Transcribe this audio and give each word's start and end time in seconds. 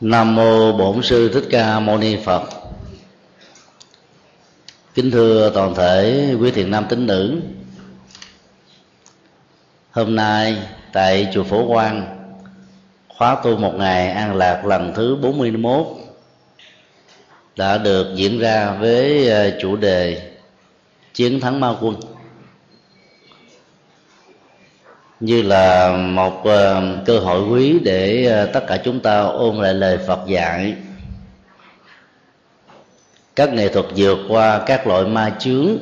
Nam 0.00 0.34
mô 0.34 0.72
Bổn 0.72 1.02
sư 1.02 1.30
Thích 1.34 1.44
Ca 1.50 1.80
Mâu 1.80 1.98
Ni 1.98 2.16
Phật. 2.24 2.42
Kính 4.94 5.10
thưa 5.10 5.50
toàn 5.54 5.74
thể 5.74 6.34
quý 6.40 6.50
thiện 6.50 6.70
nam 6.70 6.86
tín 6.88 7.06
nữ. 7.06 7.40
Hôm 9.90 10.16
nay 10.16 10.56
tại 10.92 11.28
chùa 11.34 11.44
Phổ 11.44 11.68
Quang, 11.68 12.16
khóa 13.08 13.36
tu 13.44 13.56
một 13.56 13.72
ngày 13.76 14.10
an 14.10 14.36
lạc 14.36 14.66
lần 14.66 14.92
thứ 14.96 15.16
41 15.16 15.86
đã 17.56 17.78
được 17.78 18.06
diễn 18.14 18.38
ra 18.38 18.72
với 18.72 19.28
ờ, 19.28 19.58
chủ 19.60 19.76
đề 19.76 20.30
chiến 21.14 21.40
thắng 21.40 21.60
ma 21.60 21.74
quân 21.80 21.96
như 25.20 25.42
là 25.42 25.96
một 25.96 26.44
ờ, 26.44 26.82
cơ 27.06 27.18
hội 27.18 27.42
quý 27.48 27.78
để 27.78 28.26
ờ, 28.26 28.46
tất 28.46 28.66
cả 28.66 28.76
chúng 28.84 29.00
ta 29.00 29.20
ôn 29.20 29.56
lại 29.56 29.74
lời 29.74 29.98
Phật 30.06 30.20
dạy. 30.26 30.74
Các 33.36 33.52
nghệ 33.52 33.68
thuật 33.68 33.86
vượt 33.96 34.18
qua 34.28 34.62
các 34.66 34.86
loại 34.86 35.04
ma 35.04 35.36
chướng 35.38 35.78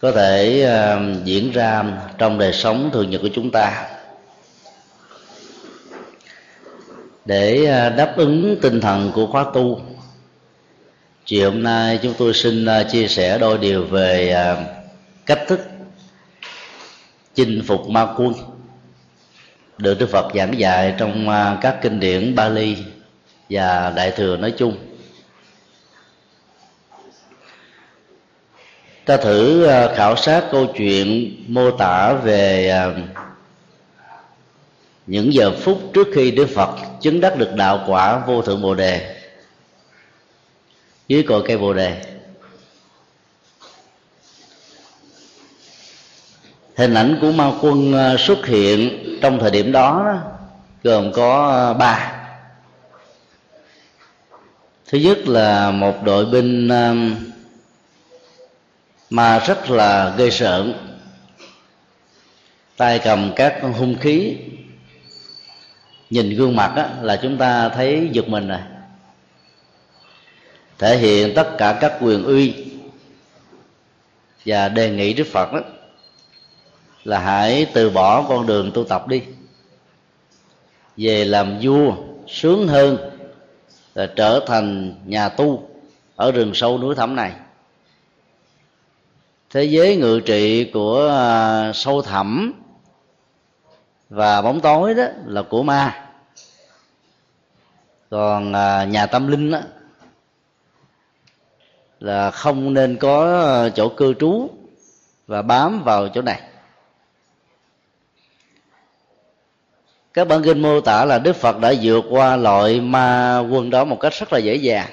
có 0.00 0.12
thể 0.12 0.62
ờ, 0.62 1.00
diễn 1.24 1.52
ra 1.52 1.84
trong 2.18 2.38
đời 2.38 2.52
sống 2.52 2.90
thường 2.92 3.10
nhật 3.10 3.20
của 3.22 3.30
chúng 3.34 3.50
ta. 3.50 3.86
Để 7.24 7.66
đáp 7.96 8.12
ứng 8.16 8.56
tinh 8.62 8.80
thần 8.80 9.12
của 9.14 9.26
khóa 9.26 9.44
tu, 9.54 9.80
chiều 11.24 11.50
hôm 11.50 11.62
nay 11.62 11.98
chúng 12.02 12.14
tôi 12.18 12.34
xin 12.34 12.66
chia 12.92 13.08
sẻ 13.08 13.38
đôi 13.38 13.58
điều 13.58 13.84
về 13.84 14.36
cách 15.26 15.40
thức 15.48 15.60
chinh 17.40 17.62
phục 17.66 17.88
ma 17.88 18.06
quân. 18.16 18.34
Được 19.78 19.98
Đức 19.98 20.06
Phật 20.10 20.34
giảng 20.34 20.58
dạy 20.58 20.94
trong 20.98 21.28
à, 21.28 21.58
các 21.60 21.78
kinh 21.82 22.00
điển 22.00 22.34
Bali 22.34 22.76
và 23.50 23.92
Đại 23.96 24.10
thừa 24.10 24.36
nói 24.36 24.54
chung. 24.56 24.76
Ta 29.04 29.16
thử 29.16 29.64
à, 29.64 29.94
khảo 29.96 30.16
sát 30.16 30.44
câu 30.52 30.66
chuyện 30.76 31.36
mô 31.48 31.70
tả 31.70 32.12
về 32.12 32.68
à, 32.68 32.90
những 35.06 35.34
giờ 35.34 35.52
phút 35.60 35.90
trước 35.94 36.08
khi 36.14 36.30
Đức 36.30 36.48
Phật 36.54 36.76
chứng 37.00 37.20
đắc 37.20 37.38
được 37.38 37.54
đạo 37.54 37.84
quả 37.86 38.22
vô 38.26 38.42
thượng 38.42 38.62
bồ 38.62 38.74
đề. 38.74 39.16
Dưới 41.08 41.22
cội 41.22 41.42
cây 41.46 41.58
bồ 41.58 41.72
đề. 41.72 42.09
Hình 46.80 46.94
ảnh 46.94 47.18
của 47.20 47.32
ma 47.32 47.52
quân 47.60 47.92
ờ, 47.92 48.16
xuất 48.16 48.46
hiện 48.46 48.98
trong 49.22 49.38
thời 49.38 49.50
điểm 49.50 49.72
đó, 49.72 50.18
gồm 50.82 51.12
có 51.12 51.48
ờ, 51.48 51.74
ba. 51.74 52.12
Thứ 54.88 54.98
nhất 54.98 55.18
là 55.28 55.70
một 55.70 56.02
đội 56.04 56.26
binh 56.26 56.68
mà 59.10 59.38
rất 59.38 59.70
là 59.70 60.14
gây 60.16 60.30
sợ 60.30 60.66
tay 62.76 62.98
cầm 62.98 63.32
các 63.36 63.60
hung 63.78 63.98
khí. 63.98 64.36
Nhìn 66.10 66.36
gương 66.36 66.56
mặt 66.56 66.72
á, 66.76 66.88
là 67.02 67.16
chúng 67.22 67.38
ta 67.38 67.68
thấy 67.68 68.08
giật 68.12 68.28
mình 68.28 68.48
rồi. 68.48 68.58
Thể 70.78 70.96
hiện 70.96 71.34
tất 71.34 71.48
cả 71.58 71.78
các 71.80 71.92
quyền 72.00 72.24
uy 72.24 72.54
và 74.46 74.68
đề 74.68 74.90
nghị 74.90 75.14
đức 75.14 75.26
phật 75.32 75.52
đó 75.52 75.60
là 77.04 77.18
hãy 77.18 77.66
từ 77.74 77.90
bỏ 77.90 78.22
con 78.28 78.46
đường 78.46 78.70
tu 78.74 78.84
tập 78.84 79.08
đi. 79.08 79.22
Về 80.96 81.24
làm 81.24 81.58
vua, 81.62 81.94
sướng 82.28 82.68
hơn 82.68 82.96
là 83.94 84.06
trở 84.16 84.40
thành 84.46 84.94
nhà 85.06 85.28
tu 85.28 85.68
ở 86.16 86.32
rừng 86.32 86.54
sâu 86.54 86.78
núi 86.78 86.94
thẳm 86.94 87.16
này. 87.16 87.32
Thế 89.50 89.64
giới 89.64 89.96
ngự 89.96 90.20
trị 90.20 90.70
của 90.72 91.08
à, 91.08 91.72
sâu 91.74 92.02
thẳm 92.02 92.52
và 94.10 94.42
bóng 94.42 94.60
tối 94.60 94.94
đó 94.94 95.04
là 95.26 95.42
của 95.42 95.62
ma. 95.62 96.06
Còn 98.10 98.52
à, 98.52 98.84
nhà 98.84 99.06
tâm 99.06 99.28
linh 99.28 99.50
đó 99.50 99.60
là 102.00 102.30
không 102.30 102.74
nên 102.74 102.96
có 102.96 103.70
chỗ 103.74 103.88
cư 103.88 104.14
trú 104.14 104.50
và 105.26 105.42
bám 105.42 105.82
vào 105.84 106.08
chỗ 106.08 106.22
này. 106.22 106.49
Các 110.14 110.28
bản 110.28 110.42
kinh 110.44 110.62
mô 110.62 110.80
tả 110.80 111.04
là 111.04 111.18
đức 111.18 111.36
phật 111.36 111.58
đã 111.58 111.74
vượt 111.82 112.04
qua 112.10 112.36
loại 112.36 112.80
ma 112.80 113.38
quân 113.38 113.70
đó 113.70 113.84
một 113.84 114.00
cách 114.00 114.12
rất 114.12 114.32
là 114.32 114.38
dễ 114.38 114.54
dàng. 114.54 114.90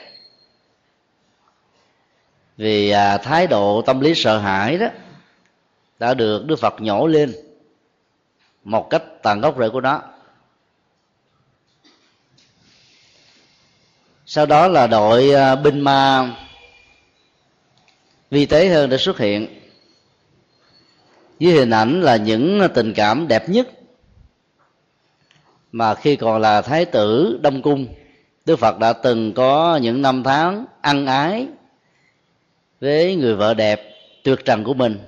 Vì 2.57 2.89
à, 2.89 3.17
thái 3.17 3.47
độ 3.47 3.81
tâm 3.81 3.99
lý 3.99 4.15
sợ 4.15 4.37
hãi 4.37 4.77
đó 4.77 4.87
đã 5.99 6.13
được 6.13 6.45
đức 6.45 6.59
phật 6.59 6.81
nhổ 6.81 7.07
lên 7.07 7.35
một 8.63 8.89
cách 8.89 9.03
tàn 9.23 9.41
gốc 9.41 9.55
rễ 9.59 9.69
của 9.69 9.81
nó. 9.81 10.01
Sau 14.25 14.45
đó 14.45 14.67
là 14.67 14.87
đội 14.87 15.33
à, 15.33 15.55
binh 15.55 15.79
ma 15.79 16.31
vi 18.31 18.45
tế 18.45 18.67
hơn 18.67 18.89
đã 18.89 18.97
xuất 18.97 19.17
hiện. 19.17 19.47
Với 21.39 21.51
hình 21.51 21.69
ảnh 21.69 22.01
là 22.01 22.15
những 22.15 22.67
tình 22.73 22.93
cảm 22.93 23.27
đẹp 23.27 23.49
nhất 23.49 23.76
mà 25.71 25.95
khi 25.95 26.15
còn 26.15 26.41
là 26.41 26.61
thái 26.61 26.85
tử 26.85 27.39
đông 27.41 27.61
cung, 27.61 27.87
đức 28.45 28.59
phật 28.59 28.79
đã 28.79 28.93
từng 28.93 29.33
có 29.33 29.79
những 29.81 30.01
năm 30.01 30.23
tháng 30.23 30.65
ăn 30.81 31.05
ái 31.05 31.47
với 32.81 33.15
người 33.15 33.35
vợ 33.35 33.53
đẹp 33.53 33.81
tuyệt 34.23 34.39
trần 34.45 34.63
của 34.63 34.73
mình 34.73 34.99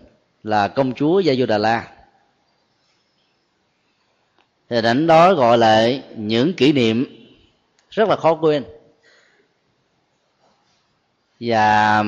là 0.44 0.68
công 0.68 0.94
chúa 0.94 1.20
gia 1.20 1.34
du 1.34 1.46
đà 1.46 1.58
la 1.58 1.88
hình 4.70 4.86
ảnh 4.86 5.08
đó 5.08 5.34
gọi 5.34 5.58
là 5.58 5.88
những 6.16 6.54
kỷ 6.54 6.74
niệm 6.74 7.06
rất 7.90 8.10
là 8.10 8.16
khó 8.16 8.34
quên. 8.34 8.64
Và 11.40 12.04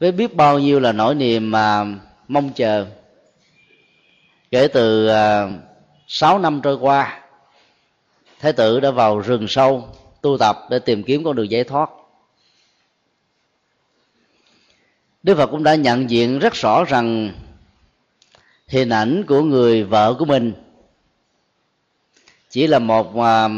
với 0.00 0.12
biết 0.12 0.34
bao 0.34 0.58
nhiêu 0.58 0.80
là 0.80 0.92
nỗi 0.92 1.14
niềm 1.14 1.50
mà 1.50 1.84
mong 2.28 2.50
chờ, 2.54 2.86
kể 4.50 4.68
từ 4.68 5.06
à, 5.06 5.48
6 6.12 6.38
năm 6.38 6.60
trôi 6.62 6.76
qua 6.80 7.20
thái 8.38 8.52
tử 8.52 8.80
đã 8.80 8.90
vào 8.90 9.18
rừng 9.18 9.48
sâu 9.48 9.88
tu 10.20 10.38
tập 10.38 10.58
để 10.70 10.78
tìm 10.78 11.02
kiếm 11.02 11.24
con 11.24 11.36
đường 11.36 11.50
giải 11.50 11.64
thoát. 11.64 11.90
Đức 15.22 15.34
phật 15.36 15.46
cũng 15.46 15.62
đã 15.62 15.74
nhận 15.74 16.10
diện 16.10 16.38
rất 16.38 16.54
rõ 16.54 16.84
rằng 16.84 17.32
hình 18.66 18.88
ảnh 18.88 19.24
của 19.28 19.42
người 19.42 19.84
vợ 19.84 20.14
của 20.18 20.24
mình 20.24 20.52
chỉ 22.48 22.66
là 22.66 22.78
một 22.78 23.08
uh, 23.08 23.50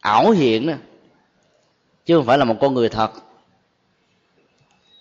ảo 0.00 0.30
hiện 0.30 0.66
đó 0.66 0.74
chứ 2.06 2.16
không 2.16 2.26
phải 2.26 2.38
là 2.38 2.44
một 2.44 2.56
con 2.60 2.74
người 2.74 2.88
thật. 2.88 3.10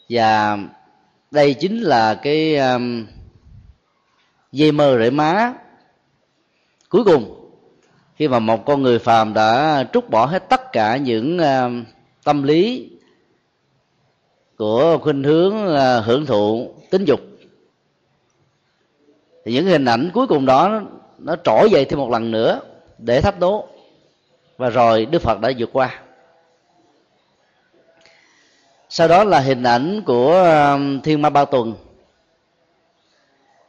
Và 0.09 0.57
đây 1.31 1.53
chính 1.53 1.81
là 1.81 2.13
cái 2.15 2.57
um, 2.57 3.05
dây 4.51 4.71
mơ 4.71 4.97
rễ 4.99 5.09
má 5.09 5.53
cuối 6.89 7.03
cùng 7.03 7.49
khi 8.15 8.27
mà 8.27 8.39
một 8.39 8.65
con 8.65 8.81
người 8.81 8.99
phàm 8.99 9.33
đã 9.33 9.83
trút 9.93 10.09
bỏ 10.09 10.25
hết 10.25 10.49
tất 10.49 10.71
cả 10.71 10.97
những 10.97 11.37
uh, 11.37 11.87
tâm 12.23 12.43
lý 12.43 12.89
của 14.57 14.97
khuynh 15.01 15.23
hướng 15.23 15.55
uh, 15.55 16.05
hưởng 16.05 16.25
thụ 16.25 16.73
tính 16.89 17.05
dục 17.05 17.19
thì 19.47 19.53
những 19.53 19.65
hình 19.65 19.85
ảnh 19.85 20.09
cuối 20.13 20.27
cùng 20.27 20.45
đó 20.45 20.81
nó 21.17 21.35
trỗi 21.43 21.69
dậy 21.71 21.85
thêm 21.85 21.99
một 21.99 22.09
lần 22.09 22.31
nữa 22.31 22.61
để 22.97 23.21
thách 23.21 23.39
đố. 23.39 23.67
Và 24.57 24.69
rồi 24.69 25.05
đức 25.05 25.21
phật 25.21 25.39
đã 25.41 25.51
vượt 25.57 25.69
qua. 25.73 26.01
Sau 28.89 29.07
đó 29.07 29.23
là 29.23 29.39
hình 29.39 29.63
ảnh 29.63 30.01
của 30.05 30.33
ờ, 30.33 30.79
thiên 31.03 31.21
ma 31.21 31.29
ba 31.29 31.45
tuần 31.45 31.73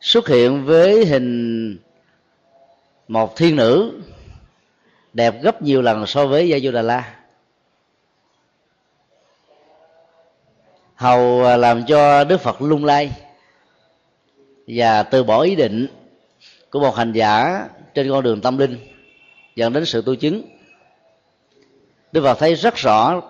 xuất 0.00 0.28
hiện 0.28 0.64
với 0.64 1.04
hình 1.04 1.78
một 3.08 3.36
thiên 3.36 3.56
nữ 3.56 4.00
đẹp 5.12 5.34
gấp 5.42 5.62
nhiều 5.62 5.82
lần 5.82 6.06
so 6.06 6.26
với 6.26 6.48
gia 6.48 6.58
du 6.58 6.70
đà 6.70 6.82
la 6.82 7.14
hầu 10.94 11.56
làm 11.56 11.86
cho 11.86 12.24
đức 12.24 12.40
phật 12.40 12.62
lung 12.62 12.84
lay 12.84 13.10
và 14.66 15.02
từ 15.02 15.24
bỏ 15.24 15.42
ý 15.42 15.56
định 15.56 15.86
của 16.70 16.80
một 16.80 16.96
hành 16.96 17.12
giả 17.12 17.64
trên 17.94 18.10
con 18.10 18.22
đường 18.22 18.40
tâm 18.40 18.58
linh 18.58 18.78
dẫn 19.56 19.72
đến 19.72 19.84
sự 19.84 20.02
tu 20.02 20.14
chứng. 20.14 20.42
Đức 22.12 22.22
phật 22.24 22.38
thấy 22.38 22.54
rất 22.54 22.76
rõ 22.76 23.22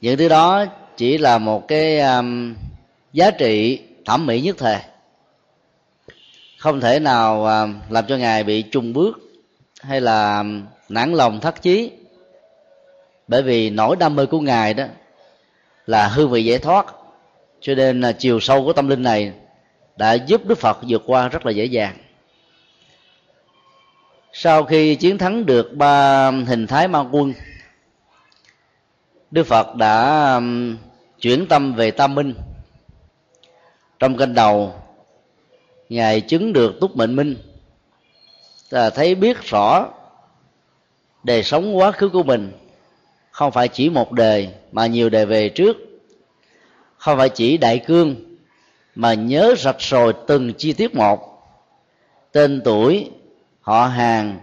những 0.00 0.16
thứ 0.16 0.28
đó 0.28 0.64
chỉ 0.96 1.18
là 1.18 1.38
một 1.38 1.68
cái 1.68 2.00
um, 2.00 2.54
giá 3.12 3.30
trị 3.30 3.82
thẩm 4.04 4.26
mỹ 4.26 4.40
nhất 4.40 4.56
thời 4.58 4.78
không 6.62 6.80
thể 6.80 7.00
nào 7.00 7.46
à, 7.46 7.66
làm 7.90 8.06
cho 8.06 8.16
ngài 8.16 8.44
bị 8.44 8.62
trùng 8.62 8.92
bước 8.92 9.18
hay 9.80 10.00
là 10.00 10.44
nản 10.88 11.12
lòng 11.12 11.40
thất 11.40 11.62
chí. 11.62 11.90
Bởi 13.28 13.42
vì 13.42 13.70
nỗi 13.70 13.96
đam 13.96 14.16
mê 14.16 14.26
của 14.26 14.40
ngài 14.40 14.74
đó 14.74 14.84
là 15.86 16.08
hương 16.08 16.30
vị 16.30 16.44
giải 16.44 16.58
thoát. 16.58 16.86
Cho 17.60 17.74
nên 17.74 18.00
là 18.00 18.12
chiều 18.12 18.40
sâu 18.40 18.64
của 18.64 18.72
tâm 18.72 18.88
linh 18.88 19.02
này 19.02 19.32
đã 19.96 20.12
giúp 20.12 20.46
đức 20.46 20.58
phật 20.58 20.78
vượt 20.88 21.02
qua 21.06 21.28
rất 21.28 21.46
là 21.46 21.52
dễ 21.52 21.64
dàng. 21.64 21.96
Sau 24.32 24.64
khi 24.64 24.94
chiến 24.94 25.18
thắng 25.18 25.46
được 25.46 25.76
ba 25.76 26.30
hình 26.30 26.66
thái 26.66 26.88
ma 26.88 27.04
quân, 27.12 27.34
đức 29.30 29.46
phật 29.46 29.76
đã 29.76 29.94
à, 30.04 30.40
chuyển 31.20 31.46
tâm 31.48 31.74
về 31.74 31.90
tam 31.90 32.14
minh. 32.14 32.34
Trong 33.98 34.16
kênh 34.16 34.34
đầu 34.34 34.81
ngài 35.88 36.20
chứng 36.20 36.52
được 36.52 36.80
túc 36.80 36.96
mệnh 36.96 37.16
minh. 37.16 37.36
Là 38.70 38.90
thấy 38.90 39.14
biết 39.14 39.36
rõ 39.42 39.88
đời 41.24 41.42
sống 41.42 41.76
quá 41.76 41.92
khứ 41.92 42.08
của 42.08 42.22
mình. 42.22 42.52
Không 43.30 43.52
phải 43.52 43.68
chỉ 43.68 43.88
một 43.90 44.12
đề, 44.12 44.48
mà 44.72 44.86
nhiều 44.86 45.10
đề 45.10 45.24
về 45.24 45.48
trước. 45.48 45.76
Không 46.96 47.18
phải 47.18 47.28
chỉ 47.28 47.56
đại 47.56 47.78
cương, 47.78 48.16
mà 48.94 49.14
nhớ 49.14 49.54
rạch 49.58 49.80
rồi 49.80 50.12
từng 50.26 50.54
chi 50.54 50.72
tiết 50.72 50.94
một. 50.94 51.42
Tên 52.32 52.60
tuổi, 52.64 53.10
họ 53.60 53.86
hàng, 53.86 54.40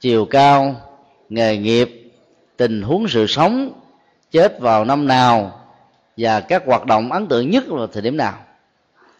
chiều 0.00 0.24
cao, 0.24 0.76
nghề 1.28 1.56
nghiệp, 1.56 2.12
tình 2.56 2.82
huống 2.82 3.08
sự 3.08 3.26
sống, 3.26 3.72
chết 4.30 4.60
vào 4.60 4.84
năm 4.84 5.06
nào 5.06 5.60
và 6.16 6.40
các 6.40 6.62
hoạt 6.66 6.86
động 6.86 7.12
ấn 7.12 7.26
tượng 7.26 7.50
nhất 7.50 7.64
vào 7.68 7.86
thời 7.86 8.02
điểm 8.02 8.16
nào 8.16 8.34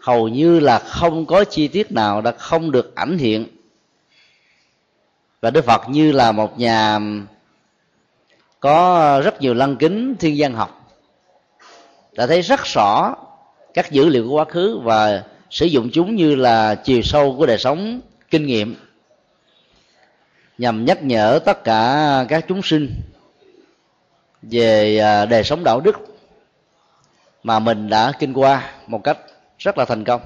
hầu 0.08 0.28
như 0.28 0.60
là 0.60 0.78
không 0.78 1.26
có 1.26 1.44
chi 1.44 1.68
tiết 1.68 1.92
nào 1.92 2.20
đã 2.20 2.32
không 2.32 2.70
được 2.70 2.94
ảnh 2.94 3.18
hiện. 3.18 3.46
Và 5.40 5.50
đức 5.50 5.64
phật 5.64 5.88
như 5.88 6.12
là 6.12 6.32
một 6.32 6.58
nhà 6.58 6.98
có 8.60 9.20
rất 9.24 9.40
nhiều 9.40 9.54
lăng 9.54 9.76
kính 9.76 10.14
thiên 10.20 10.34
văn 10.38 10.54
học, 10.54 10.90
đã 12.12 12.26
thấy 12.26 12.42
rất 12.42 12.60
rõ 12.64 13.16
các 13.74 13.90
dữ 13.90 14.08
liệu 14.08 14.28
của 14.28 14.36
quá 14.36 14.44
khứ 14.44 14.78
và 14.82 15.24
sử 15.50 15.66
dụng 15.66 15.90
chúng 15.92 16.16
như 16.16 16.34
là 16.34 16.74
chiều 16.74 17.02
sâu 17.02 17.34
của 17.38 17.46
đời 17.46 17.58
sống 17.58 18.00
kinh 18.30 18.46
nghiệm, 18.46 18.76
nhằm 20.58 20.84
nhắc 20.84 21.02
nhở 21.02 21.40
tất 21.44 21.64
cả 21.64 22.24
các 22.28 22.44
chúng 22.48 22.62
sinh 22.62 23.00
về 24.42 24.98
à, 24.98 25.26
đời 25.26 25.44
sống 25.44 25.64
đạo 25.64 25.80
đức 25.80 25.96
mà 27.42 27.58
mình 27.58 27.88
đã 27.88 28.12
kinh 28.18 28.32
qua 28.32 28.72
một 28.86 29.04
cách 29.04 29.18
rất 29.58 29.78
là 29.78 29.84
thành 29.84 30.04
công. 30.04 30.20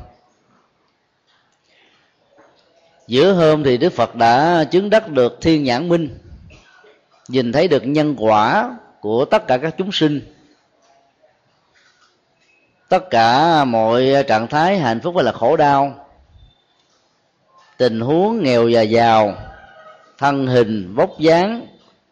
Giữa 3.06 3.32
hôm 3.32 3.64
thì 3.64 3.76
đức 3.76 3.92
phật 3.92 4.16
đã 4.16 4.64
chứng 4.70 4.90
đắc 4.90 5.08
được 5.08 5.38
thiên 5.40 5.64
nhãn 5.64 5.88
minh, 5.88 6.18
nhìn 7.28 7.52
thấy 7.52 7.68
được 7.68 7.86
nhân 7.86 8.16
quả 8.18 8.76
của 9.00 9.24
tất 9.24 9.46
cả 9.46 9.58
các 9.58 9.74
chúng 9.78 9.92
sinh, 9.92 10.20
tất 12.88 13.10
cả 13.10 13.64
mọi 13.64 14.24
trạng 14.28 14.46
thái 14.46 14.78
hạnh 14.78 15.00
phúc 15.00 15.14
hay 15.16 15.24
là 15.24 15.32
khổ 15.32 15.56
đau, 15.56 16.06
tình 17.76 18.00
huống 18.00 18.42
nghèo 18.42 18.68
và 18.72 18.82
giàu, 18.82 19.34
thân 20.18 20.46
hình, 20.46 20.94
vóc 20.94 21.18
dáng, 21.18 21.66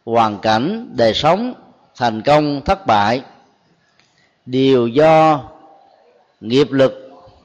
hoàn 0.05 0.39
cảnh, 0.39 0.91
đời 0.97 1.15
sống 1.15 1.55
thành 1.97 2.23
công 2.23 2.61
thất 2.65 2.87
bại, 2.87 3.23
đều 4.47 4.87
do 4.87 5.45
nghiệp 6.41 6.71
lực 6.71 7.00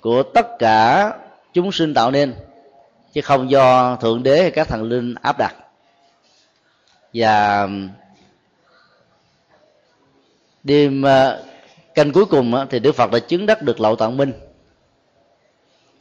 của 0.06 0.24
tất 0.24 0.60
cả 0.60 1.14
chúng 1.54 1.72
sinh 1.72 1.94
tạo 1.94 2.12
nên, 2.12 2.36
chứ 3.14 3.22
không 3.22 3.52
do 3.52 3.96
thượng 3.96 4.24
đế 4.24 4.42
hay 4.42 4.52
các 4.52 4.68
thần 4.68 4.84
linh 4.84 5.16
áp 5.22 5.38
đặt. 5.38 5.56
Và 7.14 7.68
đêm 10.64 11.06
à, 11.06 11.38
canh 11.96 12.12
cuối 12.12 12.26
cùng 12.26 12.54
thì 12.70 12.80
đức 12.80 12.96
phật 12.96 13.12
đã 13.12 13.20
chứng 13.20 13.46
đắc 13.46 13.62
được 13.62 13.80
lậu 13.80 13.96
tận 13.96 14.18
minh. 14.18 14.34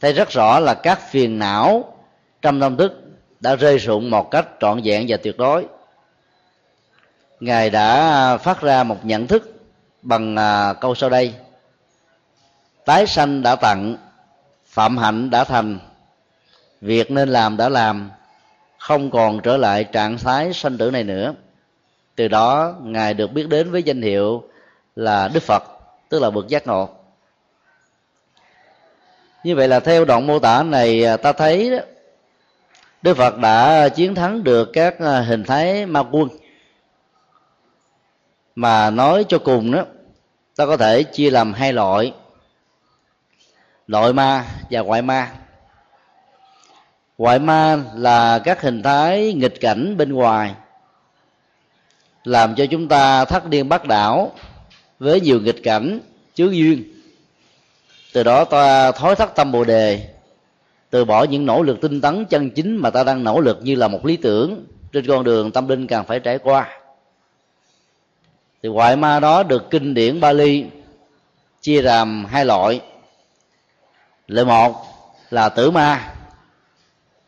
Thấy 0.01 0.13
rất 0.13 0.29
rõ 0.29 0.59
là 0.59 0.73
các 0.73 0.99
phiền 1.09 1.39
não 1.39 1.97
trong 2.41 2.59
tâm 2.59 2.77
thức 2.77 3.03
đã 3.39 3.55
rơi 3.55 3.77
rụng 3.77 4.09
một 4.09 4.31
cách 4.31 4.47
trọn 4.59 4.81
vẹn 4.83 5.05
và 5.07 5.17
tuyệt 5.17 5.37
đối. 5.37 5.65
Ngài 7.39 7.69
đã 7.69 8.37
phát 8.37 8.61
ra 8.61 8.83
một 8.83 9.05
nhận 9.05 9.27
thức 9.27 9.53
bằng 10.01 10.35
à, 10.35 10.73
câu 10.73 10.95
sau 10.95 11.09
đây 11.09 11.33
tái 12.85 13.07
sanh 13.07 13.41
đã 13.41 13.55
tặng 13.55 13.97
phạm 14.65 14.97
hạnh 14.97 15.29
đã 15.29 15.43
thành. 15.43 15.79
Việc 16.81 17.11
nên 17.11 17.29
làm 17.29 17.57
đã 17.57 17.69
làm 17.69 18.11
không 18.77 19.11
còn 19.11 19.39
trở 19.41 19.57
lại 19.57 19.83
trạng 19.83 20.17
thái 20.17 20.53
sanh 20.53 20.77
tử 20.77 20.91
này 20.91 21.03
nữa. 21.03 21.33
Từ 22.15 22.27
đó 22.27 22.75
ngài 22.81 23.13
được 23.13 23.31
biết 23.31 23.47
đến 23.49 23.71
với 23.71 23.83
danh 23.83 24.01
hiệu 24.01 24.43
là 24.95 25.27
đức 25.27 25.43
phật 25.43 25.63
tức 26.09 26.21
là 26.21 26.29
bậc 26.29 26.47
giác 26.47 26.67
ngộ. 26.67 26.89
Như 29.43 29.55
vậy 29.55 29.67
là 29.67 29.79
theo 29.79 30.05
đoạn 30.05 30.27
mô 30.27 30.39
tả 30.39 30.63
này 30.63 31.05
à, 31.05 31.17
ta 31.17 31.31
thấy 31.31 31.71
đó, 31.71 31.77
đức 33.01 33.17
phật 33.17 33.37
đã 33.37 33.89
chiến 33.89 34.15
thắng 34.15 34.43
được 34.43 34.69
các 34.73 34.99
à, 34.99 35.21
hình 35.21 35.43
thái 35.43 35.85
ma 35.85 36.03
quân. 36.11 36.29
Mà 38.55 38.89
nói 38.89 39.25
cho 39.29 39.39
cùng 39.39 39.71
đó 39.71 39.85
ta 40.55 40.65
có 40.65 40.77
thể 40.77 41.03
chia 41.03 41.29
làm 41.29 41.53
hai 41.53 41.73
loại 41.73 42.13
nội 43.87 44.13
ma 44.13 44.45
và 44.69 44.81
ngoại 44.81 45.01
ma. 45.01 45.31
Ngoại 47.17 47.39
ma 47.39 47.77
là 47.95 48.39
các 48.39 48.61
hình 48.61 48.83
thái 48.83 49.33
nghịch 49.33 49.61
cảnh 49.61 49.97
bên 49.97 50.13
ngoài, 50.13 50.53
làm 52.23 52.55
cho 52.55 52.65
chúng 52.65 52.87
ta 52.87 53.25
thất 53.25 53.49
điên 53.49 53.69
bắt 53.69 53.85
đảo 53.87 54.31
với 54.99 55.21
nhiều 55.21 55.41
nghịch 55.41 55.63
cảnh 55.63 55.99
chứa 56.35 56.49
duyên. 56.49 56.83
Từ 58.13 58.23
đó 58.23 58.45
ta 58.45 58.91
thối 58.91 59.15
thất 59.15 59.35
tâm 59.35 59.51
bồ 59.51 59.63
đề, 59.63 60.09
từ 60.89 61.05
bỏ 61.05 61.23
những 61.23 61.45
nỗ 61.45 61.63
lực 61.63 61.81
tinh 61.81 62.01
tấn 62.01 62.25
chân 62.25 62.49
chính 62.49 62.77
mà 62.77 62.89
ta 62.89 63.03
đang 63.03 63.23
nỗ 63.23 63.39
lực 63.39 63.59
như 63.61 63.75
là 63.75 63.87
một 63.87 64.05
lý 64.05 64.17
tưởng 64.17 64.65
trên 64.93 65.07
con 65.07 65.23
đường 65.23 65.51
tâm 65.51 65.67
linh 65.67 65.87
càng 65.87 66.05
phải 66.05 66.19
trải 66.19 66.37
qua. 66.37 66.79
Thì 68.63 68.69
ngoại 68.69 68.95
ma 68.95 69.19
đó 69.19 69.43
được 69.43 69.69
kinh 69.69 69.93
điển 69.93 70.19
Bali 70.19 70.65
chia 71.61 71.81
làm 71.81 72.25
hai 72.25 72.45
loại 72.45 72.81
loại 74.27 74.45
một 74.45 74.85
là 75.29 75.49
tử 75.49 75.71
ma. 75.71 76.13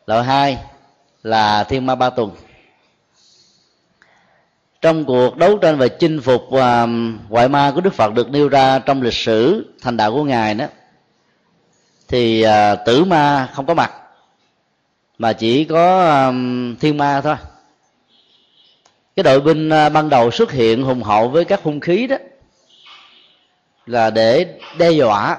Loại 0.06 0.24
hai 0.24 0.58
là 1.22 1.64
thiên 1.64 1.86
ma 1.86 1.94
ba 1.94 2.10
tuần. 2.10 2.30
Trong 4.80 5.04
cuộc 5.04 5.36
đấu 5.36 5.58
tranh 5.58 5.78
về 5.78 5.88
chinh 5.88 6.20
phục 6.20 6.50
um, 6.50 7.18
ngoại 7.28 7.48
ma 7.48 7.72
của 7.74 7.80
đức 7.80 7.94
phật 7.94 8.14
được 8.14 8.30
nêu 8.30 8.48
ra 8.48 8.78
trong 8.78 9.02
lịch 9.02 9.14
sử 9.14 9.66
thành 9.82 9.96
đạo 9.96 10.12
của 10.12 10.24
ngài 10.24 10.54
đó, 10.54 10.66
thì 12.08 12.42
à, 12.42 12.74
tử 12.74 13.04
ma 13.04 13.48
không 13.54 13.66
có 13.66 13.74
mặt, 13.74 13.92
mà 15.18 15.32
chỉ 15.32 15.64
có 15.64 16.14
um, 16.26 16.76
thiên 16.76 16.96
ma 16.96 17.20
thôi. 17.20 17.36
Cái 19.16 19.22
đội 19.22 19.40
binh 19.40 19.70
à, 19.70 19.88
ban 19.88 20.08
đầu 20.08 20.30
xuất 20.30 20.52
hiện 20.52 20.82
hùng 20.82 21.02
hậu 21.02 21.28
với 21.28 21.44
các 21.44 21.62
hung 21.62 21.80
khí 21.80 22.06
đó 22.06 22.16
là 23.86 24.10
để 24.10 24.58
đe 24.78 24.90
dọa 24.90 25.38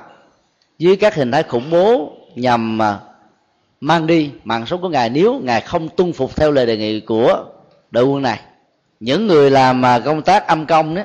với 0.79 0.95
các 0.95 1.15
hình 1.15 1.31
thái 1.31 1.43
khủng 1.43 1.69
bố 1.69 2.13
nhằm 2.35 2.81
à, 2.81 2.99
mang 3.81 4.07
đi 4.07 4.31
mạng 4.43 4.65
sống 4.65 4.81
của 4.81 4.89
ngài 4.89 5.09
nếu 5.09 5.39
ngài 5.43 5.61
không 5.61 5.89
tuân 5.89 6.13
phục 6.13 6.35
theo 6.35 6.51
lời 6.51 6.65
đề 6.65 6.77
nghị 6.77 6.99
của 6.99 7.45
đội 7.91 8.03
quân 8.03 8.21
này. 8.21 8.39
Những 8.99 9.27
người 9.27 9.51
làm 9.51 9.85
à, 9.85 9.99
công 9.99 10.21
tác 10.21 10.47
âm 10.47 10.65
công 10.65 10.95
đó, 10.95 11.01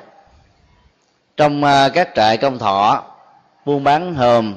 trong 1.37 1.65
à, 1.65 1.89
các 1.89 2.09
trại 2.15 2.37
công 2.37 2.59
thọ, 2.59 3.05
buôn 3.67 3.85
bán 3.85 4.15
hòm 4.15 4.57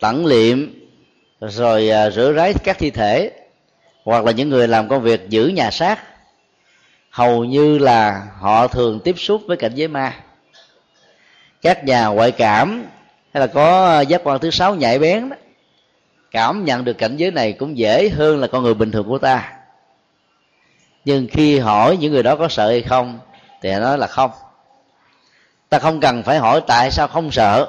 tẩn 0.00 0.26
liệm, 0.26 0.74
rồi 1.40 1.90
rửa 2.12 2.32
ráy 2.32 2.54
các 2.64 2.78
thi 2.78 2.90
thể, 2.90 3.30
hoặc 4.04 4.24
là 4.24 4.32
những 4.32 4.48
người 4.48 4.68
làm 4.68 4.88
công 4.88 5.02
việc 5.02 5.28
giữ 5.28 5.46
nhà 5.46 5.70
xác, 5.70 5.98
hầu 7.10 7.44
như 7.44 7.78
là 7.78 8.26
họ 8.38 8.66
thường 8.66 9.00
tiếp 9.04 9.14
xúc 9.18 9.42
với 9.46 9.56
cảnh 9.56 9.72
giới 9.74 9.88
ma. 9.88 10.14
Các 11.62 11.84
nhà 11.84 12.06
ngoại 12.06 12.32
cảm 12.32 12.84
hay 13.34 13.40
là 13.40 13.46
có 13.46 13.84
ờ, 13.86 14.00
giác 14.00 14.20
quan 14.24 14.40
thứ 14.40 14.50
sáu 14.50 14.74
nhạy 14.74 14.98
bén 14.98 15.28
đó. 15.28 15.36
Cảm 16.30 16.64
nhận 16.64 16.84
được 16.84 16.98
cảnh 16.98 17.16
giới 17.16 17.30
này 17.30 17.52
cũng 17.52 17.78
dễ 17.78 18.08
hơn 18.08 18.40
là 18.40 18.46
con 18.46 18.62
người 18.62 18.74
bình 18.74 18.90
thường 18.90 19.08
của 19.08 19.18
ta. 19.18 19.52
Nhưng 21.04 21.26
khi 21.30 21.58
hỏi 21.58 21.96
những 21.96 22.12
người 22.12 22.22
đó 22.22 22.36
có 22.36 22.48
sợ 22.48 22.68
hay 22.68 22.82
không 22.82 23.18
thì 23.62 23.72
nói 23.72 23.98
là 23.98 24.06
không. 24.06 24.30
Ta 25.68 25.78
không 25.78 26.00
cần 26.00 26.22
phải 26.22 26.38
hỏi 26.38 26.60
tại 26.66 26.90
sao 26.90 27.08
không 27.08 27.30
sợ. 27.30 27.68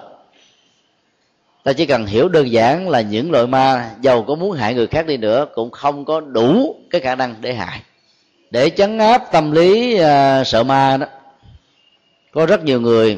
Ta 1.64 1.74
chỉ 1.74 1.86
cần 1.86 2.06
hiểu 2.06 2.30
đơn 2.30 2.52
giản 2.52 2.90
là 2.90 3.02
những 3.02 3.32
loại 3.32 3.48
ma 3.48 3.92
giàu 4.02 4.24
có 4.24 4.36
muốn 4.36 4.52
hại 4.52 4.74
người 4.74 4.88
khác 4.88 5.06
đi 5.08 5.18
nữa 5.18 5.46
cũng 5.56 5.72
không 5.72 6.06
có 6.06 6.20
đủ 6.20 6.76
cái 6.90 7.02
khả 7.02 7.16
năng 7.16 7.36
để 7.42 7.54
hại. 7.54 7.82
Để 8.52 8.70
chấn 8.70 8.98
áp 8.98 9.32
tâm 9.32 9.52
lý 9.52 9.94
uh, 9.96 10.48
sợ 10.48 10.64
ma 10.64 10.98
đó 10.98 11.06
có 12.32 12.46
rất 12.46 12.64
nhiều 12.64 12.82
người 12.82 13.18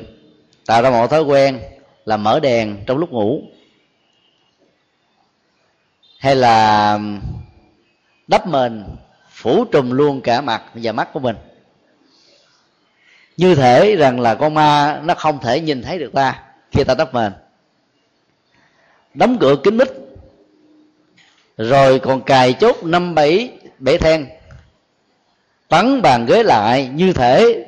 tạo 0.65 0.81
ra 0.81 0.89
một 0.89 1.07
thói 1.07 1.21
quen 1.21 1.59
là 2.05 2.17
mở 2.17 2.39
đèn 2.39 2.77
trong 2.87 2.97
lúc 2.97 3.11
ngủ? 3.11 3.41
Hay 6.19 6.35
là 6.35 6.99
đắp 8.27 8.47
mền, 8.47 8.85
phủ 9.29 9.65
trùm 9.65 9.91
luôn 9.91 10.21
cả 10.21 10.41
mặt 10.41 10.63
và 10.73 10.91
mắt 10.91 11.13
của 11.13 11.19
mình? 11.19 11.35
Như 13.37 13.55
thể 13.55 13.95
rằng 13.95 14.19
là 14.19 14.35
con 14.35 14.53
ma 14.53 15.01
nó 15.03 15.13
không 15.13 15.39
thể 15.39 15.61
nhìn 15.61 15.81
thấy 15.81 15.99
được 15.99 16.13
ta 16.13 16.43
khi 16.71 16.83
ta 16.83 16.93
đắp 16.93 17.13
mền. 17.13 17.33
Đóng 19.13 19.37
cửa 19.39 19.55
kín 19.63 19.77
mít, 19.77 19.87
rồi 21.57 21.99
còn 21.99 22.21
cài 22.21 22.53
chốt 22.53 22.83
năm 22.83 23.15
bảy 23.15 23.57
bể 23.79 23.97
then. 23.97 24.27
Bắn 25.69 26.01
bàn 26.01 26.25
ghế 26.25 26.43
lại 26.43 26.89
như 26.93 27.13
thể 27.13 27.65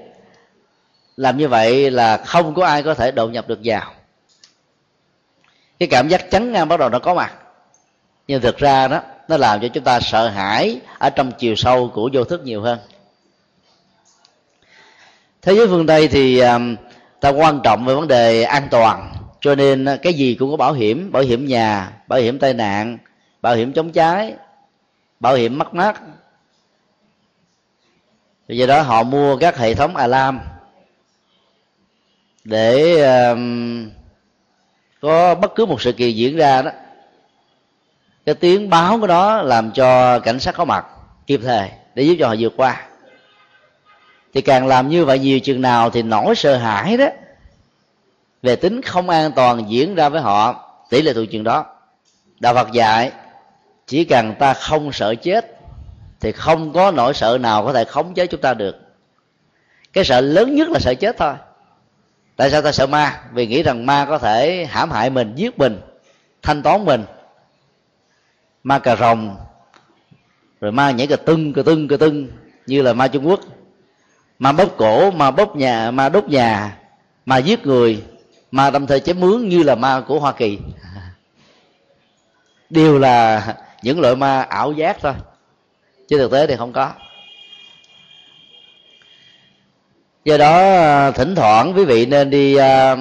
làm 1.17 1.37
như 1.37 1.47
vậy 1.47 1.91
là 1.91 2.17
không 2.17 2.53
có 2.53 2.65
ai 2.65 2.83
có 2.83 2.93
thể 2.93 3.11
đột 3.11 3.27
nhập 3.27 3.47
được 3.47 3.59
vào 3.63 3.94
cái 5.79 5.87
cảm 5.87 6.07
giác 6.07 6.31
chắn 6.31 6.51
ngang 6.51 6.61
à, 6.61 6.65
bắt 6.65 6.79
đầu 6.79 6.89
nó 6.89 6.99
có 6.99 7.13
mặt. 7.13 7.33
Nhưng 8.27 8.41
thực 8.41 8.57
ra 8.57 8.87
đó 8.87 9.01
nó 9.27 9.37
làm 9.37 9.61
cho 9.61 9.67
chúng 9.67 9.83
ta 9.83 9.99
sợ 9.99 10.29
hãi 10.29 10.79
ở 10.97 11.09
trong 11.09 11.31
chiều 11.31 11.55
sâu 11.55 11.91
của 11.93 12.09
vô 12.13 12.23
thức 12.23 12.41
nhiều 12.43 12.61
hơn. 12.61 12.79
Thế 15.41 15.55
giới 15.55 15.67
phương 15.67 15.87
tây 15.87 16.07
thì 16.07 16.39
à, 16.39 16.59
ta 17.19 17.29
quan 17.29 17.59
trọng 17.63 17.85
về 17.85 17.95
vấn 17.95 18.07
đề 18.07 18.43
an 18.43 18.67
toàn. 18.71 19.13
Cho 19.41 19.55
nên 19.55 19.85
à, 19.85 19.95
cái 19.95 20.13
gì 20.13 20.35
cũng 20.35 20.51
có 20.51 20.57
bảo 20.57 20.73
hiểm 20.73 21.11
bảo 21.11 21.23
hiểm 21.23 21.45
nhà 21.45 21.91
bảo 22.07 22.19
hiểm 22.19 22.39
tai 22.39 22.53
nạn 22.53 22.97
bảo 23.41 23.55
hiểm 23.55 23.73
chống 23.73 23.91
cháy 23.91 24.33
bảo 25.19 25.35
hiểm 25.35 25.57
mất 25.57 25.73
mát. 25.73 26.01
Do 28.47 28.65
đó 28.65 28.81
họ 28.81 29.03
mua 29.03 29.37
các 29.37 29.57
hệ 29.57 29.73
thống 29.73 29.95
alarm 29.95 30.39
để 32.43 32.93
uh, 33.31 33.37
có 35.05 35.35
bất 35.35 35.55
cứ 35.55 35.65
một 35.65 35.81
sự 35.81 35.91
kiện 35.91 36.15
diễn 36.15 36.37
ra 36.37 36.61
đó, 36.61 36.71
cái 38.25 38.35
tiếng 38.35 38.69
báo 38.69 38.99
của 38.99 39.07
đó 39.07 39.41
làm 39.41 39.71
cho 39.71 40.19
cảnh 40.19 40.39
sát 40.39 40.55
có 40.55 40.65
mặt 40.65 40.85
kịp 41.27 41.39
thời 41.43 41.69
để 41.95 42.03
giúp 42.03 42.15
cho 42.19 42.27
họ 42.27 42.35
vượt 42.39 42.53
qua. 42.57 42.87
Thì 44.33 44.41
càng 44.41 44.67
làm 44.67 44.89
như 44.89 45.05
vậy 45.05 45.19
nhiều 45.19 45.39
chừng 45.39 45.61
nào 45.61 45.89
thì 45.89 46.01
nỗi 46.01 46.35
sợ 46.35 46.57
hãi 46.57 46.97
đó 46.97 47.07
về 48.41 48.55
tính 48.55 48.81
không 48.81 49.09
an 49.09 49.31
toàn 49.35 49.65
diễn 49.69 49.95
ra 49.95 50.09
với 50.09 50.21
họ, 50.21 50.69
tỷ 50.89 51.01
lệ 51.01 51.13
thuộc 51.13 51.25
chừng 51.31 51.43
đó. 51.43 51.65
Đạo 52.39 52.53
phật 52.53 52.71
dạy, 52.71 53.11
chỉ 53.87 54.05
cần 54.05 54.33
ta 54.39 54.53
không 54.53 54.91
sợ 54.91 55.15
chết 55.15 55.59
thì 56.19 56.31
không 56.31 56.73
có 56.73 56.91
nỗi 56.91 57.13
sợ 57.13 57.37
nào 57.41 57.65
có 57.65 57.73
thể 57.73 57.83
khống 57.83 58.13
chế 58.13 58.27
chúng 58.27 58.41
ta 58.41 58.53
được. 58.53 58.75
Cái 59.93 60.03
sợ 60.03 60.21
lớn 60.21 60.55
nhất 60.55 60.69
là 60.69 60.79
sợ 60.79 60.93
chết 60.93 61.17
thôi 61.17 61.33
tại 62.35 62.51
sao 62.51 62.61
ta 62.61 62.71
sợ 62.71 62.87
ma? 62.87 63.21
Vì 63.33 63.47
nghĩ 63.47 63.63
rằng 63.63 63.85
ma 63.85 64.05
có 64.05 64.17
thể 64.17 64.65
hãm 64.69 64.91
hại 64.91 65.09
mình, 65.09 65.33
giết 65.35 65.59
mình, 65.59 65.81
thanh 66.41 66.63
toán 66.63 66.85
mình. 66.85 67.03
Ma 68.63 68.79
cà 68.79 68.95
rồng, 68.95 69.37
rồi 70.61 70.71
ma 70.71 70.91
nhảy 70.91 71.07
cà 71.07 71.15
tưng 71.15 71.53
cà 71.53 71.61
tưng 71.65 71.87
cà 71.87 71.97
tưng, 71.97 72.27
như 72.65 72.81
là 72.81 72.93
ma 72.93 73.07
trung 73.07 73.27
quốc. 73.27 73.39
Ma 74.39 74.51
bóp 74.51 74.77
cổ, 74.77 75.11
ma 75.11 75.31
bóp 75.31 75.55
nhà, 75.55 75.91
ma 75.91 76.09
đốt 76.09 76.25
nhà, 76.29 76.77
ma 77.25 77.37
giết 77.37 77.65
người, 77.65 78.03
ma 78.51 78.69
đâm 78.69 78.87
thời 78.87 78.99
chém 78.99 79.19
mướn 79.19 79.49
như 79.49 79.63
là 79.63 79.75
ma 79.75 80.01
của 80.07 80.19
hoa 80.19 80.31
kỳ. 80.31 80.59
Đều 82.69 82.99
là 82.99 83.45
những 83.81 83.99
loại 83.99 84.15
ma 84.15 84.41
ảo 84.41 84.71
giác 84.71 84.97
thôi, 85.01 85.13
chứ 86.07 86.17
thực 86.17 86.31
tế 86.31 86.47
thì 86.47 86.55
không 86.55 86.73
có. 86.73 86.91
Do 90.25 90.37
đó 90.37 90.57
à, 90.57 91.11
thỉnh 91.11 91.35
thoảng 91.35 91.73
quý 91.75 91.85
vị 91.85 92.05
nên 92.05 92.29
đi 92.29 92.55
à, 92.55 92.95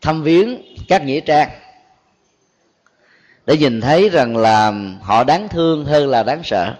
thăm 0.00 0.22
viếng 0.22 0.62
các 0.88 1.04
nghĩa 1.04 1.20
trang 1.20 1.48
để 3.46 3.56
nhìn 3.56 3.80
thấy 3.80 4.08
rằng 4.08 4.36
là 4.36 4.72
họ 5.02 5.24
đáng 5.24 5.48
thương 5.48 5.84
hơn 5.84 6.08
là 6.08 6.22
đáng 6.22 6.40
sợ. 6.44 6.74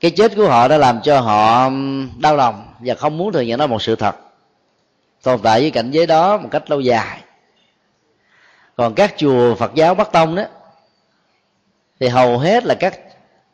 Cái 0.00 0.10
chết 0.10 0.32
của 0.36 0.48
họ 0.48 0.68
đã 0.68 0.78
làm 0.78 1.00
cho 1.02 1.20
họ 1.20 1.70
đau 2.18 2.36
lòng 2.36 2.74
và 2.78 2.94
không 2.94 3.18
muốn 3.18 3.32
thừa 3.32 3.40
nhận 3.40 3.58
đó 3.58 3.66
một 3.66 3.82
sự 3.82 3.96
thật, 3.96 4.16
tồn 5.22 5.40
tại 5.42 5.60
với 5.60 5.70
cảnh 5.70 5.90
giới 5.90 6.06
đó 6.06 6.36
một 6.38 6.48
cách 6.50 6.70
lâu 6.70 6.80
dài. 6.80 7.20
Còn 8.76 8.94
các 8.94 9.14
chùa 9.16 9.54
phật 9.54 9.74
giáo 9.74 9.94
bắc 9.94 10.12
tông 10.12 10.34
đó, 10.34 10.44
thì 12.00 12.08
hầu 12.08 12.38
hết 12.38 12.64
là 12.64 12.74
các, 12.74 12.98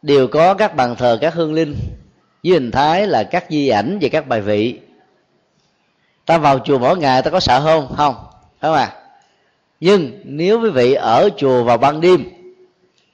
đều 0.02 0.28
có 0.28 0.54
các 0.54 0.76
bàn 0.76 0.96
thờ, 0.96 1.18
các 1.20 1.34
hương 1.34 1.54
linh 1.54 1.76
với 2.46 2.54
hình 2.54 2.70
thái 2.70 3.06
là 3.06 3.22
các 3.22 3.44
di 3.48 3.68
ảnh 3.68 3.98
và 4.00 4.08
các 4.12 4.28
bài 4.28 4.40
vị. 4.40 4.80
Ta 6.26 6.38
vào 6.38 6.58
chùa 6.58 6.78
mỗi 6.78 6.98
ngày 6.98 7.22
ta 7.22 7.30
có 7.30 7.40
sợ 7.40 7.60
không? 7.60 7.94
Không. 7.96 8.14
Phải 8.60 8.70
không 8.70 8.74
à 8.74 8.92
nhưng 9.80 10.20
nếu 10.24 10.60
quý 10.60 10.70
vị 10.70 10.94
ở 10.94 11.28
chùa 11.36 11.64
vào 11.64 11.78
ban 11.78 12.00
đêm 12.00 12.24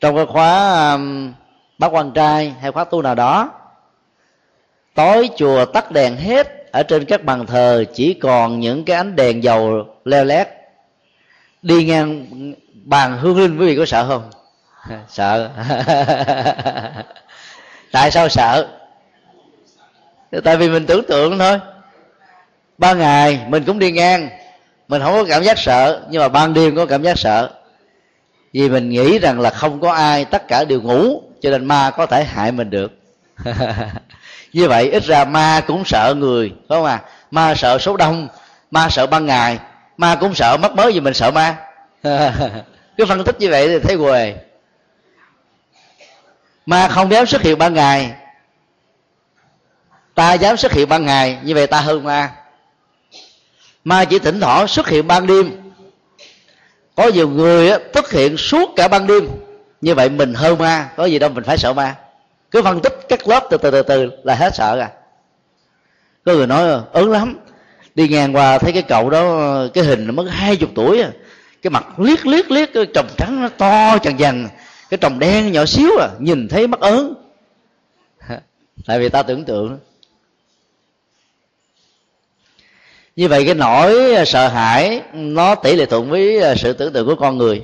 trong 0.01 0.17
cái 0.17 0.27
khóa 0.27 0.91
um, 0.93 1.33
bác 1.79 1.89
quan 1.89 2.13
trai 2.13 2.55
hay 2.61 2.73
khóa 2.73 2.85
tu 2.85 3.03
nào 3.03 3.15
đó 3.15 3.51
tối 4.95 5.31
chùa 5.37 5.65
tắt 5.65 5.91
đèn 5.91 6.17
hết 6.17 6.73
ở 6.73 6.83
trên 6.83 7.05
các 7.05 7.25
bàn 7.25 7.47
thờ 7.47 7.85
chỉ 7.95 8.15
còn 8.15 8.61
những 8.61 8.85
cái 8.85 8.97
ánh 8.97 9.17
đèn 9.17 9.43
dầu 9.45 9.87
leo 10.05 10.25
lét. 10.25 10.49
Đi 11.63 11.85
ngang 11.85 12.27
bàn 12.85 13.19
hương 13.19 13.39
linh 13.39 13.59
quý 13.59 13.67
vị 13.67 13.77
có 13.77 13.87
sợ 13.87 14.07
không? 14.09 14.31
Sợ. 15.09 15.51
Tại 17.93 18.11
sao 18.11 18.29
sợ? 18.29 18.69
Tại 20.41 20.57
vì 20.57 20.69
mình 20.69 20.87
tưởng 20.87 21.05
tượng 21.05 21.39
thôi. 21.39 21.59
Ba 22.79 22.93
ngày 22.93 23.41
mình 23.49 23.65
cũng 23.65 23.79
đi 23.79 23.93
ngang. 23.93 24.29
Mình 24.89 25.03
không 25.03 25.13
có 25.13 25.25
cảm 25.29 25.43
giác 25.43 25.59
sợ 25.59 26.03
nhưng 26.11 26.23
mà 26.23 26.29
ban 26.29 26.55
đêm 26.55 26.77
có 26.77 26.87
cảm 26.87 27.03
giác 27.03 27.19
sợ. 27.19 27.51
Vì 28.53 28.69
mình 28.69 28.89
nghĩ 28.89 29.19
rằng 29.19 29.41
là 29.41 29.51
không 29.51 29.81
có 29.81 29.93
ai 29.93 30.25
tất 30.25 30.49
cả 30.49 30.65
đều 30.65 30.81
ngủ 30.81 31.23
cho 31.41 31.51
nên 31.51 31.65
ma 31.65 31.91
có 31.91 32.07
thể 32.07 32.25
hại 32.25 32.53
mình 32.53 32.71
được. 32.71 32.93
Như 34.53 34.69
vậy 34.69 34.91
ít 34.91 35.05
ra 35.05 35.25
ma 35.25 35.63
cũng 35.67 35.85
sợ 35.85 36.15
người 36.19 36.53
phải 36.69 36.79
không 36.79 36.85
à 36.85 37.01
ma 37.31 37.55
sợ 37.55 37.79
số 37.79 37.97
đông 37.97 38.29
ma 38.71 38.89
sợ 38.91 39.07
ban 39.07 39.27
ngày 39.27 39.59
ma 39.97 40.15
cũng 40.15 40.35
sợ 40.35 40.57
mất 40.57 40.75
mới 40.75 40.93
vì 40.93 41.01
mình 41.01 41.15
sợ 41.15 41.31
ma. 41.31 41.57
Cứ 42.97 43.07
phân 43.07 43.25
tích 43.25 43.41
như 43.41 43.51
vậy 43.51 43.69
thì 43.69 43.79
thấy 43.79 43.97
quề 43.97 44.35
ma 46.67 46.89
không 46.89 47.11
dám 47.11 47.27
xuất 47.27 47.43
hiện 47.43 47.59
ban 47.59 47.75
ngày 47.75 48.15
ta 50.15 50.35
dám 50.35 50.57
xuất 50.57 50.73
hiện 50.73 50.89
ban 50.89 51.07
ngày, 51.07 51.39
như 51.45 51.55
vậy 51.55 51.67
ta 51.67 51.81
hơn 51.81 52.05
ma. 52.05 52.33
Ma 53.85 54.05
chỉ 54.05 54.19
thỉnh 54.19 54.41
thoảng 54.41 54.69
xuất 54.69 54.89
hiện 54.89 55.07
ban 55.07 55.27
đêm. 55.27 55.51
Có 56.97 57.09
nhiều 57.09 57.29
người 57.29 57.71
xuất 57.95 58.11
hiện 58.11 58.37
suốt 58.37 58.71
cả 58.77 58.89
ban 58.89 59.07
đêm. 59.07 59.29
Như 59.81 59.95
vậy 59.95 60.09
mình 60.09 60.35
hơn 60.35 60.59
ma, 60.59 60.89
có 60.97 61.05
gì 61.05 61.19
đâu 61.19 61.31
mình 61.31 61.45
phải 61.45 61.59
sợ 61.59 61.73
ma. 61.73 61.95
Cứ 62.51 62.63
phân 62.63 62.81
tích 62.81 62.99
các 63.09 63.29
lớp 63.29 63.47
từ 63.51 63.57
từ 63.57 63.71
từ 63.71 63.83
từ 63.83 64.11
là 64.25 64.35
hết 64.35 64.55
sợ 64.55 64.79
à. 64.81 64.91
Có 66.25 66.33
người 66.33 66.47
nói, 66.47 66.83
ớn 66.93 67.11
lắm, 67.11 67.39
đi 67.95 68.09
ngang 68.09 68.37
qua 68.37 68.59
thấy 68.59 68.73
cái 68.73 68.83
cậu 68.83 69.11
đó, 69.11 69.55
cái 69.75 69.85
hình 69.85 70.07
nó 70.07 70.13
mất 70.13 70.27
hai 70.31 70.57
chục 70.57 70.71
tuổi 70.75 71.01
à. 71.01 71.11
Cái 71.63 71.71
mặt 71.71 71.99
liếc 71.99 72.27
liếc 72.27 72.51
liếc, 72.51 72.69
cái 72.75 72.87
tròng 72.95 73.09
trắng 73.17 73.43
nó 73.43 73.49
to 73.49 73.99
chằng 73.99 74.19
dằn 74.19 74.49
cái 74.93 74.99
tròng 74.99 75.19
đen 75.19 75.53
nhỏ 75.53 75.65
xíu 75.65 75.91
à 76.01 76.09
nhìn 76.19 76.49
thấy 76.49 76.67
mắt 76.67 76.81
ớn. 76.81 77.15
Tại 78.87 78.99
vì 78.99 79.09
ta 79.09 79.23
tưởng 79.23 79.45
tượng 79.45 79.79
như 83.17 83.29
vậy 83.29 83.45
cái 83.45 83.55
nỗi 83.55 84.15
à, 84.15 84.25
sợ 84.25 84.49
hãi, 84.49 85.03
nó 85.13 85.55
tỷ 85.55 85.77
lệ 85.77 85.87
thuận 85.87 86.11
với 86.11 86.43
à, 86.43 86.55
sự 86.55 86.73
tưởng 86.73 86.93
tượng 86.93 87.07
của 87.07 87.15
con 87.15 87.39
người. 87.39 87.63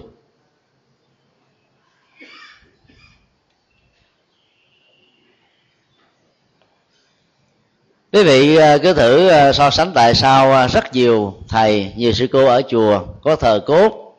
Quý 8.12 8.22
vị 8.24 8.56
à, 8.56 8.78
cứ 8.78 8.94
thử 8.94 9.30
so 9.52 9.70
sánh 9.70 9.92
tại 9.94 10.14
sao 10.14 10.68
rất 10.68 10.94
nhiều 10.94 11.34
thầy, 11.48 11.92
nhiều 11.96 12.12
sư 12.12 12.26
cô 12.32 12.46
ở 12.46 12.62
chùa 12.68 13.04
có 13.22 13.36
thờ 13.36 13.60
cốt, 13.66 14.16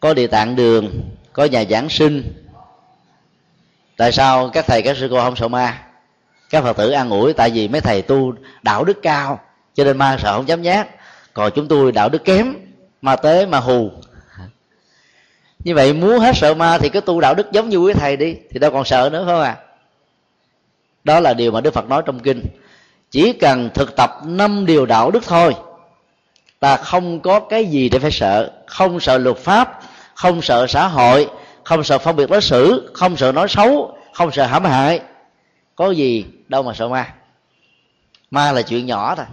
có 0.00 0.14
địa 0.14 0.26
tạng 0.26 0.56
đường, 0.56 1.00
có 1.32 1.44
nhà 1.44 1.64
giảng 1.70 1.88
sinh. 1.88 2.32
Tại 3.96 4.12
sao 4.12 4.50
các 4.52 4.66
thầy, 4.66 4.82
các 4.82 4.96
sư 4.96 5.08
cô 5.10 5.20
không 5.20 5.36
sợ 5.36 5.48
ma? 5.48 5.86
Các 6.50 6.62
phật 6.62 6.76
tử 6.76 6.90
an 6.90 7.10
ủi 7.10 7.32
tại 7.32 7.50
vì 7.50 7.68
mấy 7.68 7.80
thầy 7.80 8.02
tu 8.02 8.32
đạo 8.62 8.84
đức 8.84 9.02
cao 9.02 9.40
cho 9.74 9.84
nên 9.84 9.98
ma 9.98 10.16
sợ 10.22 10.36
không 10.36 10.48
dám 10.48 10.62
nhát. 10.62 10.88
Còn 11.32 11.52
chúng 11.54 11.68
tôi 11.68 11.92
đạo 11.92 12.08
đức 12.08 12.24
kém, 12.24 12.54
ma 13.02 13.16
tế, 13.16 13.46
ma 13.46 13.58
hù. 13.58 13.90
Như 15.58 15.74
vậy 15.74 15.92
muốn 15.92 16.18
hết 16.18 16.36
sợ 16.36 16.54
ma 16.54 16.78
thì 16.78 16.88
cứ 16.88 17.00
tu 17.00 17.20
đạo 17.20 17.34
đức 17.34 17.52
giống 17.52 17.68
như 17.68 17.76
quý 17.76 17.92
thầy 17.92 18.16
đi, 18.16 18.36
thì 18.50 18.58
đâu 18.58 18.70
còn 18.70 18.84
sợ 18.84 19.08
nữa, 19.12 19.22
phải 19.26 19.34
không 19.34 19.42
à 19.42 19.56
đó 21.04 21.20
là 21.20 21.34
điều 21.34 21.50
mà 21.50 21.60
đức 21.60 21.74
phật 21.74 21.88
nói 21.88 22.02
trong 22.06 22.20
kinh. 22.20 22.42
Chỉ 23.10 23.32
cần 23.32 23.70
thực 23.74 23.96
tập 23.96 24.10
năm 24.24 24.66
điều 24.66 24.86
đạo 24.86 25.10
đức 25.10 25.24
thôi, 25.26 25.54
ta 26.60 26.76
không 26.76 27.20
có 27.20 27.40
cái 27.40 27.66
gì 27.66 27.88
để 27.88 27.98
phải 27.98 28.10
sợ. 28.10 28.50
Không 28.66 29.00
sợ 29.00 29.18
luật 29.18 29.36
pháp, 29.36 29.80
không 30.14 30.42
sợ 30.42 30.66
xã 30.66 30.88
hội, 30.88 31.30
không 31.64 31.84
sợ 31.84 31.98
phân 31.98 32.16
biệt 32.16 32.30
đối 32.30 32.40
xử, 32.40 32.90
không 32.94 33.16
sợ 33.16 33.32
nói 33.32 33.48
xấu, 33.48 33.98
không 34.12 34.32
sợ 34.32 34.46
hãm 34.46 34.64
hại. 34.64 35.00
Có 35.76 35.90
gì 35.90 36.24
đâu 36.48 36.62
mà 36.62 36.74
sợ 36.74 36.88
ma. 36.88 37.14
Ma 38.30 38.52
là 38.52 38.62
chuyện 38.62 38.86
nhỏ 38.86 39.14
thôi 39.14 39.26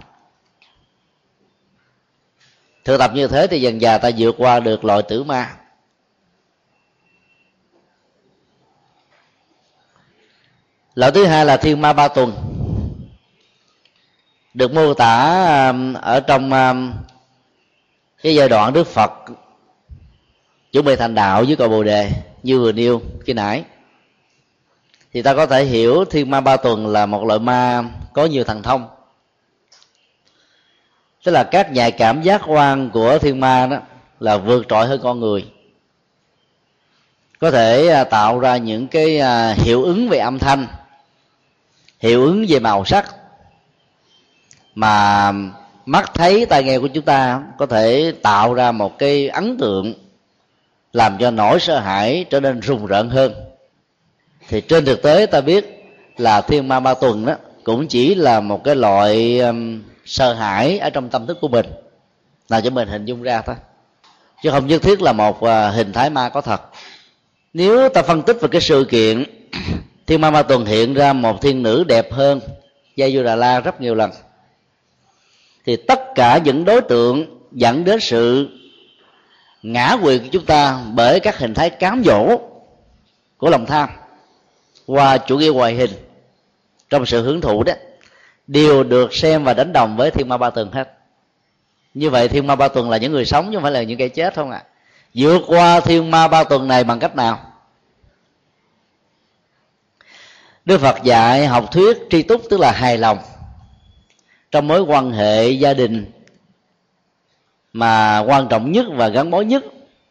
thực 2.84 2.98
tập 2.98 3.10
như 3.14 3.28
thế 3.28 3.46
thì 3.46 3.60
dần 3.60 3.80
dà 3.80 3.98
ta 3.98 4.10
vượt 4.18 4.34
qua 4.38 4.60
được 4.60 4.84
loại 4.84 5.02
tử 5.02 5.24
ma. 5.24 5.56
Loại 10.94 11.12
thứ 11.12 11.26
hai 11.26 11.46
là 11.46 11.56
thiên 11.56 11.80
ma 11.80 11.92
ba 11.92 12.08
tuần. 12.08 12.32
Được 14.54 14.72
mô 14.72 14.94
tả 14.94 15.46
um, 15.70 15.94
ở 15.94 16.20
trong 16.20 16.52
um, 16.52 16.92
cái 18.22 18.34
giai 18.34 18.48
đoạn 18.48 18.72
đức 18.72 18.86
phật 18.86 19.12
chuẩn 20.72 20.84
bị 20.84 20.96
thành 20.96 21.14
đạo 21.14 21.44
với 21.44 21.56
cội 21.56 21.68
bồ 21.68 21.82
đề 21.84 22.10
như 22.42 22.60
vừa 22.60 22.72
nêu 22.72 23.02
khi 23.24 23.32
nãy. 23.32 23.64
Thì 25.12 25.22
ta 25.22 25.34
có 25.34 25.46
thể 25.46 25.64
hiểu 25.64 26.04
thiên 26.04 26.30
ma 26.30 26.40
ba 26.40 26.56
tuần 26.56 26.86
là 26.86 27.06
một 27.06 27.24
loại 27.24 27.38
ma 27.40 27.84
có 28.12 28.26
nhiều 28.26 28.44
thần 28.44 28.62
thông 28.62 28.88
tức 31.22 31.32
là 31.32 31.44
các 31.44 31.72
nhạy 31.72 31.92
cảm 31.92 32.22
giác 32.22 32.42
quan 32.46 32.90
của 32.90 33.18
thiên 33.18 33.40
ma 33.40 33.66
đó 33.66 33.76
là 34.20 34.36
vượt 34.36 34.66
trội 34.68 34.86
hơn 34.86 35.00
con 35.02 35.20
người. 35.20 35.44
Có 37.38 37.50
thể 37.50 37.88
à, 37.88 38.04
tạo 38.04 38.38
ra 38.38 38.56
những 38.56 38.88
cái 38.88 39.18
à, 39.18 39.52
hiệu 39.52 39.82
ứng 39.82 40.08
về 40.08 40.18
âm 40.18 40.38
thanh, 40.38 40.66
hiệu 42.00 42.24
ứng 42.24 42.44
về 42.48 42.58
màu 42.58 42.84
sắc 42.84 43.14
mà 44.74 45.32
mắt 45.86 46.10
thấy 46.14 46.46
tai 46.46 46.64
nghe 46.64 46.78
của 46.78 46.88
chúng 46.88 47.04
ta 47.04 47.42
có 47.58 47.66
thể 47.66 48.12
tạo 48.22 48.54
ra 48.54 48.72
một 48.72 48.98
cái 48.98 49.28
ấn 49.28 49.58
tượng 49.58 49.94
làm 50.92 51.18
cho 51.18 51.30
nỗi 51.30 51.60
sợ 51.60 51.78
hãi 51.78 52.24
trở 52.30 52.40
nên 52.40 52.60
rùng 52.60 52.86
rợn 52.86 53.10
hơn. 53.10 53.32
Thì 54.48 54.60
trên 54.60 54.84
thực 54.84 55.02
tế 55.02 55.26
ta 55.26 55.40
biết 55.40 55.84
là 56.16 56.40
thiên 56.40 56.68
ma 56.68 56.80
ba 56.80 56.94
tuần 56.94 57.26
đó 57.26 57.34
cũng 57.64 57.86
chỉ 57.86 58.14
là 58.14 58.40
một 58.40 58.64
cái 58.64 58.74
loại 58.74 59.40
sợ 60.12 60.34
hãi 60.34 60.78
ở 60.78 60.90
trong 60.90 61.08
tâm 61.08 61.26
thức 61.26 61.38
của 61.40 61.48
mình. 61.48 61.66
Là 62.48 62.60
cho 62.60 62.70
mình 62.70 62.88
hình 62.88 63.04
dung 63.04 63.22
ra 63.22 63.42
thôi. 63.42 63.56
Chứ 64.42 64.50
không 64.50 64.66
nhất 64.66 64.82
thiết 64.82 65.02
là 65.02 65.12
một 65.12 65.42
à, 65.42 65.70
hình 65.70 65.92
thái 65.92 66.10
ma 66.10 66.28
có 66.28 66.40
thật. 66.40 66.62
Nếu 67.52 67.88
ta 67.88 68.02
phân 68.02 68.22
tích 68.22 68.36
về 68.40 68.48
cái 68.52 68.60
sự 68.60 68.86
kiện, 68.90 69.24
thiên 70.06 70.20
ma 70.20 70.30
ma 70.30 70.42
tuần 70.42 70.64
hiện 70.64 70.94
ra 70.94 71.12
một 71.12 71.42
thiên 71.42 71.62
nữ 71.62 71.84
đẹp 71.84 72.12
hơn 72.12 72.40
gia 72.96 73.08
du 73.10 73.22
đà 73.22 73.36
la 73.36 73.60
rất 73.60 73.80
nhiều 73.80 73.94
lần, 73.94 74.10
thì 75.66 75.76
tất 75.76 76.00
cả 76.14 76.38
những 76.38 76.64
đối 76.64 76.80
tượng 76.80 77.38
dẫn 77.52 77.84
đến 77.84 78.00
sự 78.00 78.48
ngã 79.62 79.96
quyền 80.02 80.22
của 80.22 80.28
chúng 80.32 80.46
ta 80.46 80.80
bởi 80.94 81.20
các 81.20 81.38
hình 81.38 81.54
thái 81.54 81.70
cám 81.70 82.02
dỗ 82.04 82.40
của 83.36 83.50
lòng 83.50 83.66
tham, 83.66 83.88
qua 84.86 85.18
chủ 85.18 85.38
nghĩa 85.38 85.50
ngoại 85.50 85.74
hình 85.74 85.90
trong 86.90 87.06
sự 87.06 87.22
hưởng 87.22 87.40
thụ 87.40 87.62
đó 87.62 87.72
đều 88.46 88.84
được 88.84 89.14
xem 89.14 89.44
và 89.44 89.54
đánh 89.54 89.72
đồng 89.72 89.96
với 89.96 90.10
thiên 90.10 90.28
ma 90.28 90.36
ba 90.36 90.50
tuần 90.50 90.72
hết. 90.72 90.98
Như 91.94 92.10
vậy 92.10 92.28
thiên 92.28 92.46
ma 92.46 92.56
ba 92.56 92.68
tuần 92.68 92.90
là 92.90 92.96
những 92.96 93.12
người 93.12 93.24
sống 93.24 93.46
chứ 93.46 93.56
không 93.56 93.62
phải 93.62 93.72
là 93.72 93.82
những 93.82 93.98
kẻ 93.98 94.08
chết 94.08 94.34
không 94.34 94.50
ạ. 94.50 94.62
À? 94.64 94.68
vượt 95.14 95.42
qua 95.46 95.80
thiên 95.80 96.10
ma 96.10 96.28
ba 96.28 96.44
tuần 96.44 96.68
này 96.68 96.84
bằng 96.84 96.98
cách 96.98 97.16
nào? 97.16 97.38
Đức 100.64 100.80
phật 100.80 101.02
dạy 101.02 101.46
học 101.46 101.68
thuyết 101.72 101.98
tri 102.10 102.22
túc 102.22 102.42
tức 102.50 102.60
là 102.60 102.72
hài 102.72 102.98
lòng 102.98 103.18
trong 104.50 104.68
mối 104.68 104.80
quan 104.80 105.12
hệ 105.12 105.50
gia 105.50 105.74
đình 105.74 106.10
mà 107.72 108.18
quan 108.18 108.48
trọng 108.48 108.72
nhất 108.72 108.86
và 108.96 109.08
gắn 109.08 109.30
bó 109.30 109.40
nhất, 109.40 109.64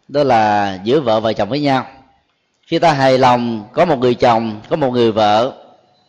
đó 0.08 0.24
là 0.24 0.78
giữa 0.84 1.00
vợ 1.00 1.20
và 1.20 1.34
chồng 1.34 1.50
với 1.50 1.60
nhau. 1.60 1.86
Khi 2.68 2.80
ta 2.80 2.94
hài 2.94 3.18
lòng, 3.18 3.68
có 3.74 3.86
một 3.86 4.00
người 4.00 4.16
chồng, 4.16 4.62
có 4.70 4.76
một 4.76 4.92
người 4.92 5.12
vợ, 5.12 5.54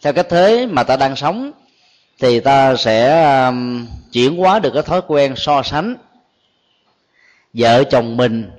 theo 0.02 0.12
cách 0.12 0.26
thế 0.31 0.67
mà 0.67 0.83
ta 0.83 0.97
đang 0.97 1.17
sống 1.17 1.52
thì 2.23 2.41
ta 2.41 2.76
sẽ 2.76 3.25
um, 3.47 3.87
chuyển 4.12 4.37
hóa 4.37 4.59
được 4.59 4.71
cái 4.75 4.83
thói 4.83 5.00
quen 5.07 5.35
so 5.37 5.62
sánh 5.62 5.97
vợ 7.52 7.85
chồng 7.85 8.17
mình 8.17 8.50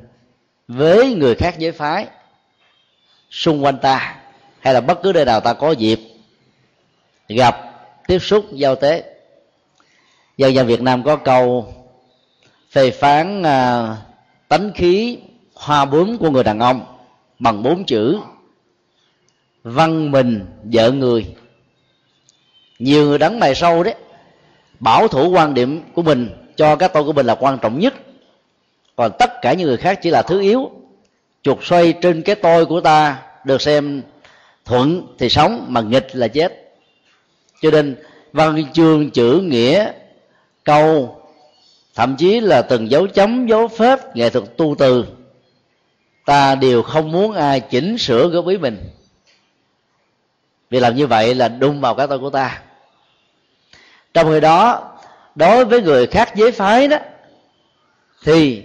với 0.67 1.15
người 1.15 1.36
khác 1.36 1.55
giới 1.60 1.72
phái 1.72 2.08
xung 3.29 3.63
quanh 3.63 3.77
ta, 3.77 4.15
hay 4.60 4.74
là 4.74 4.82
bất 4.82 5.00
cứ 5.03 5.12
nơi 5.15 5.25
nào 5.25 5.39
ta 5.39 5.53
có 5.53 5.72
dịp 5.72 6.00
gặp, 7.28 7.56
tiếp 8.08 8.19
xúc, 8.19 8.45
giao 8.54 8.76
tế. 8.76 9.04
Dân 10.38 10.54
dân 10.54 10.67
việt 10.67 10.82
nam 10.82 11.04
có 11.04 11.15
câu 11.15 11.73
phê 12.71 12.91
phán 12.91 13.43
à, 13.43 13.88
tánh 14.47 14.71
khí 14.76 15.17
hoa 15.54 15.86
bướm 15.86 16.17
của 16.17 16.30
người 16.30 16.43
đàn 16.43 16.60
ông 16.60 16.86
bằng 17.39 17.63
bốn 17.63 17.86
chữ, 17.86 18.19
văn 19.63 20.12
mình 20.12 20.45
vợ 20.63 20.91
người 20.91 21.36
nhiều 22.84 23.06
người 23.06 23.17
đắng 23.17 23.39
mày 23.39 23.56
sâu 23.56 23.84
đấy. 23.84 23.96
Bảo 24.80 25.08
thủ 25.08 25.30
quan 25.30 25.54
điểm 25.54 25.82
của 25.93 26.02
mình 26.02 26.30
cho 26.56 26.76
cái 26.76 26.89
tôi 26.89 27.04
của 27.04 27.13
mình 27.13 27.26
là 27.26 27.36
quan 27.36 27.58
trọng 27.62 27.80
nhất. 27.80 27.93
Còn 28.96 29.12
tất 29.19 29.41
cả 29.41 29.54
những 29.54 29.67
người 29.67 29.78
khác 29.78 30.00
chỉ 30.02 30.10
là 30.10 30.22
thứ 30.22 30.41
yếu. 30.41 30.72
Chuột 31.43 31.58
xoay 31.62 31.93
trên 31.93 32.22
cái 32.22 32.36
tôi 32.36 32.65
của 32.65 32.82
ta 32.82 33.22
được 33.46 33.62
xem 33.62 34.02
thuận 34.65 35.15
thì 35.19 35.30
sống, 35.30 35.65
mà 35.67 35.82
nghịch 35.82 36.08
là 36.13 36.28
chết. 36.28 36.74
Cho 37.62 37.72
nên, 37.72 37.96
văn 38.34 38.65
chương 38.74 39.12
chữ 39.12 39.39
nghĩa, 39.43 39.91
câu, 40.63 41.17
thậm 41.96 42.15
chí 42.17 42.39
là 42.39 42.62
từng 42.62 42.91
dấu 42.91 43.08
chấm, 43.08 43.48
dấu 43.48 43.67
phết 43.67 44.00
nghệ 44.13 44.30
thuật 44.30 44.58
tu 44.58 44.76
từ, 44.78 45.06
ta 46.26 46.56
đều 46.56 46.82
không 46.82 47.12
muốn 47.12 47.32
ai 47.32 47.60
chỉnh 47.60 47.98
sửa 47.98 48.28
góp 48.28 48.48
ý 48.48 48.58
mình. 48.58 48.78
Vì 50.69 50.80
làm 50.80 50.96
như 50.96 51.08
vậy 51.08 51.36
là 51.36 51.48
đung 51.48 51.82
vào 51.82 51.96
cái 51.96 52.08
tôi 52.08 52.19
của 52.19 52.30
ta 52.30 52.62
trong 54.13 54.32
khi 54.32 54.39
đó, 54.39 54.91
đối 55.36 55.65
với 55.65 55.82
người 55.82 56.08
khác 56.08 56.36
giới 56.36 56.52
phái 56.52 56.88
đó, 56.88 56.97
thì 58.23 58.63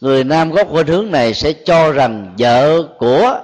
người 0.00 0.24
nam 0.24 0.50
gốc 0.50 0.68
khuynh 0.70 0.86
hướng 0.86 1.10
này 1.10 1.34
sẽ 1.34 1.52
cho 1.52 1.92
rằng 1.92 2.34
vợ 2.38 2.82
của 2.98 3.40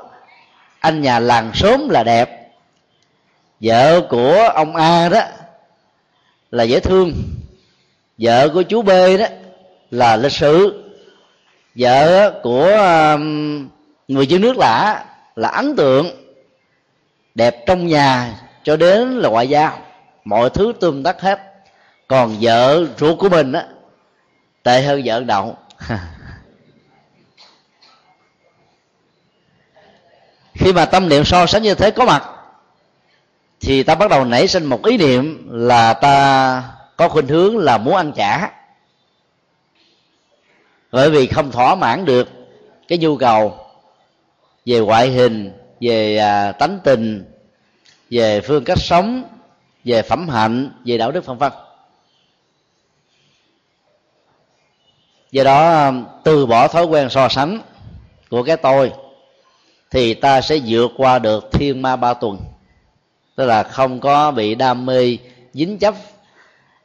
anh 0.81 1.03
nhà 1.03 1.19
làng 1.19 1.51
sớm 1.55 1.89
là 1.89 2.05
đẹp. 2.05 2.51
Vợ 3.61 4.01
của 4.01 4.51
ông 4.55 4.77
a 4.77 5.09
đó 5.09 5.21
là 6.51 6.65
dễ 6.65 6.81
thương. 6.81 7.13
Vợ 8.19 8.49
của 8.55 8.63
chú 8.63 8.83
b 8.83 8.89
đó 9.19 9.27
là 9.91 10.17
lịch 10.17 10.33
sự. 10.33 10.85
Vợ 11.75 12.31
của 12.43 12.67
um, 13.15 13.69
người 14.09 14.27
dân 14.27 14.41
nước 14.41 14.57
lạ 14.57 15.05
là 15.37 15.49
ấn 15.49 15.77
tượng, 15.77 16.11
đẹp 17.35 17.67
trong 17.67 17.87
nhà 17.87 18.41
cho 18.63 18.77
đến 18.77 19.19
là 19.19 19.29
ngoại 19.29 19.49
giao 19.49 19.79
mọi 20.25 20.51
thứ 20.51 20.73
tươm 20.81 21.03
tất 21.03 21.21
hết. 21.21 21.41
Còn 22.09 22.37
vợ 22.41 22.85
ruột 22.99 23.19
của 23.19 23.29
mình 23.29 23.53
á 23.53 23.67
tệ 24.63 24.83
hơn 24.83 25.03
vợ 25.05 25.21
đậu. 25.21 25.57
Khi 30.55 30.73
mà 30.73 30.85
tâm 30.85 31.09
niệm 31.09 31.25
so 31.25 31.47
sánh 31.47 31.63
như 31.63 31.75
thế 31.75 31.91
có 31.91 32.05
mặt 32.05 32.25
thì 33.61 33.83
ta 33.83 33.95
bắt 33.95 34.11
đầu 34.11 34.25
nảy 34.25 34.49
sinh 34.49 34.65
một 34.65 34.87
ý 34.87 34.97
niệm 34.97 35.49
là 35.51 35.95
ta 35.95 36.63
có 36.97 37.09
khuynh 37.09 37.29
hướng 37.29 37.59
là 37.59 37.79
muốn 37.79 37.95
ăn 37.97 38.13
chả, 38.13 38.51
bởi 40.93 41.11
vì 41.11 41.27
không 41.27 41.51
thỏa 41.51 41.75
mãn 41.75 42.05
được 42.05 42.29
cái 42.89 42.99
nhu 42.99 43.17
cầu 43.17 43.59
về 44.67 44.81
ngoại 44.81 45.09
hình 45.09 45.53
về 45.81 46.17
à, 46.17 46.53
tánh 46.53 46.79
tình 46.85 47.25
về 48.11 48.41
phương 48.41 48.65
cách 48.65 48.79
sống 48.79 49.25
về 49.85 50.03
phẩm 50.03 50.29
hạnh, 50.29 50.71
về 50.85 50.99
đạo 50.99 51.13
đức 51.13 51.27
vân 51.27 51.39
vân. 51.39 51.53
Do 55.33 55.45
đó 55.45 55.87
um, 55.87 56.05
từ 56.25 56.47
bỏ 56.47 56.69
thói 56.69 56.85
quen 56.85 57.11
so 57.11 57.29
sánh 57.29 57.61
của 58.31 58.43
cái 58.43 58.57
tôi 58.57 58.93
thì 59.91 60.15
ta 60.15 60.41
sẽ 60.41 60.59
vượt 60.67 60.91
qua 60.97 61.19
được 61.19 61.53
thiên 61.53 61.83
ma 61.83 61.97
ba 61.97 62.15
tuần. 62.15 62.39
Tức 63.37 63.47
là 63.47 63.63
không 63.63 64.01
có 64.01 64.31
bị 64.31 64.55
đam 64.55 64.87
mê 64.87 65.17
dính 65.53 65.79
chấp 65.79 65.95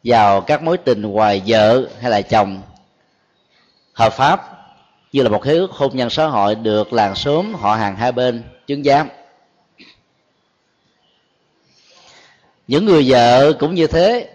vào 0.03 0.41
các 0.41 0.63
mối 0.63 0.77
tình 0.77 1.01
ngoài 1.01 1.41
vợ 1.47 1.87
hay 2.01 2.11
là 2.11 2.21
chồng. 2.21 2.61
Hợp 3.93 4.13
pháp 4.13 4.51
như 5.11 5.23
là 5.23 5.29
một 5.29 5.45
hiếu 5.45 5.67
hôn 5.71 5.95
nhân 5.97 6.09
xã 6.09 6.27
hội 6.27 6.55
được 6.55 6.93
làng 6.93 7.15
sớm 7.15 7.53
họ 7.53 7.75
hàng 7.75 7.95
hai 7.95 8.11
bên 8.11 8.43
chứng 8.67 8.83
giám. 8.83 9.09
Những 12.67 12.85
người 12.85 13.03
vợ 13.07 13.53
cũng 13.59 13.75
như 13.75 13.87
thế. 13.87 14.29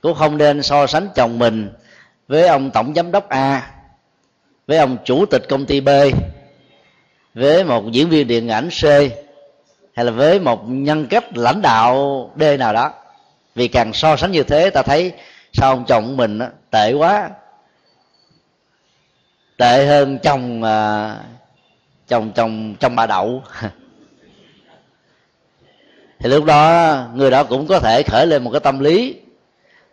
Cũng 0.00 0.14
không 0.14 0.38
nên 0.38 0.62
so 0.62 0.86
sánh 0.86 1.08
chồng 1.14 1.38
mình 1.38 1.72
với 2.28 2.46
ông 2.46 2.70
tổng 2.70 2.94
giám 2.94 3.12
đốc 3.12 3.28
a, 3.28 3.70
với 4.66 4.78
ông 4.78 4.96
chủ 5.04 5.26
tịch 5.26 5.42
công 5.48 5.66
ty 5.66 5.80
b, 5.80 5.88
với 7.34 7.64
một 7.64 7.92
diễn 7.92 8.08
viên 8.08 8.26
điện 8.26 8.48
ảnh 8.48 8.68
c, 8.68 8.84
hay 9.94 10.04
là 10.04 10.10
với 10.10 10.40
một 10.40 10.60
nhân 10.66 11.06
cách 11.06 11.36
lãnh 11.36 11.62
đạo 11.62 12.30
d 12.36 12.42
nào 12.58 12.72
đó. 12.72 12.92
Vì 13.54 13.68
càng 13.68 13.92
so 13.92 14.16
sánh 14.16 14.32
như 14.32 14.42
thế, 14.42 14.70
ta 14.70 14.82
thấy 14.82 15.12
sao 15.52 15.70
ông 15.70 15.84
chồng 15.88 16.16
mình 16.16 16.38
tệ 16.70 16.92
quá. 16.92 17.30
Tệ 19.56 19.86
hơn 19.86 20.18
chồng 20.22 20.62
à, 20.62 21.16
chồng 22.08 22.32
chồng 22.34 22.74
chồng 22.80 22.96
bà 22.96 23.06
đậu. 23.06 23.42
thì 26.26 26.30
lúc 26.30 26.44
đó, 26.44 27.04
người 27.14 27.30
đó 27.30 27.44
cũng 27.44 27.66
có 27.66 27.80
thể 27.80 28.02
khởi 28.02 28.26
lên 28.26 28.44
một 28.44 28.50
cái 28.50 28.60
tâm 28.60 28.80
lý 28.80 29.16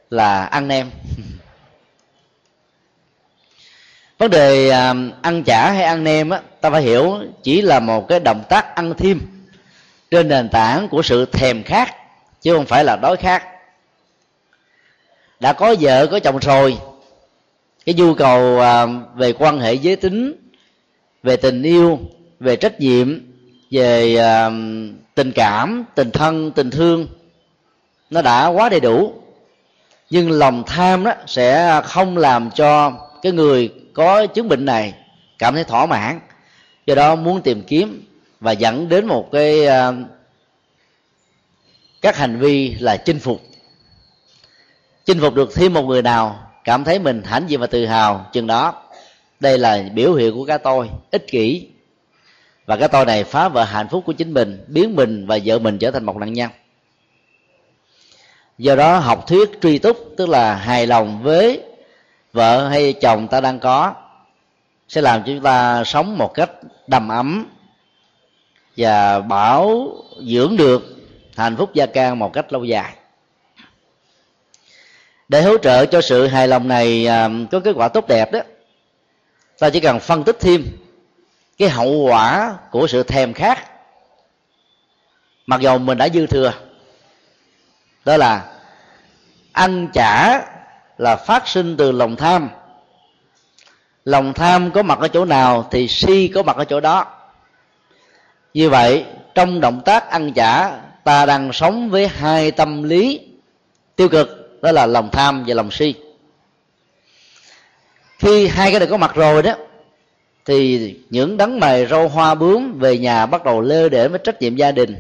là 0.10 0.46
ăn 0.46 0.68
nem. 0.68 0.90
Vấn 4.18 4.32
đề 4.32 4.70
à, 4.70 4.94
ăn 5.22 5.44
chả 5.44 5.72
hay 5.72 5.84
ăn 5.84 6.04
nem 6.04 6.30
á, 6.30 6.42
ta 6.62 6.70
phải 6.70 6.82
hiểu 6.82 7.20
chỉ 7.44 7.62
là 7.62 7.80
một 7.80 8.08
cái 8.08 8.20
động 8.20 8.44
tác 8.50 8.76
ăn 8.76 8.94
thêm 8.98 9.20
trên 10.12 10.28
nền 10.28 10.50
tảng 10.50 10.90
của 10.90 11.02
sự 11.02 11.26
thèm 11.26 11.64
khát, 11.64 11.96
chứ 12.42 12.54
không 12.54 12.66
phải 12.66 12.84
là 12.84 12.96
đói 12.96 13.18
khát. 13.18 13.44
Đã 15.40 15.54
có 15.54 15.76
vợ, 15.80 16.08
có 16.08 16.20
chồng 16.20 16.40
rồi, 16.40 16.78
cái 17.86 17.96
nhu 17.96 18.14
cầu 18.14 18.60
à, 18.60 18.86
về 19.16 19.34
quan 19.34 19.60
hệ 19.60 19.74
giới 19.74 19.96
tính, 19.96 20.36
về 21.24 21.36
tình 21.36 21.64
yêu, 21.64 22.00
về 22.40 22.56
trách 22.56 22.80
nhiệm 22.80 23.20
về 23.74 24.16
à, 24.16 24.52
tình 25.16 25.32
cảm 25.36 25.86
tình 25.96 26.12
thân 26.12 26.52
tình 26.52 26.72
thương 26.72 27.08
nó 28.10 28.22
đã 28.22 28.48
quá 28.48 28.70
đầy 28.70 28.80
đủ. 28.80 29.14
Nhưng 30.10 30.32
lòng 30.32 30.64
tham 30.68 31.04
đó 31.04 31.14
sẽ 31.28 31.82
không 31.84 32.18
làm 32.18 32.52
cho 32.52 32.92
cái 33.22 33.32
người 33.32 33.74
có 33.94 34.28
chứng 34.28 34.50
bệnh 34.50 34.66
này 34.66 34.94
cảm 35.40 35.56
thấy 35.56 35.64
thỏa 35.64 35.86
mãn. 35.86 36.20
Do 36.86 36.96
đó 36.96 37.16
muốn 37.16 37.42
tìm 37.42 37.62
kiếm 37.62 38.06
và 38.40 38.52
dẫn 38.52 38.90
đến 38.90 39.06
một 39.06 39.30
cái 39.32 39.68
uh, 39.68 39.96
các 42.02 42.18
hành 42.18 42.40
vi 42.40 42.76
là 42.80 42.98
chinh 42.98 43.20
phục. 43.20 43.42
Chinh 45.06 45.20
phục 45.20 45.34
được 45.34 45.56
thêm 45.56 45.74
một 45.74 45.82
người 45.82 46.02
nào 46.02 46.52
cảm 46.64 46.84
thấy 46.84 47.00
mình 47.00 47.24
hãnh 47.26 47.50
diện 47.50 47.60
và 47.60 47.68
tự 47.68 47.86
hào 47.86 48.30
chừng 48.34 48.48
đó. 48.48 48.84
Đây 49.40 49.58
là 49.58 49.84
biểu 49.94 50.14
hiện 50.14 50.34
của 50.36 50.46
cái 50.46 50.58
tôi 50.58 50.90
ích 51.12 51.28
kỷ 51.28 51.68
và 52.66 52.78
cái 52.78 52.88
tôi 52.88 53.06
này 53.06 53.24
phá 53.24 53.50
vỡ 53.50 53.64
hạnh 53.64 53.88
phúc 53.92 54.04
của 54.06 54.14
chính 54.14 54.34
mình, 54.34 54.66
biến 54.68 54.96
mình 54.96 55.28
và 55.28 55.40
vợ 55.46 55.60
mình 55.60 55.78
trở 55.78 55.92
thành 55.92 56.04
một 56.04 56.18
nạn 56.18 56.34
nhân. 56.34 56.52
Do 58.58 58.76
đó 58.76 58.98
học 58.98 59.28
thuyết 59.28 59.62
truy 59.62 59.78
túc, 59.80 59.98
tức 60.18 60.30
là 60.30 60.56
hài 60.56 60.88
lòng 60.88 61.24
với 61.24 61.62
vợ 62.34 62.68
hay 62.68 62.94
chồng 62.94 63.28
ta 63.28 63.42
đang 63.42 63.60
có, 63.60 63.94
sẽ 64.88 65.02
làm 65.02 65.24
cho 65.24 65.28
chúng 65.28 65.44
ta 65.44 65.84
sống 65.84 66.18
một 66.18 66.34
cách 66.34 66.52
đầm 66.88 67.08
ấm 67.08 67.46
và 68.78 69.20
bảo 69.20 69.96
dưỡng 70.28 70.58
được 70.58 70.84
hạnh 71.36 71.58
phúc 71.58 71.74
gia 71.74 71.86
can 71.86 72.20
một 72.20 72.34
cách 72.34 72.54
lâu 72.54 72.64
dài. 72.64 72.96
Để 75.30 75.42
hỗ 75.42 75.58
trợ 75.58 75.86
cho 75.86 76.02
sự 76.02 76.28
hài 76.28 76.48
lòng 76.48 76.68
này 76.68 77.08
à, 77.08 77.30
có 77.52 77.60
kết 77.60 77.72
quả 77.76 77.88
tốt 77.88 78.08
đẹp 78.08 78.32
đó, 78.32 78.40
ta 79.60 79.70
chỉ 79.70 79.80
cần 79.80 80.00
phân 80.00 80.24
tích 80.24 80.38
thêm 80.40 80.66
cái 81.58 81.70
hậu 81.70 81.92
quả 81.92 82.56
của 82.72 82.88
sự 82.88 83.04
thèm 83.04 83.34
khát, 83.34 83.70
mặc 85.46 85.62
dù 85.62 85.78
mình 85.78 85.98
đã 85.98 86.10
dư 86.10 86.28
thừa, 86.28 86.54
đó 88.06 88.18
là 88.18 88.54
ăn 89.52 89.88
chả 89.94 90.42
là 90.98 91.16
phát 91.16 91.48
sinh 91.48 91.78
từ 91.78 91.92
lòng 91.92 92.16
tham. 92.16 92.50
Lòng 94.06 94.34
tham 94.34 94.72
có 94.72 94.84
mặt 94.84 95.00
ở 95.00 95.08
chỗ 95.08 95.26
nào 95.26 95.68
thì 95.72 95.88
si 95.88 96.32
có 96.36 96.44
mặt 96.44 96.56
ở 96.56 96.66
chỗ 96.66 96.80
đó. 96.80 97.06
Như 98.54 98.70
vậy, 98.70 99.06
trong 99.36 99.62
động 99.62 99.82
tác 99.86 100.10
ăn 100.10 100.34
chả, 100.34 100.82
ta 101.04 101.26
đang 101.26 101.54
sống 101.54 101.90
với 101.90 102.08
hai 102.08 102.52
tâm 102.52 102.84
lý 102.84 103.20
tiêu 103.96 104.10
cực, 104.10 104.60
đó 104.62 104.72
là 104.72 104.86
lòng 104.86 105.10
tham 105.12 105.44
và 105.48 105.54
lòng 105.54 105.72
si. 105.72 105.94
Khi 108.20 108.48
hai 108.48 108.72
cái 108.72 108.80
này 108.80 108.90
có 108.90 108.98
mặt 108.98 109.16
rồi 109.16 109.42
đó 109.42 109.54
thì 110.46 110.96
những 111.10 111.38
đấng 111.38 111.60
mày 111.60 111.86
rau 111.86 112.08
hoa 112.08 112.36
bướm 112.36 112.80
về 112.80 112.98
nhà 112.98 113.26
bắt 113.26 113.44
đầu 113.44 113.62
lơ 113.62 113.90
để 113.90 114.08
với 114.08 114.20
trách 114.24 114.42
nhiệm 114.42 114.56
gia 114.56 114.72
đình. 114.72 114.96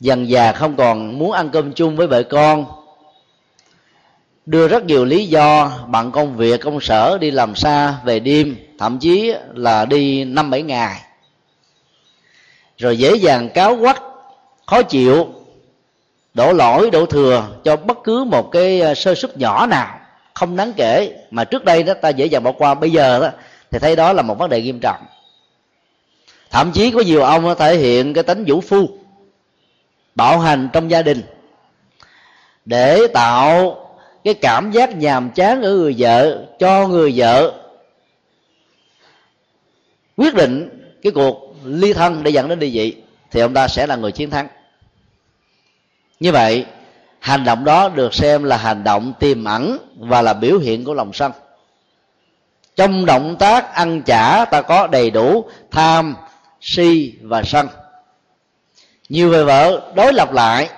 Dần 0.00 0.28
già 0.28 0.52
không 0.52 0.76
còn 0.76 1.18
muốn 1.18 1.32
ăn 1.32 1.50
cơm 1.52 1.72
chung 1.72 1.96
với 1.96 2.06
vợ 2.06 2.22
con. 2.22 2.64
Đưa 4.46 4.68
rất 4.68 4.84
nhiều 4.84 5.04
lý 5.04 5.26
do 5.26 5.72
bằng 5.86 6.12
công 6.12 6.36
việc, 6.36 6.60
công 6.60 6.80
sở 6.80 7.18
đi 7.20 7.30
làm 7.30 7.54
xa 7.54 7.94
về 8.04 8.20
đêm, 8.20 8.56
thậm 8.78 8.98
chí 8.98 9.32
là 9.54 9.84
đi 9.84 10.24
năm 10.24 10.50
bảy 10.50 10.62
ngày. 10.62 11.00
Rồi 12.78 12.98
dễ 12.98 13.14
dàng 13.14 13.48
cáo 13.48 13.76
quắt 13.80 14.02
khó 14.66 14.82
chịu, 14.82 15.28
đổ 16.34 16.52
lỗi, 16.52 16.90
đổ 16.90 17.06
thừa 17.06 17.48
cho 17.64 17.76
bất 17.76 17.98
cứ 18.04 18.24
một 18.24 18.50
cái 18.52 18.80
ờ, 18.80 18.94
sơ 18.94 19.14
suất 19.14 19.38
nhỏ 19.38 19.66
nào, 19.66 19.98
không 20.34 20.56
đáng 20.56 20.72
kể 20.76 21.16
mà 21.30 21.44
trước 21.44 21.64
đây 21.64 21.82
đó 21.82 21.94
ta 21.94 22.08
dễ 22.08 22.26
dàng 22.26 22.42
bỏ 22.42 22.52
qua. 22.52 22.74
Bây 22.74 22.90
giờ 22.90 23.20
đó 23.20 23.30
thì 23.72 23.78
thấy 23.78 23.96
đó 23.96 24.12
là 24.12 24.22
một 24.22 24.38
vấn 24.38 24.50
đề 24.50 24.62
nghiêm 24.62 24.80
trọng. 24.82 25.04
Thậm 26.50 26.72
chí 26.72 26.90
có 26.90 27.00
nhiều 27.00 27.22
ông 27.22 27.54
thể 27.58 27.76
hiện 27.76 28.14
cái 28.14 28.24
tính 28.24 28.44
vũ 28.46 28.60
phu, 28.60 28.88
bạo 30.14 30.38
hành 30.38 30.68
trong 30.72 30.90
gia 30.90 31.02
đình, 31.02 31.22
để 32.64 33.06
tạo 33.14 33.78
cái 34.24 34.34
cảm 34.34 34.70
giác 34.70 34.96
nhàm 34.96 35.30
chán 35.30 35.62
ở 35.62 35.74
người 35.74 35.94
vợ, 35.98 36.46
cho 36.58 36.88
người 36.88 37.12
vợ 37.16 37.52
quyết 40.16 40.34
định 40.34 40.68
cái 41.02 41.12
cuộc 41.12 41.54
ly 41.64 41.92
thân 41.92 42.22
để 42.22 42.30
dẫn 42.30 42.48
đến 42.48 42.58
ly 42.58 42.70
dị, 42.72 42.94
thì 43.30 43.40
ông 43.40 43.54
ta 43.54 43.68
sẽ 43.68 43.86
là 43.86 43.96
người 43.96 44.12
chiến 44.12 44.30
thắng. 44.30 44.48
Như 46.20 46.32
vậy, 46.32 46.66
hành 47.20 47.44
động 47.44 47.64
đó 47.64 47.88
được 47.88 48.14
xem 48.14 48.44
là 48.44 48.56
hành 48.56 48.84
động 48.84 49.12
tiềm 49.20 49.44
ẩn 49.44 49.78
và 49.98 50.22
là 50.22 50.32
biểu 50.32 50.58
hiện 50.58 50.84
của 50.84 50.94
lòng 50.94 51.12
sân 51.12 51.32
trong 52.76 53.06
động 53.06 53.36
tác 53.38 53.74
ăn 53.74 54.02
chả, 54.02 54.44
ta 54.44 54.62
có 54.62 54.86
đầy 54.86 55.10
đủ 55.10 55.44
tham, 55.70 56.16
si 56.60 57.14
và 57.22 57.42
sân. 57.42 57.68
Nhiều 59.08 59.28
người 59.28 59.44
vợ 59.44 59.92
đối 59.94 60.12
lập 60.12 60.32
lại 60.32 60.68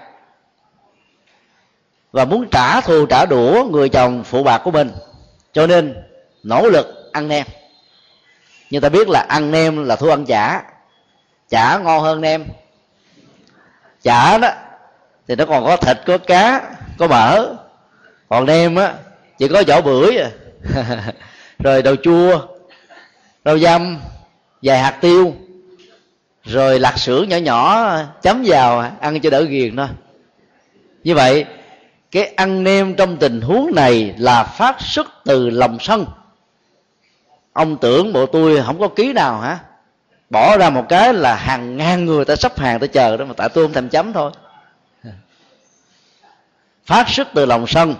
và 2.13 2.25
muốn 2.25 2.49
trả 2.51 2.81
thù, 2.81 3.07
trả 3.07 3.27
đũa 3.27 3.65
người 3.71 3.89
chồng 3.89 4.25
phụ 4.25 4.43
bạc 4.43 4.59
của 4.59 4.71
mình. 4.71 4.91
Cho 5.53 5.67
nên, 5.67 5.95
nỗ 6.43 6.69
lực 6.69 7.11
ăn 7.13 7.29
nem. 7.29 7.47
Nhưng 8.71 8.83
ta 8.83 8.89
biết 8.89 9.09
là 9.09 9.21
ăn 9.29 9.51
nem 9.51 9.85
là 9.85 9.97
thua 9.97 10.11
ăn 10.11 10.25
chả. 10.25 10.63
Chả 11.49 11.79
ngon 11.79 12.03
hơn 12.03 12.21
nem. 12.21 12.45
Chả 14.03 14.39
đó, 14.39 14.49
thì 15.29 15.37
nó 15.37 15.47
còn 15.47 15.65
có 15.65 15.77
thịt, 15.77 15.99
có 16.07 16.19
cá, 16.19 16.61
có 16.99 17.07
mỡ. 17.07 17.55
Còn 18.29 18.47
nem 18.47 18.77
á, 18.77 18.95
chỉ 19.39 19.49
có 19.49 19.63
vỏ 19.67 19.81
bưởi 19.81 20.17
à. 20.17 20.31
rồi 21.59 21.83
đầu 21.83 21.97
chua, 21.97 22.47
rau 23.45 23.59
dăm, 23.59 23.99
vài 24.63 24.79
hạt 24.79 24.99
tiêu. 25.01 25.35
Rồi 26.45 26.81
lạc 26.81 26.99
sữa 26.99 27.23
nhỏ 27.29 27.37
nhỏ, 27.37 27.93
chấm 28.23 28.43
vào, 28.47 28.93
ăn 29.01 29.21
cho 29.21 29.31
đỡ 29.31 29.43
ghiền 29.43 29.77
thôi. 29.77 29.89
Như 31.05 31.15
vậy, 31.15 31.45
cái 32.11 32.27
ăn 32.37 32.65
nem 32.65 32.95
trong 32.95 33.17
tình 33.17 33.41
huống 33.41 33.71
này 33.75 34.15
là 34.19 34.45
phát 34.45 34.77
xuất 34.81 35.07
từ 35.25 35.51
lòng 35.51 35.79
sân. 35.81 36.07
Ông 37.53 37.77
tưởng 37.77 38.13
bộ 38.13 38.27
tôi 38.27 38.63
không 38.67 38.79
có 38.81 38.89
ký 38.89 39.13
nào 39.13 39.41
hả? 39.41 39.59
Bỏ 40.31 40.57
ra 40.57 40.71
một 40.71 40.85
cái 40.89 41.15
là 41.15 41.35
hàng 41.35 41.77
ngàn 41.77 42.05
người 42.05 42.25
ta 42.25 42.37
sắp 42.37 42.59
hàng 42.59 42.81
ta 42.81 42.87
chờ 42.87 43.17
đó 43.17 43.25
mà 43.25 43.35
tại 43.37 43.49
tôi 43.49 43.65
không 43.65 43.73
thèm 43.73 43.89
chấm 43.89 44.13
thôi. 44.13 44.31
Phát 46.87 47.09
xuất 47.09 47.29
từ 47.35 47.47
lòng 47.47 47.67
sân, 47.67 47.95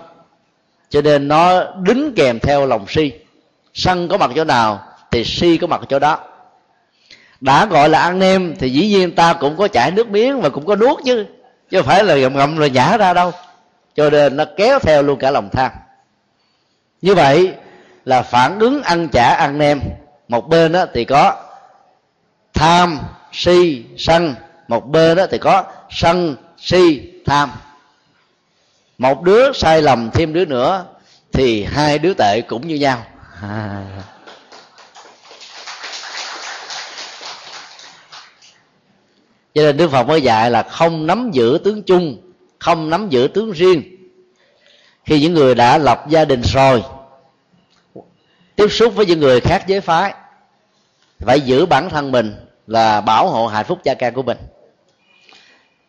cho 0.89 1.01
nên 1.01 1.27
nó 1.27 1.73
đính 1.73 2.13
kèm 2.15 2.39
theo 2.39 2.65
lòng 2.65 2.85
si 2.87 3.11
sân 3.75 4.07
có 4.07 4.17
mặt 4.17 4.31
chỗ 4.35 4.43
nào 4.43 4.81
thì 5.11 5.23
si 5.23 5.57
có 5.57 5.67
mặt 5.67 5.81
chỗ 5.89 5.99
đó. 5.99 6.19
Đã 7.41 7.65
gọi 7.65 7.89
là 7.89 7.99
ăn 7.99 8.19
nem 8.19 8.55
thì 8.59 8.69
dĩ 8.69 8.87
nhiên 8.87 9.15
ta 9.15 9.33
cũng 9.33 9.57
có 9.57 9.67
chảy 9.67 9.91
nước 9.91 10.09
miếng 10.09 10.41
và 10.41 10.49
cũng 10.49 10.65
có 10.65 10.75
nuốt 10.75 10.97
chứ 11.05 11.25
chứ 11.71 11.77
không 11.77 11.87
phải 11.87 12.03
là 12.03 12.15
ngậm 12.15 12.35
ngậm 12.35 12.57
rồi 12.57 12.69
nhả 12.69 12.97
ra 12.97 13.13
đâu. 13.13 13.31
Cho 13.95 14.09
nên 14.09 14.37
nó 14.37 14.45
kéo 14.57 14.79
theo 14.79 15.03
luôn 15.03 15.19
cả 15.19 15.31
lòng 15.31 15.49
tham. 15.49 15.71
Như 17.01 17.15
vậy 17.15 17.53
là 18.05 18.21
phản 18.21 18.59
ứng 18.59 18.83
ăn 18.83 19.07
chả 19.11 19.35
ăn 19.35 19.57
nem 19.57 19.81
một 20.27 20.49
bên 20.49 20.71
đó 20.71 20.85
thì 20.93 21.05
có 21.05 21.35
tham, 22.53 22.99
si, 23.31 23.85
sân, 23.97 24.35
một 24.67 24.87
bên 24.87 25.17
đó 25.17 25.25
thì 25.31 25.37
có 25.37 25.63
sân, 25.89 26.35
si, 26.57 27.11
tham. 27.25 27.51
Một 28.97 29.21
đứa 29.21 29.51
sai 29.53 29.81
lầm, 29.81 30.11
thêm 30.11 30.33
đứa 30.33 30.45
nữa 30.45 30.85
thì 31.31 31.63
hai 31.63 31.99
đứa 31.99 32.13
tệ 32.13 32.41
cũng 32.41 32.67
như 32.67 32.75
nhau. 32.75 33.03
À. 33.41 33.83
cho 39.55 39.61
nên 39.61 39.77
đức 39.77 39.91
phật 39.91 40.03
mới 40.03 40.21
dạy 40.21 40.51
là 40.51 40.63
không 40.63 41.07
nắm 41.07 41.31
giữ 41.31 41.59
tướng 41.63 41.83
chung, 41.83 42.17
không 42.59 42.89
nắm 42.89 43.09
giữ 43.09 43.27
tướng 43.33 43.51
riêng. 43.51 43.83
Khi 45.05 45.21
những 45.21 45.33
người 45.33 45.55
đã 45.55 45.77
lập 45.77 46.05
gia 46.09 46.25
đình 46.25 46.41
rồi, 46.41 46.83
tiếp 48.55 48.67
xúc 48.69 48.95
với 48.95 49.05
những 49.05 49.19
người 49.19 49.41
khác 49.41 49.63
giới 49.67 49.81
phái, 49.81 50.13
phải 51.19 51.41
giữ 51.41 51.65
bản 51.65 51.89
thân 51.89 52.11
mình 52.11 52.35
là 52.67 53.01
bảo 53.01 53.29
hộ 53.29 53.47
hạnh 53.47 53.65
phúc 53.65 53.79
gia 53.83 53.93
can 53.93 54.13
của 54.13 54.23
mình. 54.23 54.37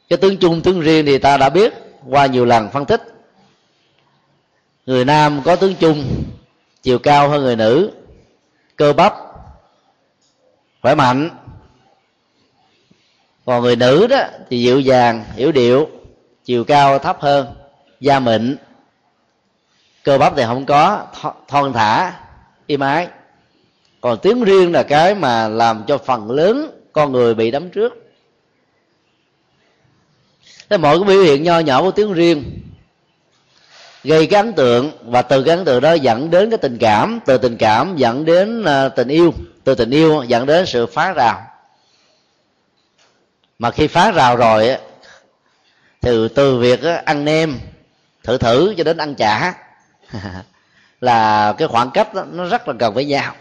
Cái 0.08 0.16
tướng 0.16 0.36
chung, 0.36 0.60
tướng 0.60 0.80
riêng 0.80 1.06
thì 1.06 1.18
ta 1.18 1.36
đã 1.36 1.48
biết 1.48 1.72
qua 2.08 2.26
nhiều 2.26 2.44
lần 2.44 2.70
phân 2.70 2.84
tích. 2.84 3.02
Người 4.86 5.04
nam 5.04 5.42
có 5.44 5.56
tướng 5.56 5.74
chung 5.74 6.24
chiều 6.86 6.98
cao 6.98 7.28
hơn 7.28 7.42
người 7.42 7.56
nữ. 7.56 7.90
Cơ 8.76 8.92
bắp. 8.92 9.14
Khỏe 10.82 10.94
mạnh. 10.94 11.30
Còn 13.44 13.62
người 13.62 13.76
nữ 13.76 14.06
đó 14.06 14.22
thì 14.50 14.62
dịu 14.62 14.80
dàng 14.80 15.24
hiểu 15.34 15.52
điệu. 15.52 15.88
Chiều 16.44 16.64
cao 16.64 16.98
thấp 16.98 17.20
hơn. 17.20 17.46
Da 18.00 18.20
mịn. 18.20 18.56
Cơ 20.04 20.18
bắp 20.18 20.36
thì 20.36 20.42
không 20.46 20.66
có. 20.66 21.06
Thon 21.48 21.72
thả. 21.72 22.20
Im 22.66 22.80
ái. 22.80 23.08
Còn 24.00 24.18
tiếng 24.22 24.44
riêng 24.44 24.72
là 24.72 24.82
cái 24.82 25.14
mà 25.14 25.48
làm 25.48 25.84
cho 25.86 25.98
phần 25.98 26.30
lớn 26.30 26.70
con 26.92 27.12
người 27.12 27.34
bị 27.34 27.50
đấm 27.50 27.70
trước. 27.70 28.12
Thế 30.68 30.76
mọi 30.78 30.98
cái 30.98 31.08
biểu 31.08 31.22
hiện 31.22 31.42
nho 31.42 31.58
nhỏ 31.58 31.82
của 31.82 31.90
tiếng 31.90 32.12
riêng 32.12 32.44
gây 34.06 34.26
cái 34.26 34.40
ấn 34.40 34.52
tượng 34.52 34.90
và 35.04 35.22
từ 35.22 35.42
cái 35.42 35.56
ấn 35.56 35.64
tượng 35.64 35.80
đó 35.80 35.92
dẫn 35.92 36.30
đến 36.30 36.50
cái 36.50 36.58
tình 36.58 36.78
cảm 36.78 37.20
từ 37.26 37.38
tình 37.38 37.56
cảm 37.56 37.96
dẫn 37.96 38.24
đến 38.24 38.64
à, 38.64 38.88
tình 38.88 39.08
yêu 39.08 39.32
từ 39.64 39.74
tình 39.74 39.90
yêu 39.90 40.22
dẫn 40.22 40.46
đến 40.46 40.66
sự 40.66 40.86
phá 40.86 41.12
rào. 41.12 41.42
Mà 43.58 43.70
khi 43.70 43.86
phá 43.86 44.10
rào 44.10 44.36
rồi 44.36 44.76
thì 46.00 46.28
từ 46.34 46.58
việc 46.58 46.80
ăn 47.04 47.24
nem 47.24 47.58
thử 48.24 48.38
thử 48.38 48.74
cho 48.78 48.84
đến 48.84 48.96
ăn 48.96 49.14
chả 49.14 49.54
là 51.00 51.52
cái 51.58 51.68
khoảng 51.68 51.90
cách 51.90 52.14
đó, 52.14 52.24
nó 52.32 52.44
rất 52.44 52.68
là 52.68 52.74
gần 52.78 52.94
với 52.94 53.04
nhau. 53.04 53.34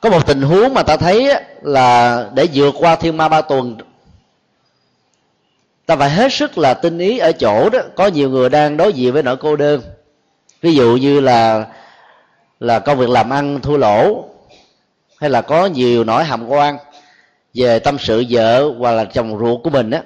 Có 0.00 0.10
một 0.10 0.26
tình 0.26 0.42
huống 0.42 0.74
mà 0.74 0.82
ta 0.82 0.96
thấy 0.96 1.34
là 1.62 2.24
để 2.34 2.48
vượt 2.54 2.74
qua 2.78 2.96
thiên 2.96 3.16
ma 3.16 3.28
ba 3.28 3.40
tuần 3.40 3.78
ta 5.86 5.96
phải 5.96 6.10
hết 6.10 6.32
sức 6.32 6.58
là 6.58 6.74
tinh 6.74 6.98
ý 6.98 7.18
ở 7.18 7.32
chỗ 7.32 7.68
đó. 7.70 7.78
Có 7.94 8.06
nhiều 8.06 8.30
người 8.30 8.48
đang 8.48 8.76
đối 8.76 8.92
diện 8.92 9.12
với 9.12 9.22
nỗi 9.22 9.36
cô 9.36 9.56
đơn. 9.56 9.80
Ví 10.60 10.74
dụ 10.74 10.96
như 10.96 11.20
là 11.20 11.66
là 12.60 12.78
công 12.78 12.98
việc 12.98 13.08
làm 13.08 13.30
ăn, 13.30 13.60
thua 13.60 13.76
lỗ, 13.76 14.24
hay 15.20 15.30
là 15.30 15.42
có 15.42 15.66
nhiều 15.66 16.04
nỗi 16.04 16.24
hàm 16.24 16.48
quan 16.48 16.76
về 17.54 17.78
tâm 17.78 17.98
sự 17.98 18.24
vợ 18.30 18.70
hoặc 18.78 18.92
là 18.92 19.04
chồng 19.04 19.38
ruột 19.38 19.60
của 19.64 19.70
mình 19.70 19.90
á, 19.90 20.02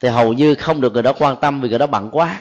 thì 0.00 0.08
hầu 0.08 0.32
như 0.32 0.54
không 0.54 0.80
được 0.80 0.92
người 0.92 1.02
đó 1.02 1.12
quan 1.18 1.36
tâm 1.36 1.60
vì 1.60 1.68
người 1.68 1.78
đó 1.78 1.86
bận 1.86 2.08
quá. 2.12 2.40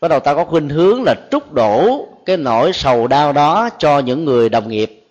Bắt 0.00 0.08
đầu 0.08 0.20
ta 0.20 0.34
có 0.34 0.44
khuynh 0.44 0.68
hướng 0.68 1.02
là 1.02 1.14
trút 1.30 1.52
đổ 1.52 2.06
cái 2.26 2.36
nỗi 2.36 2.72
sầu 2.72 3.06
đau 3.06 3.32
đó 3.32 3.68
cho 3.78 3.98
những 3.98 4.24
người 4.24 4.48
đồng 4.48 4.68
nghiệp. 4.68 5.04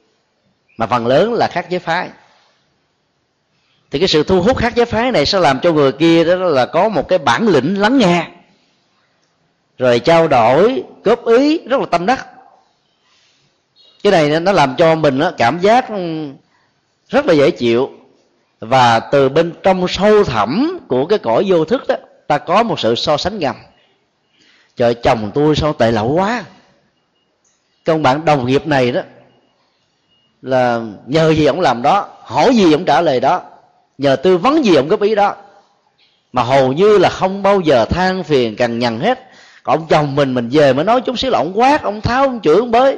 Mà 0.77 0.87
phần 0.87 1.07
lớn 1.07 1.33
là 1.33 1.47
khác 1.47 1.69
giới 1.69 1.79
phái 1.79 2.09
thì 3.95 3.99
cái 3.99 4.07
sự 4.07 4.23
thu 4.23 4.41
hút 4.41 4.57
khác 4.57 4.75
giới 4.75 4.85
phái 4.85 5.11
này 5.11 5.25
sẽ 5.25 5.39
làm 5.39 5.59
cho 5.59 5.71
người 5.71 5.91
kia 5.91 6.23
đó 6.23 6.35
là 6.35 6.65
có 6.65 6.89
một 6.89 7.07
cái 7.07 7.19
bản 7.19 7.47
lĩnh 7.47 7.81
lắng 7.81 7.97
nghe. 7.97 8.27
Rồi 9.77 9.99
trao 9.99 10.27
đổi, 10.27 10.83
góp 11.03 11.25
ý, 11.25 11.59
rất 11.67 11.79
là 11.79 11.85
tâm 11.85 12.05
đắc. 12.05 12.27
Cái 14.03 14.11
này 14.11 14.39
nó 14.39 14.51
làm 14.51 14.75
cho 14.75 14.95
mình 14.95 15.19
cảm 15.37 15.59
giác 15.59 15.89
ừ, 15.89 16.27
rất 17.09 17.25
là 17.25 17.33
dễ 17.33 17.51
chịu. 17.51 17.89
Và 18.59 18.99
từ 18.99 19.29
bên 19.29 19.53
trong 19.63 19.87
sâu 19.87 20.23
thẳm 20.23 20.79
của 20.87 21.05
cái 21.05 21.19
cõi 21.19 21.43
vô 21.47 21.65
thức 21.65 21.87
đó, 21.87 21.95
ta 22.27 22.37
có 22.37 22.63
một 22.63 22.79
sự 22.79 22.95
so 22.95 23.17
sánh 23.17 23.39
ngầm. 23.39 23.55
Trời, 24.75 24.93
chồng 24.93 25.31
tôi 25.33 25.55
sao 25.55 25.73
tệ 25.73 25.91
lậu 25.91 26.13
quá. 26.13 26.43
Công 27.85 28.03
bạn 28.03 28.25
đồng 28.25 28.45
nghiệp 28.45 28.67
này 28.67 28.91
đó, 28.91 29.01
là 30.41 30.81
nhờ 31.05 31.33
gì 31.33 31.45
ông 31.45 31.59
làm 31.59 31.81
đó, 31.81 32.07
hỏi 32.21 32.55
gì 32.55 32.73
ông 32.73 32.85
trả 32.85 33.01
lời 33.01 33.19
đó 33.19 33.41
nhờ 33.97 34.15
tư 34.15 34.37
vấn 34.37 34.65
gì 34.65 34.75
ông 34.75 34.87
góp 34.87 35.01
ý 35.01 35.15
đó? 35.15 35.35
Mà 36.33 36.43
hầu 36.43 36.73
như 36.73 36.97
là 36.97 37.09
không 37.09 37.43
bao 37.43 37.61
giờ 37.61 37.85
than 37.85 38.23
phiền 38.23 38.55
cằn 38.55 38.79
nhằn 38.79 38.99
hết. 38.99 39.19
Còn 39.63 39.79
ông 39.79 39.87
chồng 39.87 40.15
mình 40.15 40.33
mình 40.33 40.49
về 40.51 40.73
mới 40.73 40.85
nói 40.85 41.01
chút 41.01 41.19
xíu 41.19 41.31
là 41.31 41.39
ông 41.39 41.59
quát 41.59 41.83
ông 41.83 42.01
tháo 42.01 42.23
ông 42.23 42.39
chửi 42.41 42.55
ông 42.55 42.71
bới. 42.71 42.97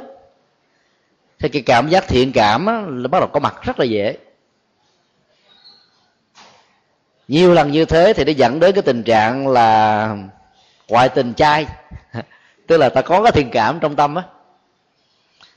Thì 1.38 1.48
cái 1.48 1.62
cảm 1.62 1.88
giác 1.88 2.08
thiện 2.08 2.32
cảm 2.32 2.66
á, 2.66 2.82
là 2.88 3.08
bắt 3.08 3.18
đầu 3.18 3.28
có 3.28 3.40
mặt 3.40 3.54
rất 3.62 3.78
là 3.78 3.84
dễ. 3.84 4.16
Nhiều 7.28 7.54
lần 7.54 7.72
như 7.72 7.84
thế 7.84 8.12
thì 8.12 8.24
nó 8.24 8.32
dẫn 8.32 8.60
đến 8.60 8.74
cái 8.74 8.82
tình 8.82 9.02
trạng 9.02 9.48
là 9.48 10.16
ngoại 10.88 11.08
tình 11.08 11.34
trai. 11.34 11.66
Tức 12.66 12.76
là 12.76 12.88
ta 12.88 13.02
có 13.02 13.22
cái 13.22 13.32
thiện 13.32 13.50
cảm 13.50 13.80
trong 13.80 13.96
tâm 13.96 14.14
á. 14.14 14.22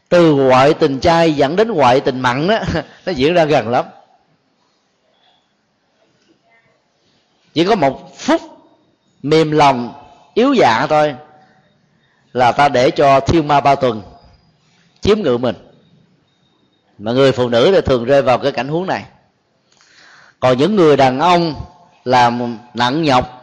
Từ 0.09 0.33
ngoại 0.33 0.73
tình 0.73 0.99
trai 0.99 1.33
dẫn 1.33 1.55
đến 1.55 1.71
ngoại 1.71 1.99
tình 1.99 2.19
mặn 2.19 2.47
á, 2.47 2.63
nó 3.05 3.11
diễn 3.11 3.33
ra 3.33 3.45
gần 3.45 3.69
lắm. 3.69 3.85
Chỉ 7.53 7.65
có 7.65 7.75
một 7.75 8.17
phút 8.17 8.41
mềm 9.23 9.51
lòng, 9.51 9.93
yếu 10.33 10.53
dạ 10.53 10.87
thôi 10.89 11.15
là 12.33 12.51
ta 12.51 12.69
để 12.69 12.91
cho 12.91 13.19
thiên 13.19 13.47
ma 13.47 13.61
ba 13.61 13.75
tuần 13.75 14.01
chiếm 15.01 15.21
ngự 15.21 15.37
mình. 15.37 15.55
Mà 16.97 17.11
người 17.11 17.31
phụ 17.31 17.49
nữ 17.49 17.71
thì 17.71 17.81
thường 17.81 18.05
rơi 18.05 18.21
vào 18.21 18.37
cái 18.37 18.51
cảnh 18.51 18.67
huống 18.67 18.87
này. 18.87 19.05
Còn 20.39 20.57
những 20.57 20.75
người 20.75 20.97
đàn 20.97 21.19
ông 21.19 21.53
làm 22.05 22.57
nặng 22.73 23.03
nhọc 23.03 23.41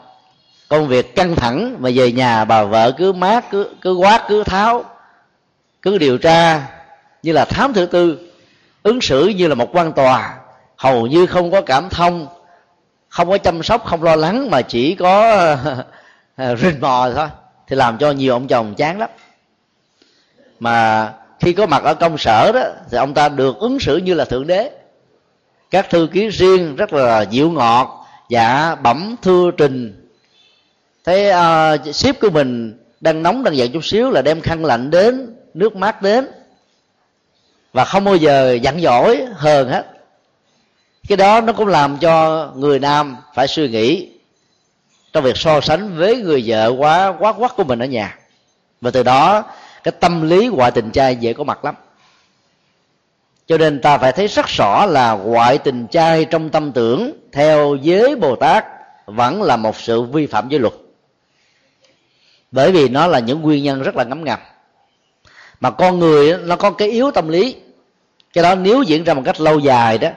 công 0.68 0.88
việc 0.88 1.16
căng 1.16 1.36
thẳng 1.36 1.76
mà 1.78 1.90
về 1.94 2.12
nhà 2.12 2.44
bà 2.44 2.64
vợ 2.64 2.92
cứ 2.98 3.12
mát, 3.12 3.44
cứ 3.50 3.70
cứ 3.80 3.94
quát, 3.94 4.24
cứ 4.28 4.44
tháo, 4.44 4.84
cứ 5.82 5.98
điều 5.98 6.18
tra 6.18 6.66
như 7.22 7.32
là 7.32 7.44
thám 7.44 7.72
thứ 7.72 7.86
tư, 7.86 8.30
ứng 8.82 9.00
xử 9.00 9.28
như 9.28 9.48
là 9.48 9.54
một 9.54 9.68
quan 9.72 9.92
tòa, 9.92 10.34
hầu 10.76 11.06
như 11.06 11.26
không 11.26 11.50
có 11.50 11.60
cảm 11.60 11.88
thông 11.88 12.26
không 13.18 13.30
có 13.30 13.38
chăm 13.38 13.62
sóc 13.62 13.84
không 13.86 14.02
lo 14.02 14.16
lắng 14.16 14.50
mà 14.50 14.62
chỉ 14.62 14.94
có 14.94 15.30
à, 16.36 16.54
rình 16.54 16.80
mò 16.80 17.10
thôi. 17.14 17.28
Thì 17.66 17.76
làm 17.76 17.98
cho 17.98 18.10
nhiều 18.10 18.32
ông 18.32 18.48
chồng 18.48 18.74
chán 18.74 18.98
lắm. 18.98 19.10
Mà 20.60 21.12
khi 21.40 21.52
có 21.52 21.66
mặt 21.66 21.82
ở 21.84 21.94
công 21.94 22.18
sở 22.18 22.52
đó 22.52 22.60
thì 22.90 22.98
ông 22.98 23.14
ta 23.14 23.28
được 23.28 23.58
ứng 23.58 23.80
xử 23.80 23.96
như 23.96 24.14
là 24.14 24.24
thượng 24.24 24.46
đế. 24.46 24.70
Các 25.70 25.90
thư 25.90 26.08
ký 26.12 26.28
riêng 26.28 26.76
rất 26.76 26.92
là 26.92 27.22
dịu 27.22 27.50
ngọt 27.50 28.06
dạ 28.28 28.74
bẩm 28.74 29.16
thư 29.22 29.50
trình. 29.56 30.08
Thấy 31.04 31.28
uh, 31.28 31.34
à, 31.34 31.76
ship 31.92 32.20
của 32.20 32.30
mình 32.30 32.78
đang 33.00 33.22
nóng 33.22 33.44
đang 33.44 33.56
giận 33.56 33.72
chút 33.72 33.84
xíu 33.84 34.10
là 34.10 34.22
đem 34.22 34.40
khăn 34.40 34.64
lạnh 34.64 34.90
đến 34.90 35.34
nước 35.54 35.76
mát 35.76 36.02
đến. 36.02 36.28
Và 37.72 37.84
không 37.84 38.04
bao 38.04 38.16
giờ 38.16 38.52
giận 38.62 38.80
dỗi 38.80 39.26
hờn 39.34 39.68
hết 39.68 39.97
cái 41.08 41.16
đó 41.16 41.40
nó 41.40 41.52
cũng 41.52 41.66
làm 41.68 41.98
cho 41.98 42.46
người 42.56 42.78
nam 42.78 43.16
phải 43.34 43.48
suy 43.48 43.68
nghĩ 43.68 44.08
trong 45.12 45.24
việc 45.24 45.36
so 45.36 45.60
sánh 45.60 45.96
với 45.96 46.16
người 46.16 46.42
vợ 46.46 46.72
quá 46.78 47.14
quá 47.18 47.32
quắc 47.32 47.56
của 47.56 47.64
mình 47.64 47.78
ở 47.78 47.86
nhà. 47.86 48.18
Và 48.80 48.90
từ 48.90 49.02
đó, 49.02 49.44
cái 49.84 49.92
tâm 50.00 50.28
lý 50.28 50.46
ngoại 50.46 50.70
tình 50.70 50.90
trai 50.90 51.16
dễ 51.16 51.32
có 51.32 51.44
mặt 51.44 51.64
lắm. 51.64 51.74
Cho 53.46 53.58
nên 53.58 53.80
ta 53.80 53.98
phải 53.98 54.12
thấy 54.12 54.26
rất 54.26 54.46
rõ 54.46 54.86
là 54.86 55.12
ngoại 55.12 55.58
tình 55.58 55.86
trai 55.86 56.24
trong 56.24 56.50
tâm 56.50 56.72
tưởng 56.72 57.12
theo 57.32 57.76
giới 57.82 58.16
bồ 58.16 58.36
tát 58.36 58.64
vẫn 59.06 59.42
là 59.42 59.56
một 59.56 59.76
sự 59.76 60.02
vi 60.02 60.26
phạm 60.26 60.48
giới 60.48 60.60
luật. 60.60 60.74
Bởi 62.50 62.72
vì 62.72 62.88
nó 62.88 63.06
là 63.06 63.18
những 63.18 63.42
nguyên 63.42 63.64
nhân 63.64 63.82
rất 63.82 63.96
là 63.96 64.04
ngấm 64.04 64.24
ngầm. 64.24 64.38
Mà 65.60 65.70
con 65.70 65.98
người 65.98 66.38
nó 66.38 66.56
có 66.56 66.70
cái 66.70 66.90
yếu 66.90 67.10
tâm 67.10 67.28
lý. 67.28 67.56
Cái 68.32 68.44
đó 68.44 68.54
nếu 68.54 68.82
diễn 68.82 69.04
ra 69.04 69.14
một 69.14 69.22
cách 69.24 69.40
lâu 69.40 69.58
dài 69.58 69.98
đó 69.98 70.08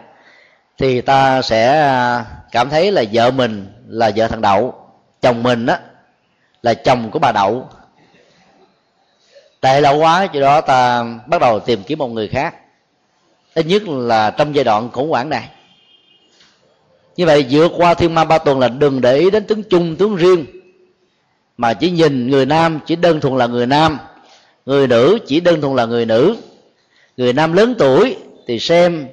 thì 0.81 1.01
ta 1.01 1.41
sẽ 1.41 1.67
à, 1.79 2.25
cảm 2.51 2.69
thấy 2.69 2.91
là 2.91 3.03
vợ 3.13 3.31
mình 3.31 3.67
là 3.87 4.11
vợ 4.15 4.27
thằng 4.27 4.41
đậu, 4.41 4.75
chồng 5.21 5.43
mình 5.43 5.65
á, 5.65 5.79
là 6.63 6.73
chồng 6.73 7.09
của 7.11 7.19
bà 7.19 7.31
đậu. 7.31 7.69
Tệ 9.59 9.81
lâu 9.81 9.97
quá 9.97 10.27
do 10.33 10.41
đó 10.41 10.61
ta 10.61 11.03
bắt 11.27 11.41
đầu 11.41 11.59
tìm 11.59 11.83
kiếm 11.83 11.97
một 11.97 12.07
người 12.07 12.27
khác. 12.27 12.55
Ít 13.53 13.65
nhất 13.65 13.83
là 13.87 14.31
trong 14.31 14.55
giai 14.55 14.63
đoạn 14.63 14.89
khủng 14.91 15.09
hoảng 15.09 15.29
này. 15.29 15.49
Như 17.15 17.25
vậy, 17.25 17.45
vượt 17.49 17.71
qua 17.77 17.93
thiên 17.93 18.15
ma 18.15 18.25
ba 18.25 18.37
tuần 18.37 18.59
là 18.59 18.67
đừng 18.67 19.01
để 19.01 19.17
ý 19.17 19.29
đến 19.29 19.43
tướng 19.43 19.63
chung, 19.63 19.95
tướng 19.95 20.15
riêng, 20.15 20.45
mà 21.57 21.73
chỉ 21.73 21.91
nhìn 21.91 22.29
người 22.29 22.45
nam 22.45 22.79
chỉ 22.85 22.95
đơn 22.95 23.19
thuần 23.19 23.37
là 23.37 23.47
người 23.47 23.65
nam, 23.65 23.97
người 24.65 24.87
nữ 24.87 25.17
chỉ 25.27 25.39
đơn 25.39 25.61
thuần 25.61 25.75
là 25.75 25.85
người 25.85 26.05
nữ. 26.05 26.35
Người 27.17 27.33
nam 27.33 27.53
lớn 27.53 27.75
tuổi 27.77 28.15
thì 28.47 28.59
xem 28.59 29.07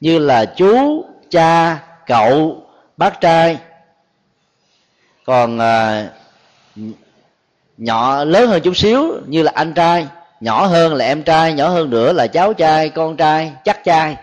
như 0.00 0.18
là 0.18 0.44
chú 0.44 1.04
cha 1.34 1.78
cậu 2.06 2.62
bác 2.96 3.20
trai. 3.20 3.58
Còn 5.24 5.58
à, 5.58 6.08
nhỏ 7.76 8.24
lớn 8.24 8.48
hơn 8.48 8.62
chút 8.62 8.76
xíu 8.76 9.12
như 9.26 9.42
là 9.42 9.52
anh 9.54 9.72
trai 9.72 10.06
nhỏ 10.40 10.66
hơn 10.66 10.94
là 10.94 11.04
em 11.04 11.22
trai 11.22 11.52
nhỏ 11.52 11.68
hơn 11.68 11.90
nữa 11.90 12.12
là 12.12 12.26
cháu 12.26 12.54
trai 12.54 12.88
con 12.88 13.16
trai 13.16 13.52
chắc 13.64 13.84
trai. 13.84 14.16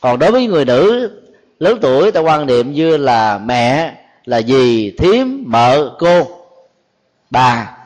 Còn 0.00 0.18
đối 0.18 0.32
với 0.32 0.46
người 0.46 0.64
nữ 0.64 1.10
lớn 1.58 1.78
tuổi 1.82 2.12
ta 2.12 2.20
quan 2.20 2.46
niệm 2.46 2.72
như 2.72 2.96
là 2.96 3.38
mẹ 3.38 3.94
là 4.24 4.42
dì 4.42 4.90
thím 4.98 5.44
mợ 5.46 5.94
cô. 5.98 6.28
Bà 7.30 7.76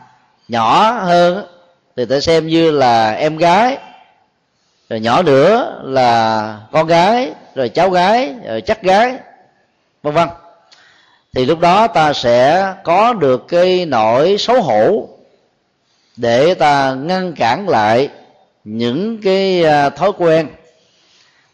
nhỏ 0.48 0.92
hơn 0.92 1.46
thì 1.96 2.04
ta 2.04 2.20
xem 2.20 2.46
như 2.46 2.70
là 2.70 3.12
em 3.12 3.36
gái 3.36 3.78
rồi 4.90 5.00
nhỏ 5.00 5.22
nữa 5.22 5.80
là 5.84 6.58
con 6.72 6.86
gái 6.86 7.32
rồi 7.54 7.68
cháu 7.68 7.90
gái, 7.90 8.34
rồi 8.46 8.60
chắc 8.60 8.82
gái, 8.82 9.14
vân 10.02 10.14
vân. 10.14 10.28
Thì 11.34 11.46
lúc 11.46 11.60
đó 11.60 11.86
ta 11.86 12.12
sẽ 12.12 12.72
có 12.84 13.12
được 13.12 13.48
cái 13.48 13.86
nỗi 13.86 14.36
xấu 14.38 14.62
hổ 14.62 15.08
để 16.16 16.54
ta 16.54 16.94
ngăn 16.94 17.32
cản 17.32 17.68
lại 17.68 18.08
những 18.64 19.18
cái 19.22 19.64
à, 19.64 19.90
thói 19.90 20.12
quen 20.18 20.48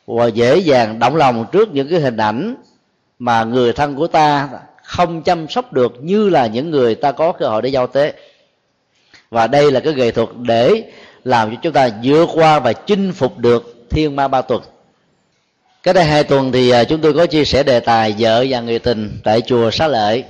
và 0.06 0.26
dễ 0.26 0.56
dàng 0.56 0.98
động 0.98 1.16
lòng 1.16 1.46
trước 1.52 1.74
những 1.74 1.88
cái 1.90 2.00
hình 2.00 2.16
ảnh 2.16 2.56
mà 3.18 3.44
người 3.44 3.72
thân 3.72 3.96
của 3.96 4.06
ta 4.06 4.48
không 4.82 5.22
chăm 5.22 5.48
sóc 5.48 5.72
được 5.72 5.92
như 6.00 6.28
là 6.28 6.46
những 6.46 6.70
người 6.70 6.94
ta 6.94 7.12
có 7.12 7.32
cơ 7.32 7.48
hội 7.48 7.62
để 7.62 7.68
giao 7.68 7.86
tế. 7.86 8.12
Và 9.30 9.46
đây 9.46 9.70
là 9.70 9.80
cái 9.80 9.94
nghệ 9.94 10.10
thuật 10.10 10.28
để 10.36 10.82
làm 11.24 11.50
cho 11.50 11.56
chúng 11.62 11.72
ta 11.72 11.88
vượt 12.02 12.28
qua 12.34 12.58
và 12.58 12.72
chinh 12.72 13.12
phục 13.12 13.38
được 13.38 13.86
thiên 13.90 14.16
ma 14.16 14.28
ba 14.28 14.42
tuần 14.42 14.62
cái 15.86 15.94
đây 15.94 16.04
hai 16.04 16.24
tuần 16.24 16.52
thì 16.52 16.70
à, 16.70 16.84
chúng 16.84 17.00
tôi 17.00 17.12
có 17.12 17.26
chia 17.26 17.44
sẻ 17.44 17.62
đề 17.62 17.80
tài 17.80 18.14
vợ 18.18 18.44
và 18.48 18.60
người 18.60 18.78
tình 18.78 19.20
tại 19.24 19.40
chùa 19.40 19.70
xá 19.70 19.88
lợi. 19.88 20.24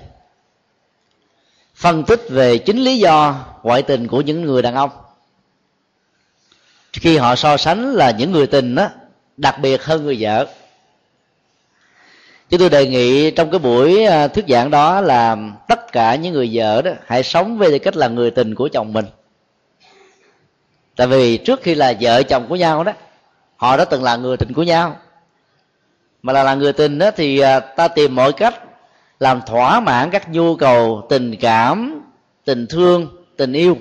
Phân 1.74 2.04
tích 2.04 2.20
về 2.30 2.58
chính 2.58 2.78
lý 2.78 2.98
do 2.98 3.44
ngoại 3.62 3.82
tình 3.82 4.08
của 4.08 4.20
những 4.20 4.42
người 4.42 4.62
đàn 4.62 4.74
ông. 4.74 4.90
Khi 6.92 7.16
họ 7.16 7.36
so 7.36 7.56
sánh 7.56 7.94
là 7.94 8.10
những 8.10 8.32
người 8.32 8.46
tình 8.46 8.74
đó 8.74 8.88
đặc 9.36 9.58
biệt 9.62 9.84
hơn 9.84 10.04
người 10.04 10.16
vợ. 10.20 10.46
Chúng 12.50 12.60
tôi 12.60 12.70
đề 12.70 12.86
nghị 12.86 13.30
trong 13.30 13.50
cái 13.50 13.58
buổi 13.58 14.04
à, 14.04 14.28
thuyết 14.28 14.44
giảng 14.48 14.70
đó 14.70 15.00
là 15.00 15.36
tất 15.68 15.92
cả 15.92 16.14
những 16.14 16.32
người 16.32 16.50
vợ 16.52 16.82
đó 16.82 16.90
hãy 17.06 17.22
sống 17.22 17.58
với 17.58 17.78
cách 17.78 17.96
là 17.96 18.08
người 18.08 18.30
tình 18.30 18.54
của 18.54 18.68
chồng 18.72 18.92
mình. 18.92 19.06
Tại 20.96 21.06
vì 21.06 21.36
trước 21.36 21.62
khi 21.62 21.74
là 21.74 21.94
vợ 22.00 22.22
chồng 22.22 22.46
của 22.48 22.56
nhau 22.56 22.84
đó, 22.84 22.92
họ 23.56 23.76
đã 23.76 23.84
từng 23.84 24.02
là 24.02 24.16
người 24.16 24.36
tình 24.36 24.52
của 24.52 24.62
nhau 24.62 24.96
mà 26.26 26.32
là 26.32 26.42
là 26.42 26.54
người 26.54 26.72
tình 26.72 26.98
đó 26.98 27.10
thì 27.16 27.38
à, 27.38 27.60
ta 27.60 27.88
tìm 27.88 28.14
mọi 28.14 28.32
cách 28.32 28.54
làm 29.20 29.40
thỏa 29.46 29.80
mãn 29.80 30.10
các 30.10 30.32
nhu 30.32 30.56
cầu 30.56 31.06
tình 31.08 31.36
cảm, 31.36 32.02
tình 32.44 32.66
thương, 32.66 33.08
tình 33.36 33.52
yêu. 33.52 33.76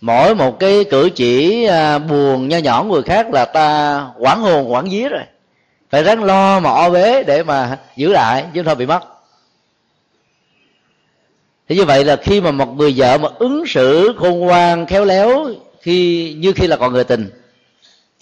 Mỗi 0.00 0.34
một 0.34 0.58
cái 0.58 0.84
cử 0.90 1.10
chỉ 1.14 1.64
à, 1.64 1.98
buồn 1.98 2.48
nho 2.48 2.58
nhỏ 2.58 2.82
người 2.82 3.02
khác 3.02 3.30
là 3.32 3.44
ta 3.44 4.06
quản 4.18 4.40
hồn 4.40 4.72
quản 4.72 4.88
vía 4.90 5.08
rồi. 5.08 5.22
Phải 5.90 6.02
ráng 6.02 6.24
lo 6.24 6.60
mà 6.60 6.70
o 6.70 6.90
bế 6.90 7.22
để 7.22 7.42
mà 7.42 7.78
giữ 7.96 8.12
lại, 8.12 8.44
chứ 8.54 8.62
thôi 8.62 8.74
bị 8.74 8.86
mất. 8.86 9.00
Thế 11.68 11.76
như 11.76 11.84
vậy 11.84 12.04
là 12.04 12.16
khi 12.16 12.40
mà 12.40 12.50
một 12.50 12.76
người 12.76 12.94
vợ 12.96 13.18
mà 13.18 13.28
ứng 13.38 13.66
xử 13.66 14.12
khôn 14.18 14.38
ngoan, 14.38 14.86
khéo 14.86 15.04
léo 15.04 15.46
khi, 15.80 16.32
như 16.38 16.52
khi 16.52 16.66
là 16.66 16.76
còn 16.76 16.92
người 16.92 17.04
tình 17.04 17.41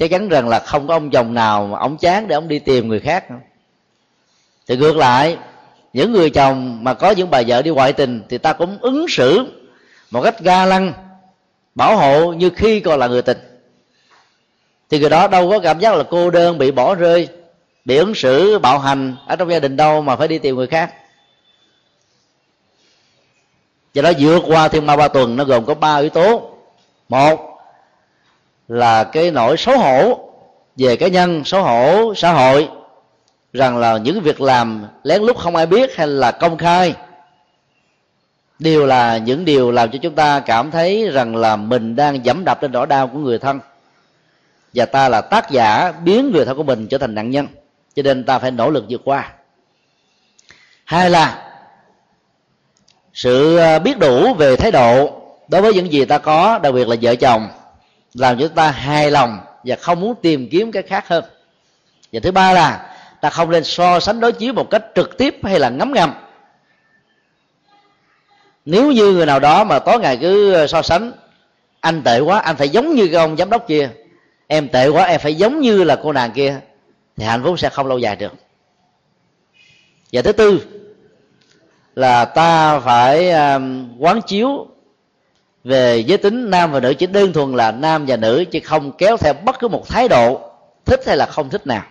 chắc 0.01 0.11
chắn 0.11 0.29
rằng 0.29 0.49
là 0.49 0.59
không 0.59 0.87
có 0.87 0.95
ông 0.95 1.11
chồng 1.11 1.35
nào 1.35 1.67
mà 1.67 1.79
ông 1.79 1.97
chán 1.97 2.29
để 2.29 2.35
ông 2.35 2.49
đi 2.49 2.59
tìm 2.59 2.89
người 2.89 3.01
khác. 3.01 3.25
Thì 4.69 4.77
ngược 4.77 4.97
lại, 4.97 5.37
những 5.93 6.13
người 6.13 6.31
chồng 6.31 6.85
mà 6.85 6.95
có 6.95 7.11
những 7.11 7.31
bà 7.31 7.43
vợ 7.47 7.63
đi 7.63 7.71
ngoại 7.71 7.93
tình 7.93 8.23
thì 8.29 8.39
ta 8.39 8.53
cũng 8.53 8.79
ứng 8.81 9.07
xử 9.09 9.47
một 10.11 10.23
cách 10.23 10.41
ga 10.41 10.67
lăng, 10.67 10.93
bảo 11.75 11.97
hộ 11.97 12.33
như 12.33 12.51
khi 12.51 12.81
còn 12.81 12.99
là 12.99 13.07
người 13.07 13.23
tình. 13.23 13.39
Thì 14.91 14.99
người 14.99 15.11
đó 15.11 15.29
đâu 15.29 15.51
có 15.51 15.59
cảm 15.59 15.79
giác 15.79 15.95
là 15.95 16.05
cô 16.11 16.31
đơn, 16.31 16.59
bị 16.59 16.71
bỏ 16.71 16.95
rơi, 16.95 17.29
bị 17.85 17.97
ứng 17.97 18.15
xử, 18.15 18.59
bạo 18.59 18.79
hành 18.79 19.17
ở 19.27 19.37
trong 19.37 19.51
gia 19.51 19.59
đình 19.59 19.77
đâu 19.77 20.03
mà 20.03 20.17
phải 20.17 20.29
đi 20.29 20.39
tìm 20.39 20.57
người 20.57 20.67
khác. 20.67 20.95
Do 23.95 24.03
đó 24.03 24.13
vượt 24.19 24.43
qua 24.47 24.69
thiên 24.69 24.87
ma 24.87 24.97
ba 24.97 25.09
tuần, 25.09 25.37
nó 25.37 25.45
gồm 25.45 25.65
có 25.65 25.75
ba 25.75 25.97
yếu 25.97 26.11
tố. 26.11 26.51
Một 27.09 27.50
là 28.71 29.05
cái 29.05 29.31
nỗi 29.31 29.57
xấu 29.57 29.79
hổ 29.79 30.19
về 30.77 30.97
cá 30.97 31.09
nhân, 31.09 31.45
xấu 31.45 31.63
hổ 31.63 32.15
xã 32.15 32.33
hội, 32.33 32.69
rằng 33.53 33.79
là 33.79 33.99
những 33.99 34.21
việc 34.21 34.41
làm 34.41 34.87
lén 35.03 35.23
lút 35.23 35.37
không 35.37 35.57
ai 35.57 35.67
biết 35.67 35.97
hay 35.97 36.07
là 36.07 36.31
công 36.31 36.59
khai, 36.59 36.95
đều 38.59 38.87
là 38.87 39.19
những 39.19 39.45
điều 39.45 39.71
làm 39.71 39.91
cho 39.91 39.99
chúng 40.03 40.15
ta 40.15 40.41
cảm 40.41 40.71
thấy 40.71 41.11
rằng 41.13 41.37
là 41.37 41.57
mình 41.57 41.97
đang 41.97 42.25
dẫm 42.25 42.45
đạp 42.45 42.61
trên 42.61 42.73
nỗi 42.73 42.87
đau 42.87 43.09
của 43.09 43.19
người 43.19 43.39
thân. 43.39 43.61
Và 44.75 44.87
ta 44.87 45.09
là 45.09 45.21
tác 45.21 45.51
giả 45.51 45.93
biến 46.05 46.31
người 46.31 46.45
thân 46.45 46.57
của 46.57 46.63
mình 46.63 46.87
trở 46.89 46.99
thành 46.99 47.15
nạn 47.15 47.31
nhân, 47.31 47.47
cho 47.95 48.03
nên 48.03 48.25
ta 48.25 48.39
phải 48.39 48.51
nỗ 48.51 48.71
lực 48.71 48.85
vượt 48.89 49.01
qua. 49.05 49.33
Hai 50.85 51.11
là, 51.11 51.53
sự 53.15 53.57
à, 53.57 53.79
biết 53.79 53.99
đủ 53.99 54.35
về 54.35 54.57
thái 54.57 54.71
độ 54.71 55.21
đối 55.49 55.63
với 55.63 55.75
những 55.75 55.93
gì 55.93 56.05
ta 56.05 56.19
có, 56.19 56.59
đặc 56.63 56.75
biệt 56.75 56.89
là 56.89 56.97
vợ 57.03 57.15
chồng 57.15 57.49
làm 58.15 58.39
cho 58.39 58.47
chúng 58.47 58.57
ta 58.57 58.71
hài 58.71 59.11
lòng 59.11 59.39
và 59.65 59.77
không 59.77 60.01
muốn 60.01 60.15
tìm 60.23 60.49
kiếm 60.51 60.73
cái 60.73 60.83
khác 60.83 61.09
hơn. 61.09 61.25
Và 62.13 62.21
thứ 62.21 62.31
ba 62.31 62.53
là, 62.53 62.97
ta 63.21 63.31
không 63.31 63.51
nên 63.51 63.65
so 63.65 64.01
sánh 64.01 64.21
đối 64.21 64.33
chiếu 64.33 64.53
một 64.53 64.71
cách 64.71 64.85
trực 64.95 65.19
tiếp 65.19 65.37
hay 65.43 65.59
là 65.59 65.69
ngấm 65.69 65.93
ngầm. 65.93 66.15
Nếu 68.65 68.93
như 68.93 69.13
người 69.13 69.27
nào 69.27 69.41
đó 69.41 69.65
mà 69.65 69.79
tối 69.79 69.99
ngày 70.01 70.17
cứ 70.17 70.53
ờ, 70.53 70.67
so 70.67 70.83
sánh, 70.83 71.13
anh 71.81 72.03
tệ 72.03 72.21
quá, 72.21 72.39
anh 72.39 72.57
phải 72.57 72.69
giống 72.69 72.95
như 72.95 73.07
cái 73.07 73.17
ông 73.17 73.37
giám 73.37 73.51
đốc 73.51 73.69
kia, 73.69 73.91
em 74.47 74.69
tệ 74.69 74.89
quá, 74.89 75.05
em 75.05 75.21
phải 75.21 75.35
giống 75.35 75.61
như 75.61 75.85
là 75.85 75.97
cô 76.03 76.13
nàng 76.13 76.33
kia, 76.33 76.61
thì 77.17 77.25
hạnh 77.25 77.43
phúc 77.45 77.59
sẽ 77.59 77.69
không 77.69 77.87
lâu 77.87 77.99
dài 77.99 78.17
được. 78.17 78.33
Và 80.13 80.23
thứ 80.23 80.33
tư 80.33 80.61
là 81.95 82.25
ta 82.25 82.81
phải 82.81 83.31
ờ, 83.31 83.61
quán 83.99 84.21
chiếu 84.27 84.67
về 85.65 85.99
giới 85.99 86.19
tính, 86.19 86.51
nam 86.51 86.73
và 86.73 86.81
nữ 86.81 86.95
chỉ 86.95 87.07
đơn 87.07 87.33
thuần 87.33 87.53
là 87.53 87.73
nam 87.73 88.05
và 88.09 88.17
nữ, 88.17 88.45
chứ 88.51 88.61
không 88.65 88.93
kéo 88.93 89.17
theo 89.17 89.35
bất 89.35 89.59
cứ 89.59 89.69
một 89.69 89.89
thái 89.89 90.09
độ 90.09 90.51
thích 90.85 91.01
hay 91.07 91.17
là 91.17 91.27
không 91.27 91.51
thích 91.51 91.67
nào. 91.67 91.83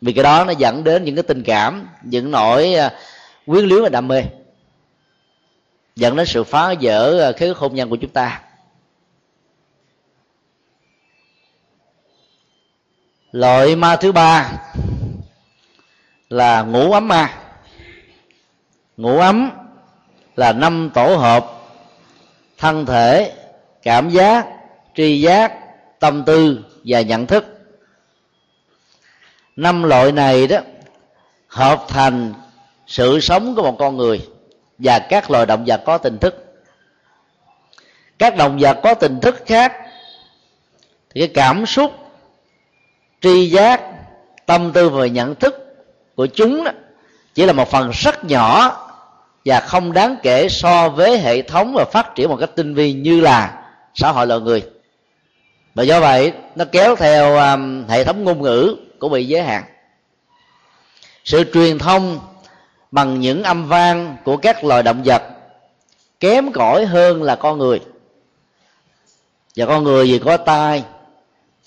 Vì 0.00 0.12
cái 0.12 0.24
đó 0.24 0.44
nó 0.44 0.52
dẫn 0.52 0.84
đến 0.84 1.04
những 1.04 1.14
cái 1.14 1.22
tình 1.22 1.42
cảm, 1.42 1.88
những 2.02 2.30
nỗi 2.30 2.74
à, 2.74 2.92
quyến 3.46 3.64
luyến 3.64 3.82
và 3.82 3.88
đam 3.88 4.08
mê. 4.08 4.22
Dẫn 5.96 6.16
đến 6.16 6.26
sự 6.26 6.44
phá 6.44 6.74
vỡ 6.80 7.18
cái 7.20 7.32
khế 7.32 7.46
ước 7.46 7.58
hôn 7.58 7.74
nhân 7.74 7.90
của 7.90 7.96
chúng 7.96 8.10
ta. 8.10 8.42
Loại 13.32 13.76
ma 13.76 13.96
thứ 13.96 14.12
ba 14.12 14.52
là 16.28 16.62
ngủ 16.62 16.92
ấm 16.92 17.08
ma. 17.08 17.38
Ngủ 18.96 19.18
ấm 19.18 19.50
là 20.36 20.52
năm 20.52 20.90
tổ 20.94 21.16
hợp 21.16 21.55
thân 22.58 22.86
thể 22.86 23.32
cảm 23.82 24.10
giác 24.10 24.46
tri 24.94 25.20
giác 25.20 25.52
tâm 25.98 26.24
tư 26.26 26.64
và 26.84 27.00
nhận 27.00 27.26
thức. 27.26 27.44
Năm 29.56 29.82
loại 29.82 30.12
này 30.12 30.46
đó 30.46 30.58
hợp 31.48 31.84
thành 31.88 32.34
sự 32.86 33.20
sống 33.20 33.54
của 33.54 33.62
một 33.62 33.76
con 33.78 33.96
người 33.96 34.28
và 34.78 34.98
các 34.98 35.30
loài 35.30 35.46
động 35.46 35.64
vật 35.66 35.82
có 35.86 35.98
tình 35.98 36.18
thức. 36.18 36.62
Các 38.18 38.36
động 38.36 38.58
vật 38.60 38.78
có 38.82 38.94
tình 38.94 39.20
thức 39.20 39.42
khác 39.46 39.72
thì 41.14 41.20
cái 41.20 41.28
cảm 41.34 41.66
xúc 41.66 41.92
tri 43.20 43.50
giác 43.50 43.80
tâm 44.46 44.72
tư 44.72 44.88
và 44.88 45.06
nhận 45.06 45.34
thức 45.34 45.76
của 46.14 46.26
chúng 46.26 46.64
đó, 46.64 46.72
chỉ 47.34 47.46
là 47.46 47.52
một 47.52 47.70
phần 47.70 47.90
rất 47.90 48.24
nhỏ 48.24 48.82
và 49.46 49.60
không 49.60 49.92
đáng 49.92 50.16
kể 50.22 50.48
so 50.48 50.88
với 50.88 51.18
hệ 51.18 51.42
thống 51.42 51.72
và 51.74 51.84
phát 51.84 52.14
triển 52.14 52.28
một 52.28 52.36
cách 52.36 52.50
tinh 52.54 52.74
vi 52.74 52.92
như 52.92 53.20
là 53.20 53.62
xã 53.94 54.12
hội 54.12 54.26
loài 54.26 54.40
người. 54.40 54.62
Và 55.74 55.82
do 55.82 56.00
vậy 56.00 56.32
nó 56.56 56.64
kéo 56.64 56.96
theo 56.96 57.36
um, 57.36 57.84
hệ 57.88 58.04
thống 58.04 58.24
ngôn 58.24 58.42
ngữ 58.42 58.76
cũng 58.98 59.12
bị 59.12 59.26
giới 59.26 59.42
hạn. 59.42 59.64
Sự 61.24 61.44
truyền 61.54 61.78
thông 61.78 62.20
bằng 62.90 63.20
những 63.20 63.42
âm 63.42 63.68
vang 63.68 64.16
của 64.24 64.36
các 64.36 64.64
loài 64.64 64.82
động 64.82 65.02
vật 65.04 65.22
kém 66.20 66.52
cỏi 66.52 66.84
hơn 66.84 67.22
là 67.22 67.36
con 67.36 67.58
người. 67.58 67.80
Và 69.56 69.66
con 69.66 69.84
người 69.84 70.08
gì 70.08 70.18
có 70.18 70.36
tai 70.36 70.84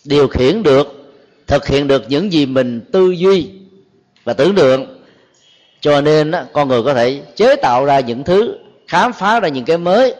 điều 0.05 0.27
khiển 0.27 0.63
được 0.63 1.13
thực 1.47 1.67
hiện 1.67 1.87
được 1.87 2.03
những 2.09 2.33
gì 2.33 2.45
mình 2.45 2.81
tư 2.91 3.11
duy 3.11 3.49
và 4.23 4.33
tưởng 4.33 4.55
tượng 4.55 4.98
cho 5.81 6.01
nên 6.01 6.31
con 6.53 6.67
người 6.67 6.83
có 6.83 6.93
thể 6.93 7.21
chế 7.35 7.55
tạo 7.55 7.85
ra 7.85 7.99
những 7.99 8.23
thứ, 8.23 8.57
khám 8.87 9.13
phá 9.13 9.39
ra 9.39 9.47
những 9.47 9.65
cái 9.65 9.77
mới, 9.77 10.15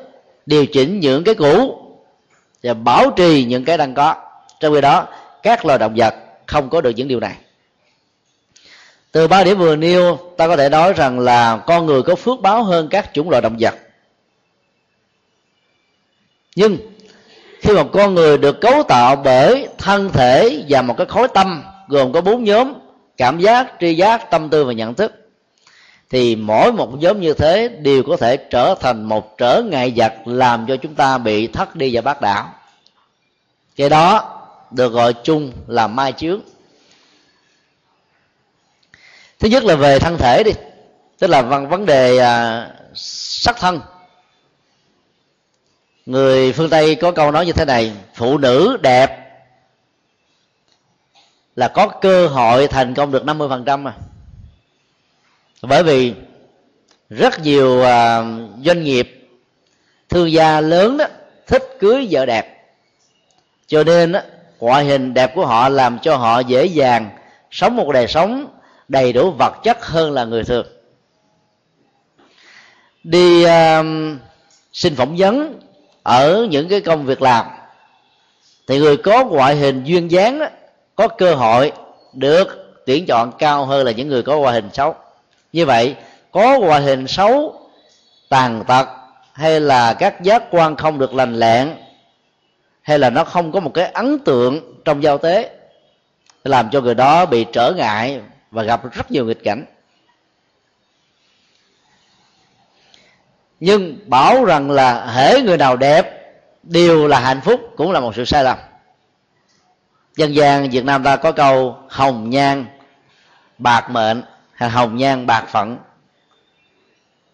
điều 0.45 0.65
chỉnh 0.65 0.99
những 0.99 1.23
cái 1.23 1.35
cũ, 1.35 1.85
và 2.63 2.73
bảo 2.73 3.11
trì 3.11 3.43
những 3.43 3.65
cái 3.65 3.77
đang 3.77 3.93
có. 3.93 4.15
Trong 4.59 4.73
khi 4.73 4.81
đó, 4.81 5.07
các 5.43 5.65
loài 5.65 5.79
động 5.79 5.93
vật 5.95 6.15
không 6.45 6.69
có 6.69 6.81
được 6.81 6.91
những 6.95 7.07
điều 7.07 7.19
này. 7.19 7.35
Từ 9.11 9.27
ba 9.27 9.43
điểm 9.43 9.57
vừa 9.57 9.75
nêu, 9.75 10.17
ta 10.37 10.47
có 10.47 10.57
thể 10.57 10.69
nói 10.69 10.93
rằng 10.93 11.19
là 11.19 11.57
con 11.67 11.85
người 11.85 12.01
có 12.01 12.15
phước 12.15 12.39
báo 12.41 12.63
hơn 12.63 12.87
các 12.91 13.09
chủng 13.13 13.29
loại 13.29 13.41
động 13.41 13.57
vật. 13.59 13.75
Nhưng, 16.55 16.77
khi 17.61 17.73
một 17.73 17.89
con 17.93 18.15
người 18.15 18.37
được 18.37 18.61
cấu 18.61 18.83
tạo 18.83 19.15
bởi 19.15 19.67
thân 19.77 20.09
thể 20.09 20.63
và 20.69 20.81
một 20.81 20.97
cái 20.97 21.07
khối 21.07 21.27
tâm, 21.27 21.63
gồm 21.87 22.11
có 22.11 22.21
bốn 22.21 22.43
nhóm 22.43 22.73
cảm 23.17 23.39
giác, 23.39 23.73
tri 23.79 23.95
giác, 23.95 24.31
tâm 24.31 24.49
tư 24.49 24.65
và 24.65 24.73
nhận 24.73 24.93
thức 24.93 25.28
thì 26.09 26.35
mỗi 26.35 26.73
một 26.73 26.89
nhóm 26.99 27.21
như 27.21 27.33
thế 27.33 27.67
đều 27.67 28.03
có 28.03 28.17
thể 28.17 28.37
trở 28.37 28.75
thành 28.79 29.03
một 29.03 29.37
trở 29.37 29.61
ngại 29.65 29.93
vật 29.95 30.13
làm 30.25 30.65
cho 30.67 30.77
chúng 30.77 30.95
ta 30.95 31.17
bị 31.17 31.47
thất 31.47 31.75
đi 31.75 31.95
và 31.95 32.01
bác 32.01 32.21
đảo. 32.21 32.53
Cái 33.75 33.89
đó 33.89 34.35
được 34.71 34.93
gọi 34.93 35.13
chung 35.23 35.51
là 35.67 35.87
mai 35.87 36.11
chướng. 36.11 36.41
Thứ 39.39 39.49
nhất 39.49 39.63
là 39.63 39.75
về 39.75 39.99
thân 39.99 40.17
thể 40.17 40.43
đi 40.43 40.51
tức 41.19 41.27
là 41.27 41.41
vấn 41.41 41.85
đề 41.85 42.17
à, 42.17 42.67
sắc 42.95 43.55
thân. 43.59 43.81
Người 46.05 46.53
phương 46.53 46.69
tây 46.69 46.95
có 46.95 47.11
câu 47.11 47.31
nói 47.31 47.45
như 47.45 47.51
thế 47.51 47.65
này 47.65 47.93
phụ 48.13 48.37
nữ 48.37 48.77
đẹp 48.81 49.19
là 51.55 51.67
có 51.67 51.87
cơ 51.87 52.27
hội 52.27 52.67
thành 52.67 52.93
công 52.93 53.11
được 53.11 53.23
50% 53.23 53.79
mà 53.79 53.93
bởi 55.61 55.83
vì 55.83 56.13
rất 57.09 57.39
nhiều 57.43 57.83
à, 57.83 58.23
doanh 58.63 58.83
nghiệp 58.83 59.29
thương 60.09 60.31
gia 60.31 60.61
lớn 60.61 60.97
đó 60.97 61.05
thích 61.47 61.63
cưới 61.79 62.07
vợ 62.11 62.25
đẹp. 62.25 62.55
Cho 63.67 63.83
nên 63.83 64.11
đó, 64.11 64.19
ngoại 64.59 64.85
hình 64.85 65.13
đẹp 65.13 65.31
của 65.35 65.45
họ 65.45 65.69
làm 65.69 65.99
cho 65.99 66.15
họ 66.15 66.39
dễ 66.39 66.65
dàng 66.65 67.09
sống 67.51 67.75
một 67.75 67.91
đời 67.91 68.07
sống 68.07 68.47
đầy 68.87 69.13
đủ 69.13 69.31
vật 69.31 69.53
chất 69.63 69.85
hơn 69.85 70.11
là 70.11 70.25
người 70.25 70.43
thường. 70.43 70.67
Đi 73.03 73.45
uh, 73.45 73.85
xin 74.73 74.95
phỏng 74.95 75.15
vấn 75.17 75.59
ở 76.03 76.47
những 76.49 76.69
cái 76.69 76.81
công 76.81 77.05
việc 77.05 77.21
làm 77.21 77.45
thì 78.67 78.79
người 78.79 78.97
có 78.97 79.25
ngoại 79.25 79.55
hình 79.55 79.83
duyên 79.83 80.11
dáng 80.11 80.39
đó, 80.39 80.45
có 80.95 81.07
cơ 81.07 81.35
hội 81.35 81.71
được 82.13 82.47
tuyển 82.85 83.05
chọn 83.05 83.31
cao 83.39 83.65
hơn 83.65 83.85
là 83.85 83.91
những 83.91 84.07
người 84.07 84.23
có 84.23 84.37
ngoại 84.37 84.53
hình 84.53 84.69
xấu 84.73 84.95
như 85.53 85.65
vậy, 85.65 85.95
có 86.31 86.59
ngoại 86.59 86.81
hình 86.81 87.07
xấu, 87.07 87.59
tàn 88.29 88.63
tật, 88.67 88.87
hay 89.33 89.59
là 89.59 89.93
các 89.93 90.21
giác 90.21 90.43
quan 90.51 90.75
không 90.75 90.99
được 90.99 91.13
lành 91.13 91.35
lẹn, 91.35 91.75
hay 92.81 92.99
là 92.99 93.09
nó 93.09 93.23
không 93.23 93.51
có 93.51 93.59
một 93.59 93.71
cái 93.73 93.85
ấn 93.85 94.19
tượng 94.19 94.81
trong 94.85 95.03
giao 95.03 95.17
tế 95.17 95.49
làm 96.43 96.69
cho 96.69 96.81
người 96.81 96.95
đó 96.95 97.25
bị 97.25 97.45
trở 97.53 97.73
ngại 97.77 98.21
và 98.51 98.63
gặp 98.63 98.93
rất 98.93 99.11
nhiều 99.11 99.25
nghịch 99.25 99.43
cảnh. 99.43 99.65
Nhưng 103.59 104.09
bảo 104.09 104.45
rằng 104.45 104.71
là 104.71 105.05
hễ 105.05 105.41
người 105.41 105.57
nào 105.57 105.75
đẹp, 105.77 106.33
đều 106.63 107.07
là 107.07 107.19
hạnh 107.19 107.41
phúc 107.41 107.61
cũng 107.77 107.91
là 107.91 107.99
một 107.99 108.15
sự 108.15 108.25
sai 108.25 108.43
lầm. 108.43 108.57
Dân 110.15 110.35
gian 110.35 110.69
việt 110.69 110.85
nam 110.85 111.03
ta 111.03 111.15
có 111.15 111.31
câu 111.31 111.77
hồng 111.89 112.29
nhan, 112.29 112.65
bạc 113.57 113.89
mệnh 113.89 114.23
hồng 114.67 114.97
nhan 114.97 115.25
bạc 115.25 115.45
phận. 115.47 115.77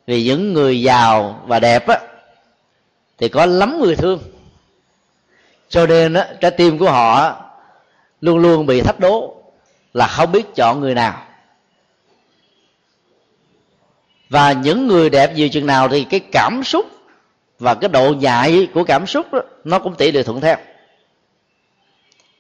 Vì 0.08 0.24
những 0.24 0.54
người 0.54 0.82
giàu 0.82 1.44
và 1.46 1.60
đẹp 1.60 1.88
á 1.88 2.00
thì 3.18 3.30
có 3.30 3.46
lắm 3.46 3.80
người 3.80 3.96
thương. 3.96 4.20
Cho 5.70 5.86
nên 5.86 6.14
á, 6.14 6.28
trái 6.42 6.52
tim 6.52 6.78
của 6.78 6.92
họ 6.92 7.36
luôn 8.22 8.38
luôn 8.38 8.66
bị 8.66 8.82
thách 8.82 9.00
đố 9.00 9.36
là 9.94 10.08
không 10.08 10.32
biết 10.32 10.56
chọn 10.56 10.80
người 10.80 10.94
nào. 10.94 11.22
Và 14.30 14.52
những 14.52 14.88
người 14.88 15.10
đẹp 15.10 15.34
nhiều 15.36 15.50
chừng 15.50 15.66
nào 15.66 15.90
thì 15.90 16.04
cái 16.04 16.20
cảm 16.20 16.64
xúc 16.64 16.86
và 17.60 17.76
cái 17.76 17.90
độ 17.90 18.14
nhạy 18.14 18.68
của 18.74 18.84
cảm 18.84 19.08
xúc 19.08 19.34
đó, 19.34 19.40
nó 19.64 19.80
cũng 19.80 19.96
tỷ 19.96 20.12
lệ 20.12 20.24
thuận 20.24 20.42
theo. 20.42 20.58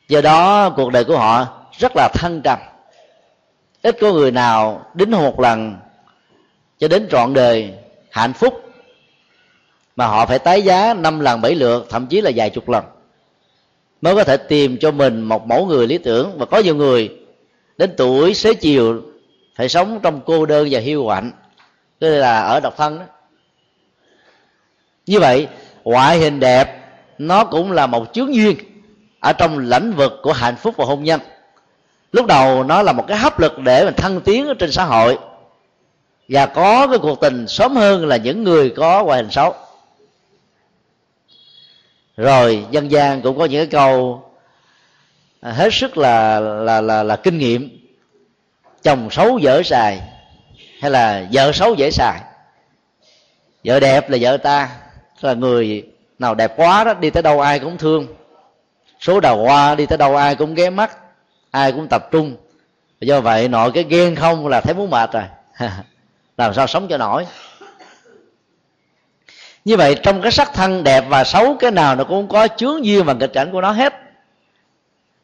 Do 0.08 0.22
đó 0.22 0.70
cuộc 0.70 0.92
đời 0.92 1.04
của 1.04 1.18
họ 1.18 1.48
rất 1.72 1.92
là 1.96 2.10
thăng 2.14 2.42
trầm 2.42 2.60
ít 3.86 3.98
có 4.02 4.14
người 4.14 4.32
nào 4.32 4.86
đính 4.94 5.12
hôn 5.12 5.24
một 5.24 5.40
lần 5.40 5.76
cho 6.78 6.88
đến 6.88 7.08
trọn 7.12 7.34
đời 7.34 7.74
hạnh 8.12 8.34
phúc, 8.34 8.64
mà 9.96 10.08
họ 10.08 10.26
phải 10.26 10.40
tái 10.40 10.62
giá 10.62 10.94
năm 10.94 11.20
lần 11.20 11.42
bảy 11.42 11.56
lượt, 11.56 11.88
thậm 11.90 12.08
chí 12.08 12.22
là 12.22 12.32
vài 12.36 12.50
chục 12.50 12.70
lần, 12.70 12.84
mới 14.02 14.16
có 14.16 14.24
thể 14.24 14.38
tìm 14.38 14.78
cho 14.78 14.92
mình 14.92 15.22
một 15.22 15.48
mẫu 15.48 15.66
người 15.66 15.88
lý 15.88 15.98
tưởng. 15.98 16.38
Và 16.38 16.46
có 16.46 16.58
nhiều 16.58 16.76
người 16.76 17.10
đến 17.78 17.94
tuổi 17.98 18.34
xế 18.34 18.54
chiều 18.54 19.02
phải 19.56 19.70
sống 19.70 20.00
trong 20.04 20.22
cô 20.26 20.46
đơn 20.46 20.68
và 20.72 20.80
hiu 20.80 21.04
quạnh 21.06 21.32
tức 22.00 22.18
là 22.18 22.42
ở 22.42 22.60
độc 22.60 22.78
thân 22.78 23.00
đó. 23.00 23.06
Như 25.06 25.20
vậy, 25.20 25.48
ngoại 25.84 26.20
hình 26.20 26.40
đẹp 26.40 26.82
nó 27.18 27.46
cũng 27.46 27.72
là 27.72 27.88
một 27.88 28.14
chướng 28.14 28.36
duyên 28.36 28.58
ở 29.20 29.34
trong 29.34 29.58
lĩnh 29.58 29.92
vực 29.92 30.14
của 30.24 30.34
hạnh 30.34 30.56
phúc 30.56 30.74
và 30.78 30.86
hôn 30.86 31.04
nhân 31.04 31.20
lúc 32.16 32.26
đầu 32.26 32.64
nó 32.64 32.82
là 32.82 32.94
một 32.94 33.06
cái 33.08 33.18
hấp 33.18 33.40
lực 33.40 33.60
để 33.60 33.86
mình 33.86 33.94
thăng 33.94 34.22
tiến 34.22 34.48
ở 34.48 34.54
trên 34.54 34.72
xã 34.72 34.84
hội. 34.84 35.18
Và 36.30 36.46
có 36.46 36.88
cái 36.88 36.98
cuộc 37.02 37.22
tình 37.22 37.48
sớm 37.48 37.76
hơn 37.76 38.08
là 38.08 38.18
những 38.18 38.44
người 38.44 38.70
có 38.70 39.04
ngoại 39.04 39.18
hình 39.18 39.32
xấu. 39.32 39.54
Rồi 42.18 42.66
dân 42.72 42.92
gian 42.92 43.22
cũng 43.22 43.38
có 43.38 43.46
những 43.46 43.60
cái 43.60 43.82
câu 43.82 44.24
à, 45.42 45.52
hết 45.52 45.74
sức 45.74 45.98
là 45.98 46.40
là 46.40 46.82
là 46.82 47.04
là 47.04 47.16
kinh 47.16 47.38
nghiệm. 47.38 47.80
Chồng 48.84 49.10
xấu 49.12 49.38
dở 49.38 49.62
xài 49.66 50.02
hay 50.82 50.92
là 50.92 51.28
vợ 51.32 51.52
xấu 51.52 51.74
dễ 51.74 51.92
xài? 51.92 52.22
Vợ 53.64 53.80
đẹp 53.80 54.10
là 54.10 54.18
vợ 54.22 54.38
ta, 54.38 54.70
là 55.22 55.34
người 55.34 55.84
nào 56.20 56.36
đẹp 56.36 56.54
quá 56.58 56.84
đó 56.84 56.94
đi 56.94 57.10
tới 57.10 57.24
đâu 57.24 57.42
ai 57.42 57.60
cũng 57.60 57.78
thương. 57.78 58.08
Số 59.00 59.20
đào 59.20 59.38
hoa 59.38 59.76
đi 59.76 59.86
tới 59.86 59.98
đâu 59.98 60.16
ai 60.16 60.36
cũng 60.36 60.56
ghé 60.56 60.70
mắt 60.70 60.98
ai 61.56 61.72
cũng 61.72 61.88
tập 61.88 62.08
trung. 62.12 62.36
Do 63.00 63.22
vậy, 63.22 63.48
nội 63.48 63.72
cái 63.74 63.84
ghen 63.84 64.16
không 64.16 64.48
là 64.48 64.62
thấy 64.62 64.74
muốn 64.74 64.90
mệt 64.90 65.12
rồi. 65.14 65.24
Làm 66.38 66.54
sao 66.54 66.68
sống 66.68 66.88
cho 66.88 66.98
nổi? 66.98 67.26
Như 69.66 69.78
vậy, 69.78 69.96
trong 70.04 70.22
cái 70.22 70.32
sắc 70.32 70.54
thân 70.54 70.84
đẹp 70.84 71.04
và 71.10 71.24
xấu, 71.24 71.56
cái 71.60 71.72
nào 71.72 71.96
nó 71.96 72.04
cũng 72.04 72.28
có 72.28 72.48
chướng 72.48 72.86
duyên 72.86 73.06
và 73.06 73.14
nghịch 73.14 73.34
cảnh 73.34 73.52
của 73.52 73.62
nó 73.62 73.72
hết. 73.72 73.94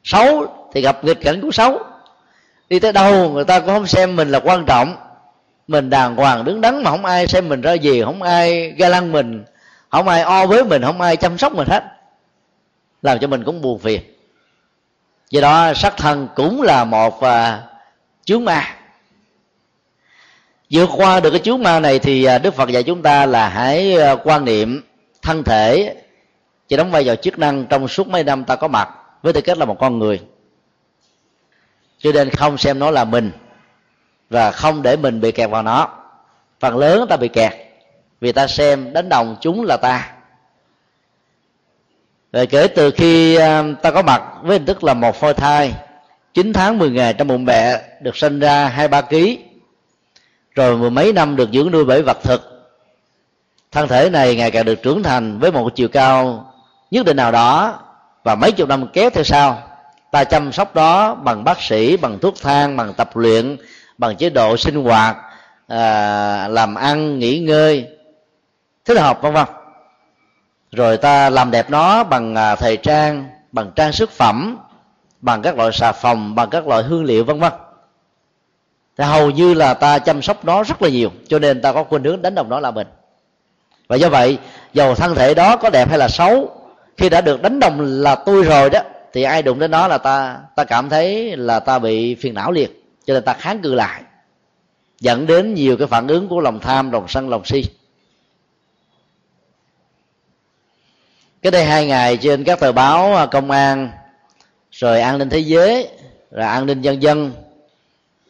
Xấu 0.04 0.46
thì 0.74 0.82
gặp 0.82 1.04
nghịch 1.04 1.22
cảnh 1.22 1.42
của 1.42 1.52
xấu. 1.52 1.80
Đi 2.70 2.80
tới 2.80 2.94
đâu, 2.94 3.30
người 3.30 3.44
ta 3.44 3.60
cũng 3.60 3.68
không 3.68 3.88
xem 3.88 4.16
mình 4.16 4.32
là 4.32 4.40
quan 4.40 4.66
trọng. 4.66 4.96
Mình 5.68 5.90
đàng 5.90 6.16
hoàng 6.16 6.46
đứng 6.46 6.62
đắn 6.62 6.84
mà 6.84 6.92
không 6.92 7.06
ai 7.06 7.28
xem 7.28 7.50
mình 7.50 7.62
ra 7.62 7.74
gì, 7.74 8.04
không 8.04 8.24
ai 8.24 8.72
ga 8.78 8.90
lăng 8.90 9.12
mình, 9.12 9.44
không 9.90 10.08
ai 10.08 10.22
o 10.22 10.46
với 10.46 10.64
mình, 10.64 10.82
không 10.82 11.02
ai 11.02 11.18
chăm 11.18 11.38
sóc 11.38 11.56
mình 11.56 11.68
hết. 11.68 11.84
Làm 13.02 13.20
cho 13.20 13.28
mình 13.28 13.44
cũng 13.44 13.62
buồn 13.62 13.80
phiền 13.80 14.02
do 15.32 15.42
đó 15.42 15.74
sắc 15.74 15.98
thân 15.98 16.28
cũng 16.36 16.62
là 16.62 16.86
một 16.86 17.22
à, 17.22 17.64
uh, 17.64 17.72
chướng 18.26 18.46
ma. 18.46 18.76
Vượt 20.70 20.90
qua 20.96 21.20
được 21.20 21.30
cái 21.32 21.40
chướng 21.40 21.64
ma 21.64 21.80
này 21.80 22.00
thì 22.00 22.24
à, 22.24 22.38
đức 22.38 22.54
phật 22.54 22.70
dạy 22.70 22.84
chúng 22.84 23.02
ta 23.02 23.26
là 23.26 23.50
hãy 23.50 23.98
à, 24.02 24.16
quan 24.24 24.46
niệm 24.46 24.82
thân 25.22 25.44
thể 25.44 25.96
chỉ 26.68 26.78
đóng 26.78 26.92
vai 26.92 27.06
trò 27.06 27.16
chức 27.16 27.40
năng 27.40 27.66
trong 27.66 27.88
suốt 27.88 28.08
mấy 28.08 28.24
năm 28.24 28.44
ta 28.44 28.56
có 28.56 28.68
mặt 28.68 28.90
với 29.22 29.34
tư 29.34 29.42
cách 29.42 29.58
là 29.58 29.66
một 29.66 29.78
con 29.80 30.00
người. 30.00 30.22
Cho 32.00 32.12
nên 32.12 32.30
không 32.30 32.58
xem 32.58 32.80
nó 32.80 32.92
là 32.92 33.06
mình 33.06 33.32
và 34.30 34.52
không 34.52 34.82
để 34.82 34.98
mình 34.98 35.22
bị 35.22 35.32
kẹt 35.32 35.50
vào 35.50 35.64
nó. 35.64 35.90
Phần 36.60 36.78
lớn 36.78 37.06
ta 37.10 37.18
bị 37.18 37.28
kẹt 37.28 37.54
vì 38.22 38.32
ta 38.32 38.48
xem 38.48 38.94
đánh 38.94 39.10
đồng 39.10 39.36
chúng 39.42 39.64
là 39.64 39.78
ta 39.78 40.14
rồi 42.32 42.48
kể 42.48 42.68
từ 42.68 42.92
khi 42.92 43.36
à, 43.36 43.64
ta 43.82 43.92
có 43.92 44.02
mặt 44.02 44.24
với 44.44 44.58
hình 44.58 44.66
thức 44.66 44.84
là 44.84 44.94
một 44.94 45.16
phôi 45.16 45.34
thai 45.34 45.74
9 46.34 46.54
tháng 46.54 46.78
10 46.78 46.90
ngày 46.90 47.14
trong 47.14 47.28
bụng 47.28 47.46
mẹ 47.46 47.82
được 48.02 48.18
sinh 48.18 48.40
ra 48.40 48.68
hai 48.68 48.88
ba 48.88 49.02
ký. 49.02 49.40
Rồi 50.56 50.78
mười 50.78 50.90
mấy 50.90 51.14
năm 51.14 51.36
được 51.36 51.50
dưỡng 51.54 51.72
nuôi 51.72 51.86
bởi 51.86 52.02
vật 52.02 52.18
thực. 52.24 52.72
Thân 53.72 53.88
thể 53.88 54.10
này 54.10 54.36
ngày 54.36 54.52
càng 54.52 54.66
được 54.66 54.84
trưởng 54.84 55.04
thành 55.04 55.40
với 55.40 55.52
một 55.52 55.76
chiều 55.76 55.88
cao 55.88 56.46
nhất 56.92 57.06
định 57.06 57.18
nào 57.18 57.32
đó 57.32 57.80
và 58.24 58.36
mấy 58.36 58.52
chục 58.52 58.70
năm 58.70 58.88
kéo 58.94 59.10
theo 59.10 59.24
sau 59.24 59.64
ta 60.12 60.24
chăm 60.24 60.52
sóc 60.52 60.76
đó 60.76 61.16
bằng 61.16 61.44
bác 61.44 61.62
sĩ 61.62 61.98
bằng 61.98 62.20
thuốc 62.20 62.36
thang 62.42 62.78
bằng 62.78 62.94
tập 62.94 63.18
luyện 63.18 63.58
bằng 63.98 64.16
chế 64.16 64.30
độ 64.30 64.58
sinh 64.58 64.84
hoạt 64.84 65.18
à, 65.68 66.48
làm 66.48 66.76
ăn 66.76 67.20
nghỉ 67.20 67.40
ngơi. 67.40 67.88
Thích 68.86 68.98
hợp 68.98 69.22
vân 69.22 69.34
vân 69.34 69.46
rồi 70.72 70.98
ta 70.98 71.30
làm 71.30 71.52
đẹp 71.52 71.70
nó 71.70 72.04
bằng 72.04 72.36
à, 72.36 72.56
thời 72.56 72.78
trang, 72.78 73.30
bằng 73.52 73.72
trang 73.76 73.92
sức 73.92 74.12
phẩm, 74.12 74.58
bằng 75.20 75.42
các 75.42 75.58
loại 75.58 75.72
xà 75.72 75.92
phòng, 75.92 76.36
bằng 76.36 76.50
các 76.50 76.68
loại 76.68 76.84
hương 76.84 77.04
liệu, 77.04 77.24
vân 77.24 77.40
vân. 77.40 77.52
Thì 78.98 79.04
hầu 79.04 79.30
như 79.30 79.54
là 79.54 79.74
ta 79.74 80.00
chăm 80.00 80.22
sóc 80.22 80.46
nó 80.46 80.64
rất 80.64 80.82
là 80.82 80.90
nhiều, 80.90 81.12
cho 81.28 81.40
nên 81.40 81.62
ta 81.62 81.74
có 81.74 81.84
khuynh 81.84 82.04
hướng 82.04 82.22
đánh 82.22 82.36
đồng 82.36 82.50
nó 82.50 82.60
là 82.60 82.72
mình. 82.72 82.88
Và 83.88 83.96
do 83.96 84.10
vậy, 84.10 84.38
dầu 84.74 84.96
thân 84.96 85.16
thể 85.16 85.34
đó 85.34 85.58
có 85.58 85.70
đẹp 85.70 85.90
hay 85.90 85.98
là 85.98 86.08
xấu, 86.08 86.62
khi 86.98 87.10
đã 87.10 87.22
được 87.22 87.42
đánh 87.42 87.60
đồng 87.60 87.80
là 87.82 88.16
tôi 88.16 88.44
rồi 88.44 88.70
đó, 88.70 88.80
thì 89.14 89.24
ai 89.24 89.42
đụng 89.42 89.60
đến 89.60 89.72
nó 89.72 89.88
là 89.88 89.98
ta 89.98 90.38
ta 90.56 90.64
cảm 90.64 90.90
thấy 90.90 91.38
là 91.38 91.60
ta 91.60 91.80
bị 91.80 92.16
phiền 92.16 92.34
não 92.34 92.52
liệt 92.52 92.84
cho 93.06 93.14
nên 93.14 93.24
ta 93.24 93.34
kháng 93.34 93.62
cự 93.62 93.74
lại, 93.74 94.02
dẫn 95.00 95.28
đến 95.28 95.54
nhiều 95.54 95.78
cái 95.78 95.88
phản 95.88 96.08
ứng 96.08 96.28
của 96.28 96.40
lòng 96.40 96.60
tham, 96.60 96.92
lòng 96.92 97.08
sân, 97.08 97.30
lòng 97.30 97.46
si. 97.46 97.66
Cái 101.42 101.52
đây 101.52 101.66
hai 101.66 101.86
ngày 101.86 102.18
trên 102.18 102.44
các 102.44 102.60
tờ 102.60 102.72
báo 102.72 103.16
à, 103.16 103.26
công 103.26 103.52
an 103.52 103.90
rồi 104.72 105.02
an 105.02 105.18
ninh 105.18 105.30
thế 105.30 105.40
giới 105.40 105.88
rồi 106.32 106.46
an 106.46 106.66
ninh 106.66 106.82
dân 106.82 107.02
dân 107.02 107.32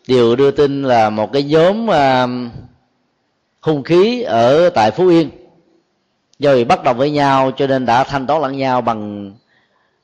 đều 0.07 0.35
đưa 0.35 0.51
tin 0.51 0.83
là 0.83 1.09
một 1.09 1.33
cái 1.33 1.43
nhóm 1.43 1.91
à, 1.91 2.27
hung 3.61 3.83
khí 3.83 4.21
ở 4.21 4.69
tại 4.69 4.91
phú 4.91 5.07
yên. 5.07 5.29
Do 6.39 6.53
vì 6.53 6.63
bắt 6.63 6.83
đầu 6.83 6.93
với 6.93 7.11
nhau 7.11 7.51
cho 7.57 7.67
nên 7.67 7.85
đã 7.85 8.03
thanh 8.03 8.27
toán 8.27 8.41
lẫn 8.41 8.57
nhau 8.57 8.81
bằng 8.81 9.31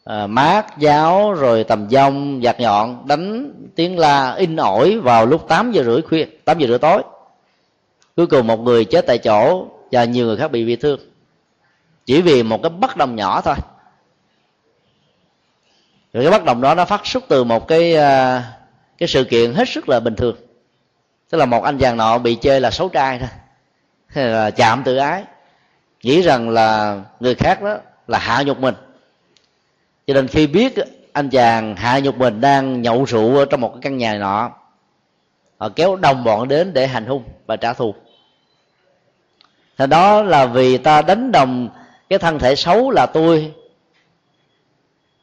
uh, 0.09 0.29
mát 0.29 0.79
giáo 0.79 1.33
rồi 1.33 1.63
tầm 1.63 1.89
dông 1.89 2.41
giặt 2.43 2.59
nhọn 2.59 3.07
đánh 3.07 3.53
tiếng 3.75 3.99
la 3.99 4.33
in 4.33 4.55
ỏi 4.55 4.99
vào 4.99 5.25
lúc 5.25 5.47
8 5.47 5.71
giờ 5.71 5.83
rưỡi 5.83 6.01
khuya 6.01 6.25
8 6.45 6.59
giờ 6.59 6.67
rưỡi 6.67 6.79
tối. 6.79 7.03
Cuối 8.15 8.27
cùng 8.27 8.47
một 8.47 8.59
người 8.59 8.85
chết 8.85 9.05
tại 9.07 9.17
chỗ 9.17 9.67
và 9.91 10.03
nhiều 10.03 10.25
người 10.25 10.37
khác 10.37 10.51
bị 10.51 10.65
bị 10.65 10.75
thương 10.75 10.99
chỉ 12.07 12.21
vì 12.21 12.43
một 12.43 12.59
cái 12.63 12.69
bất 12.69 12.97
đồng 12.97 13.15
nhỏ 13.15 13.41
thôi. 13.41 13.55
Rồi 16.13 16.23
cái 16.23 16.31
bất 16.31 16.43
đồng 16.43 16.61
đó 16.61 16.75
nó 16.75 16.85
phát 16.85 17.05
xuất 17.05 17.23
từ 17.27 17.43
một 17.43 17.67
cái 17.67 17.95
à, 17.95 18.43
cái 18.97 19.07
sự 19.07 19.23
kiện 19.23 19.53
hết 19.53 19.69
sức 19.69 19.89
là 19.89 19.99
bình 19.99 20.15
thường. 20.15 20.35
Tức 21.29 21.37
là 21.37 21.45
một 21.45 21.63
anh 21.63 21.77
chàng 21.77 21.97
nọ 21.97 22.17
bị 22.17 22.35
chơi 22.35 22.61
là 22.61 22.71
xấu 22.71 22.89
trai 22.89 23.19
thôi. 23.19 23.29
Hay 24.07 24.25
là 24.25 24.51
chạm 24.51 24.83
tự 24.83 24.97
ái. 24.97 25.23
Nghĩ 26.03 26.21
rằng 26.21 26.49
là 26.49 26.99
người 27.19 27.35
khác 27.35 27.61
đó 27.61 27.77
là 28.07 28.19
hạ 28.19 28.43
nhục 28.43 28.59
mình. 28.59 28.75
Cho 30.07 30.13
nên 30.13 30.27
khi 30.27 30.47
biết 30.47 30.73
anh 31.13 31.29
chàng 31.29 31.75
hạ 31.75 31.99
nhục 31.99 32.17
mình 32.17 32.41
đang 32.41 32.81
nhậu 32.81 33.03
rượu 33.03 33.37
ở 33.37 33.45
trong 33.45 33.61
một 33.61 33.69
cái 33.73 33.81
căn 33.81 33.97
nhà 33.97 34.13
nọ, 34.13 34.51
họ 35.57 35.69
kéo 35.75 35.95
đồng 35.95 36.23
bọn 36.23 36.47
đến 36.47 36.73
để 36.73 36.87
hành 36.87 37.05
hung 37.05 37.23
và 37.45 37.55
trả 37.55 37.73
thù. 37.73 37.95
Thì 39.77 39.87
đó 39.87 40.21
là 40.21 40.45
vì 40.45 40.77
ta 40.77 41.01
đánh 41.01 41.31
đồng 41.31 41.69
cái 42.09 42.19
thân 42.19 42.39
thể 42.39 42.55
xấu 42.55 42.91
là 42.91 43.05
tôi. 43.05 43.53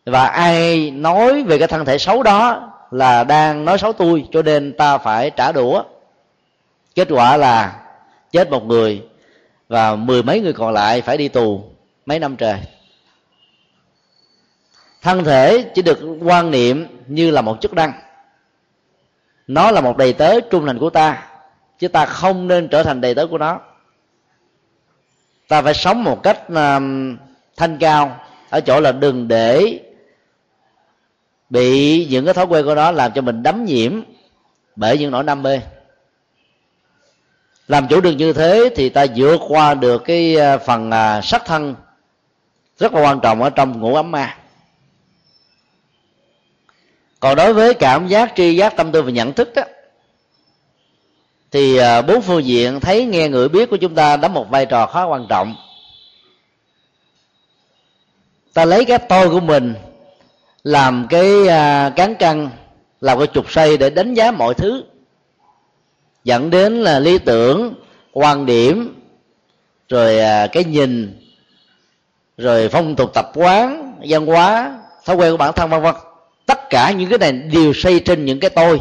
Và 0.06 0.26
ai 0.26 0.90
nói 0.90 1.42
về 1.42 1.58
cái 1.58 1.68
thân 1.68 1.84
thể 1.84 1.98
xấu 1.98 2.22
đó 2.22 2.72
là 2.90 3.24
đang 3.24 3.64
nói 3.64 3.78
xấu 3.78 3.92
tôi, 3.92 4.24
cho 4.32 4.42
nên 4.42 4.76
ta 4.76 4.98
phải 4.98 5.30
trả 5.30 5.52
đũa. 5.52 5.84
Kết 6.94 7.08
quả 7.10 7.36
là 7.36 7.80
chết 8.32 8.50
một 8.50 8.64
người 8.64 9.02
và 9.68 9.96
mười 9.96 10.22
mấy 10.22 10.40
người 10.40 10.52
còn 10.52 10.72
lại 10.72 11.02
phải 11.02 11.16
đi 11.16 11.28
tù 11.28 11.64
mấy 12.06 12.18
năm 12.18 12.36
trời. 12.36 12.58
Thân 15.02 15.24
thể 15.24 15.64
chỉ 15.74 15.82
được 15.82 15.98
quan 16.22 16.50
niệm 16.50 16.86
như 17.06 17.30
là 17.30 17.40
một 17.40 17.56
chức 17.60 17.72
năng. 17.72 17.92
Nó 19.46 19.70
là 19.70 19.80
một 19.80 19.96
đầy 19.96 20.12
tớ 20.12 20.40
trung 20.40 20.66
thành 20.66 20.78
của 20.78 20.90
ta, 20.90 21.26
chứ 21.78 21.88
ta 21.88 22.06
không 22.06 22.48
nên 22.48 22.68
trở 22.68 22.82
thành 22.82 23.00
đầy 23.00 23.14
tớ 23.14 23.26
của 23.26 23.38
nó 23.38 23.60
ta 25.48 25.62
phải 25.62 25.74
sống 25.74 26.04
một 26.04 26.22
cách 26.22 26.48
um, 26.48 27.16
thanh 27.56 27.78
cao 27.78 28.20
ở 28.50 28.60
chỗ 28.60 28.80
là 28.80 28.92
đừng 28.92 29.28
để 29.28 29.80
bị 31.50 32.06
những 32.10 32.24
cái 32.24 32.34
thói 32.34 32.46
quen 32.46 32.64
của 32.64 32.74
nó 32.74 32.90
làm 32.90 33.12
cho 33.12 33.22
mình 33.22 33.42
đắm 33.42 33.64
nhiễm 33.64 34.00
bởi 34.76 34.98
những 34.98 35.10
nỗi 35.10 35.24
đam 35.24 35.42
mê. 35.42 35.60
Làm 37.68 37.88
chủ 37.88 38.00
được 38.00 38.12
như 38.12 38.32
thế 38.32 38.70
thì 38.76 38.88
ta 38.88 39.06
vượt 39.16 39.40
qua 39.48 39.74
được 39.74 40.02
cái 40.04 40.36
à, 40.36 40.58
phần 40.58 40.88
uh, 40.88 41.24
sắc 41.24 41.44
thân 41.44 41.74
rất 42.78 42.94
là 42.94 43.00
quan 43.00 43.20
trọng 43.20 43.42
ở 43.42 43.50
trong 43.50 43.80
ngũ 43.80 43.94
ấm 43.94 44.10
ma. 44.10 44.36
Còn 47.20 47.36
đối 47.36 47.54
với 47.54 47.74
cảm 47.74 48.08
giác 48.08 48.32
tri 48.36 48.56
giác 48.56 48.76
tâm 48.76 48.92
tư 48.92 49.02
và 49.02 49.10
nhận 49.10 49.32
thức 49.32 49.52
đó 49.54 49.62
thì 51.54 51.76
à, 51.76 52.02
bốn 52.02 52.22
phương 52.22 52.44
diện 52.44 52.80
thấy 52.80 53.04
nghe 53.06 53.28
người 53.28 53.48
biết 53.48 53.70
của 53.70 53.76
chúng 53.76 53.94
ta 53.94 54.16
đóng 54.16 54.34
một 54.34 54.50
vai 54.50 54.66
trò 54.66 54.86
khá 54.86 55.02
quan 55.02 55.26
trọng. 55.28 55.54
Ta 58.54 58.64
lấy 58.64 58.84
cái 58.84 58.98
tôi 58.98 59.30
của 59.30 59.40
mình 59.40 59.74
làm 60.64 61.06
cái 61.10 61.48
à, 61.48 61.90
cán 61.96 62.14
cân, 62.14 62.48
làm 63.00 63.18
cái 63.18 63.26
trục 63.34 63.52
xây 63.52 63.76
để 63.76 63.90
đánh 63.90 64.14
giá 64.14 64.30
mọi 64.30 64.54
thứ. 64.54 64.84
Dẫn 66.24 66.50
đến 66.50 66.82
là 66.82 66.98
lý 66.98 67.18
tưởng, 67.18 67.74
quan 68.12 68.46
điểm, 68.46 69.02
rồi 69.88 70.18
à, 70.18 70.46
cái 70.46 70.64
nhìn, 70.64 71.20
rồi 72.36 72.68
phong 72.68 72.96
tục 72.96 73.10
tập 73.14 73.30
quán, 73.34 73.94
văn 74.08 74.26
hóa, 74.26 74.78
thói 75.04 75.16
quen 75.16 75.30
của 75.30 75.36
bản 75.36 75.52
thân, 75.56 75.70
vân 75.70 75.82
vân. 75.82 75.94
Tất 76.46 76.70
cả 76.70 76.90
những 76.90 77.08
cái 77.10 77.18
này 77.18 77.32
đều 77.32 77.72
xây 77.72 78.00
trên 78.00 78.24
những 78.24 78.40
cái 78.40 78.50
tôi 78.50 78.80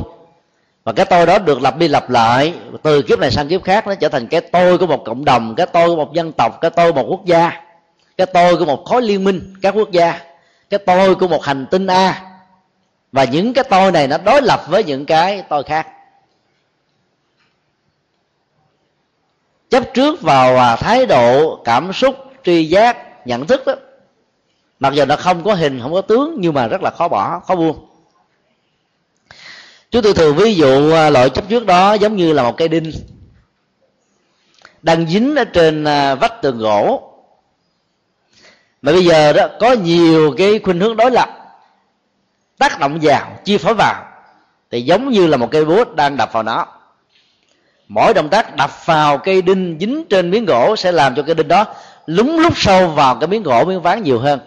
và 0.83 0.93
cái 0.93 1.05
tôi 1.05 1.25
đó 1.25 1.39
được 1.39 1.61
lặp 1.61 1.77
đi 1.77 1.87
lặp 1.87 2.09
lại, 2.09 2.53
từ 2.83 3.01
kiếp 3.01 3.19
này 3.19 3.31
sang 3.31 3.47
kiếp 3.47 3.63
khác, 3.63 3.87
nó 3.87 3.95
trở 3.95 4.09
thành 4.09 4.27
cái 4.27 4.41
tôi 4.41 4.77
của 4.77 4.87
một 4.87 5.05
cộng 5.05 5.25
đồng, 5.25 5.55
cái 5.55 5.65
tôi 5.65 5.87
của 5.87 5.95
một 5.95 6.13
dân 6.13 6.31
tộc, 6.31 6.61
cái 6.61 6.71
tôi 6.71 6.91
của 6.91 7.01
một 7.01 7.07
quốc 7.09 7.25
gia, 7.25 7.61
cái 8.17 8.27
tôi 8.27 8.57
của 8.57 8.65
một 8.65 8.85
khối 8.85 9.01
liên 9.01 9.23
minh, 9.23 9.53
các 9.61 9.73
quốc 9.77 9.91
gia, 9.91 10.19
cái 10.69 10.79
tôi 10.79 11.15
của 11.15 11.27
một 11.27 11.43
hành 11.43 11.65
tinh 11.71 11.87
a. 11.87 12.21
Và 13.11 13.23
những 13.23 13.53
cái 13.53 13.63
tôi 13.63 13.91
này 13.91 14.07
nó 14.07 14.17
đối 14.17 14.41
lập 14.41 14.59
với 14.67 14.83
những 14.83 15.05
cái 15.05 15.43
tôi 15.49 15.63
khác. 15.63 15.87
Chấp 19.69 19.83
trước 19.93 20.21
vào 20.21 20.57
à, 20.57 20.75
thái 20.75 21.05
độ, 21.05 21.59
cảm 21.63 21.93
xúc, 21.93 22.15
tri 22.43 22.65
giác, 22.65 23.27
nhận 23.27 23.47
thức 23.47 23.65
đó, 23.65 23.75
mặc 24.79 24.93
dù 24.93 25.05
nó 25.05 25.15
không 25.15 25.43
có 25.43 25.53
hình, 25.53 25.79
không 25.81 25.93
có 25.93 26.01
tướng, 26.01 26.35
nhưng 26.37 26.53
mà 26.53 26.67
rất 26.67 26.81
là 26.81 26.89
khó 26.89 27.07
bỏ, 27.07 27.39
khó 27.39 27.55
buông 27.55 27.92
chúng 29.93 30.01
tôi 30.01 30.13
thường 30.13 30.35
ví 30.35 30.55
dụ 30.55 30.91
à, 30.91 31.09
loại 31.09 31.29
chấp 31.29 31.49
trước 31.49 31.65
đó 31.65 31.93
giống 31.93 32.15
như 32.15 32.33
là 32.33 32.43
một 32.43 32.57
cây 32.57 32.67
đinh. 32.67 32.91
Đang 34.81 35.07
dính 35.07 35.35
ở 35.35 35.43
trên 35.43 35.83
à, 35.83 36.15
vách 36.15 36.41
tường 36.41 36.57
gỗ. 36.57 37.13
Mà 38.81 38.91
bây 38.91 39.05
giờ 39.05 39.33
đó, 39.33 39.47
có 39.59 39.73
nhiều 39.73 40.35
cái 40.37 40.59
khuynh 40.59 40.79
hướng 40.79 40.95
đối 40.95 41.11
lập. 41.11 41.29
Tác 42.57 42.79
động 42.79 42.99
vào, 43.01 43.39
chi 43.45 43.57
phối 43.57 43.73
vào, 43.73 44.05
thì 44.71 44.81
giống 44.81 45.09
như 45.09 45.27
là 45.27 45.37
một 45.37 45.51
cây 45.51 45.65
búa 45.65 45.85
đang 45.95 46.17
đập 46.17 46.29
vào 46.33 46.43
nó. 46.43 46.67
Mỗi 47.87 48.13
động 48.13 48.29
tác 48.29 48.55
đập 48.55 48.85
vào 48.85 49.17
cây 49.17 49.41
đinh 49.41 49.77
dính 49.79 50.05
trên 50.09 50.31
miếng 50.31 50.45
gỗ 50.45 50.75
sẽ 50.75 50.91
làm 50.91 51.15
cho 51.15 51.23
cây 51.23 51.35
đinh 51.35 51.47
đó 51.47 51.65
lúng 52.05 52.39
lúc 52.39 52.53
sâu 52.55 52.87
vào 52.87 53.15
cái 53.15 53.27
miếng 53.27 53.43
gỗ 53.43 53.65
miếng 53.65 53.81
ván 53.81 54.03
nhiều 54.03 54.19
hơn. 54.19 54.39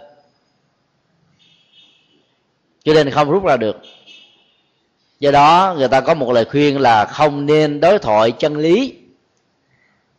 Cho 2.83 2.93
nên 2.93 3.11
không 3.11 3.31
rút 3.31 3.43
ra 3.43 3.57
được 3.57 3.77
do 5.19 5.31
đó, 5.31 5.75
người 5.77 5.87
ta 5.87 6.01
có 6.01 6.13
một 6.13 6.31
lời 6.31 6.45
khuyên 6.45 6.79
là 6.79 7.05
không 7.05 7.45
nên 7.45 7.79
đối 7.79 7.99
thoại 7.99 8.31
chân 8.31 8.57
lý, 8.57 8.93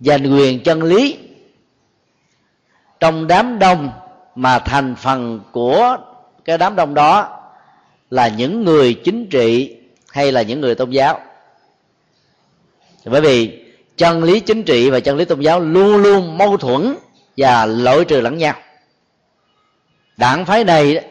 giành 0.01 0.33
quyền 0.35 0.63
chân 0.63 0.83
lý. 0.83 1.19
Trong 3.01 3.27
đám 3.27 3.59
đông 3.59 3.91
mà 4.35 4.59
thành 4.59 4.95
phần 4.97 5.41
của 5.53 5.97
cái 6.45 6.59
đám 6.59 6.77
đông 6.77 6.95
đó 6.95 7.41
là 8.11 8.29
những 8.29 8.65
người 8.65 8.95
chính 8.95 9.27
trị 9.27 9.77
hay 10.11 10.33
là 10.33 10.43
những 10.43 10.61
người 10.61 10.75
tôn 10.75 10.91
giáo. 10.91 11.21
Bởi 13.05 13.21
vì 13.21 13.65
chân 13.97 14.25
lý 14.25 14.41
chính 14.41 14.63
trị 14.63 14.91
và 14.91 15.01
chân 15.01 15.17
lý 15.17 15.25
tôn 15.25 15.41
giáo 15.41 15.61
luôn 15.61 15.97
luôn 15.97 16.39
mâu 16.39 16.57
thuẫn 16.57 16.95
và 17.37 17.67
lỗi 17.67 18.05
trừ 18.05 18.21
lẫn 18.21 18.39
nhau. 18.39 18.55
Đảng 20.17 20.45
phái 20.45 20.65
này 20.65 21.05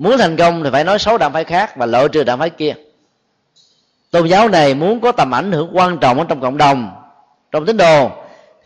muốn 0.00 0.18
thành 0.18 0.36
công 0.36 0.64
thì 0.64 0.70
phải 0.72 0.84
nói 0.84 0.98
xấu 0.98 1.18
đảng 1.18 1.32
phái 1.32 1.44
khác 1.44 1.76
và 1.76 1.86
loại 1.86 2.08
trừ 2.08 2.24
đảng 2.24 2.38
phái 2.38 2.50
kia. 2.50 2.74
Tôn 4.10 4.26
giáo 4.26 4.48
này 4.48 4.74
muốn 4.74 5.00
có 5.00 5.12
tầm 5.12 5.34
ảnh 5.34 5.52
hưởng 5.52 5.70
quan 5.72 5.98
trọng 5.98 6.18
ở 6.18 6.24
trong 6.28 6.40
cộng 6.40 6.56
đồng, 6.56 6.90
trong 7.52 7.66
tín 7.66 7.76
đồ, 7.76 8.10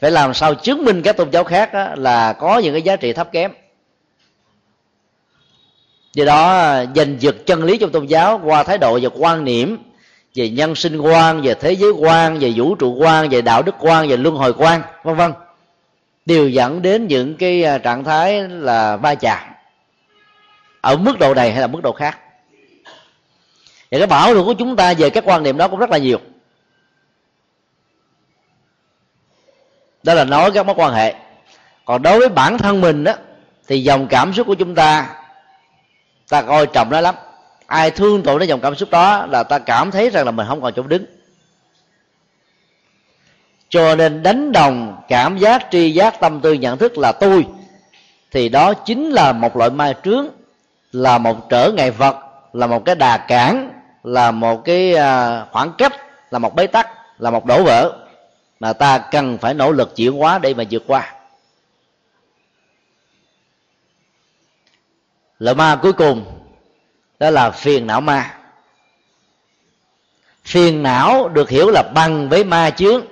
phải 0.00 0.10
làm 0.10 0.34
sao 0.34 0.54
chứng 0.54 0.84
minh 0.84 1.02
các 1.02 1.16
tôn 1.16 1.30
giáo 1.30 1.44
khác 1.44 1.70
là 1.96 2.32
có 2.32 2.58
những 2.58 2.72
cái 2.72 2.82
giá 2.82 2.96
trị 2.96 3.12
thấp 3.12 3.32
kém. 3.32 3.52
Do 6.12 6.24
đó, 6.24 6.74
giành 6.96 7.16
giật 7.18 7.36
chân 7.46 7.64
lý 7.64 7.78
trong 7.78 7.90
tôn 7.90 8.06
giáo 8.06 8.40
qua 8.44 8.62
thái 8.62 8.78
độ 8.78 8.98
và 9.02 9.08
quan 9.18 9.44
niệm 9.44 9.78
về 10.34 10.48
nhân 10.48 10.74
sinh 10.74 10.98
quan, 10.98 11.42
về 11.42 11.54
thế 11.54 11.72
giới 11.72 11.90
quan, 11.90 12.38
về 12.38 12.52
vũ 12.56 12.74
trụ 12.74 12.94
quan, 12.94 13.28
về 13.28 13.42
đạo 13.42 13.62
đức 13.62 13.74
quan, 13.80 14.08
về 14.08 14.16
luân 14.16 14.34
hồi 14.34 14.52
quan, 14.52 14.82
vân 15.02 15.16
vân, 15.16 15.32
đều 16.26 16.48
dẫn 16.48 16.82
đến 16.82 17.06
những 17.06 17.36
cái 17.36 17.64
à, 17.64 17.78
trạng 17.78 18.04
thái 18.04 18.48
là 18.48 18.96
va 18.96 19.14
chạm 19.14 19.53
ở 20.84 20.96
mức 20.96 21.18
độ 21.18 21.34
này 21.34 21.52
hay 21.52 21.60
là 21.60 21.66
mức 21.66 21.80
độ 21.82 21.92
khác? 21.92 22.18
Và 23.90 23.98
cái 23.98 24.06
bảo 24.06 24.34
luận 24.34 24.46
của 24.46 24.54
chúng 24.54 24.76
ta 24.76 24.94
về 24.94 25.10
các 25.10 25.24
quan 25.26 25.42
niệm 25.42 25.56
đó 25.56 25.68
cũng 25.68 25.78
rất 25.78 25.90
là 25.90 25.98
nhiều. 25.98 26.20
Đó 30.02 30.14
là 30.14 30.24
nói 30.24 30.50
các 30.50 30.66
mối 30.66 30.74
quan 30.78 30.94
hệ. 30.94 31.14
Còn 31.84 32.02
đối 32.02 32.18
với 32.18 32.28
bản 32.28 32.58
thân 32.58 32.80
mình 32.80 33.04
đó 33.04 33.12
thì 33.68 33.82
dòng 33.82 34.06
cảm 34.08 34.32
xúc 34.32 34.46
của 34.46 34.54
chúng 34.54 34.74
ta 34.74 35.16
ta 36.28 36.42
coi 36.42 36.66
trọng 36.66 36.90
nó 36.90 37.00
lắm. 37.00 37.14
Ai 37.66 37.90
thương 37.90 38.22
tổn 38.22 38.38
đến 38.38 38.48
dòng 38.48 38.60
cảm 38.60 38.74
xúc 38.74 38.90
đó 38.90 39.26
là 39.26 39.42
ta 39.42 39.58
cảm 39.58 39.90
thấy 39.90 40.10
rằng 40.10 40.24
là 40.24 40.30
mình 40.30 40.46
không 40.48 40.62
còn 40.62 40.72
chỗ 40.76 40.82
đứng. 40.82 41.04
Cho 43.68 43.94
nên 43.96 44.22
đánh 44.22 44.52
đồng 44.52 45.02
cảm 45.08 45.38
giác, 45.38 45.66
tri 45.70 45.90
giác, 45.90 46.20
tâm 46.20 46.40
tư, 46.40 46.52
nhận 46.52 46.78
thức 46.78 46.98
là 46.98 47.12
tôi, 47.12 47.46
thì 48.30 48.48
đó 48.48 48.74
chính 48.74 49.10
là 49.10 49.32
một 49.32 49.56
loại 49.56 49.70
ma 49.70 49.92
trướng 50.04 50.28
là 50.94 51.18
một 51.18 51.48
trở 51.50 51.72
ngại 51.72 51.90
vật, 51.90 52.16
là 52.52 52.66
một 52.66 52.84
cái 52.84 52.94
đà 52.94 53.16
cản, 53.16 53.72
là 54.02 54.30
một 54.30 54.64
cái 54.64 54.94
à, 54.94 55.44
khoảng 55.52 55.72
cách, 55.78 55.92
là 56.30 56.38
một 56.38 56.54
bế 56.54 56.66
tắc, 56.66 56.88
là 57.18 57.30
một 57.30 57.44
đổ 57.44 57.62
vỡ 57.62 57.92
mà 58.60 58.72
ta 58.72 58.98
cần 58.98 59.38
phải 59.38 59.54
nỗ 59.54 59.72
lực 59.72 59.96
chuyển 59.96 60.12
hóa 60.12 60.38
để 60.38 60.54
mà 60.54 60.64
vượt 60.70 60.82
qua. 60.86 61.14
Loại 65.38 65.54
ma 65.54 65.78
cuối 65.82 65.92
cùng 65.92 66.24
đó 67.18 67.30
là 67.30 67.50
phiền 67.50 67.86
não 67.86 68.00
ma. 68.00 68.34
Phiền 70.44 70.82
não 70.82 71.28
được 71.28 71.48
hiểu 71.48 71.70
là 71.70 71.82
bằng 71.82 72.28
với 72.28 72.44
ma 72.44 72.70
chướng. 72.70 73.02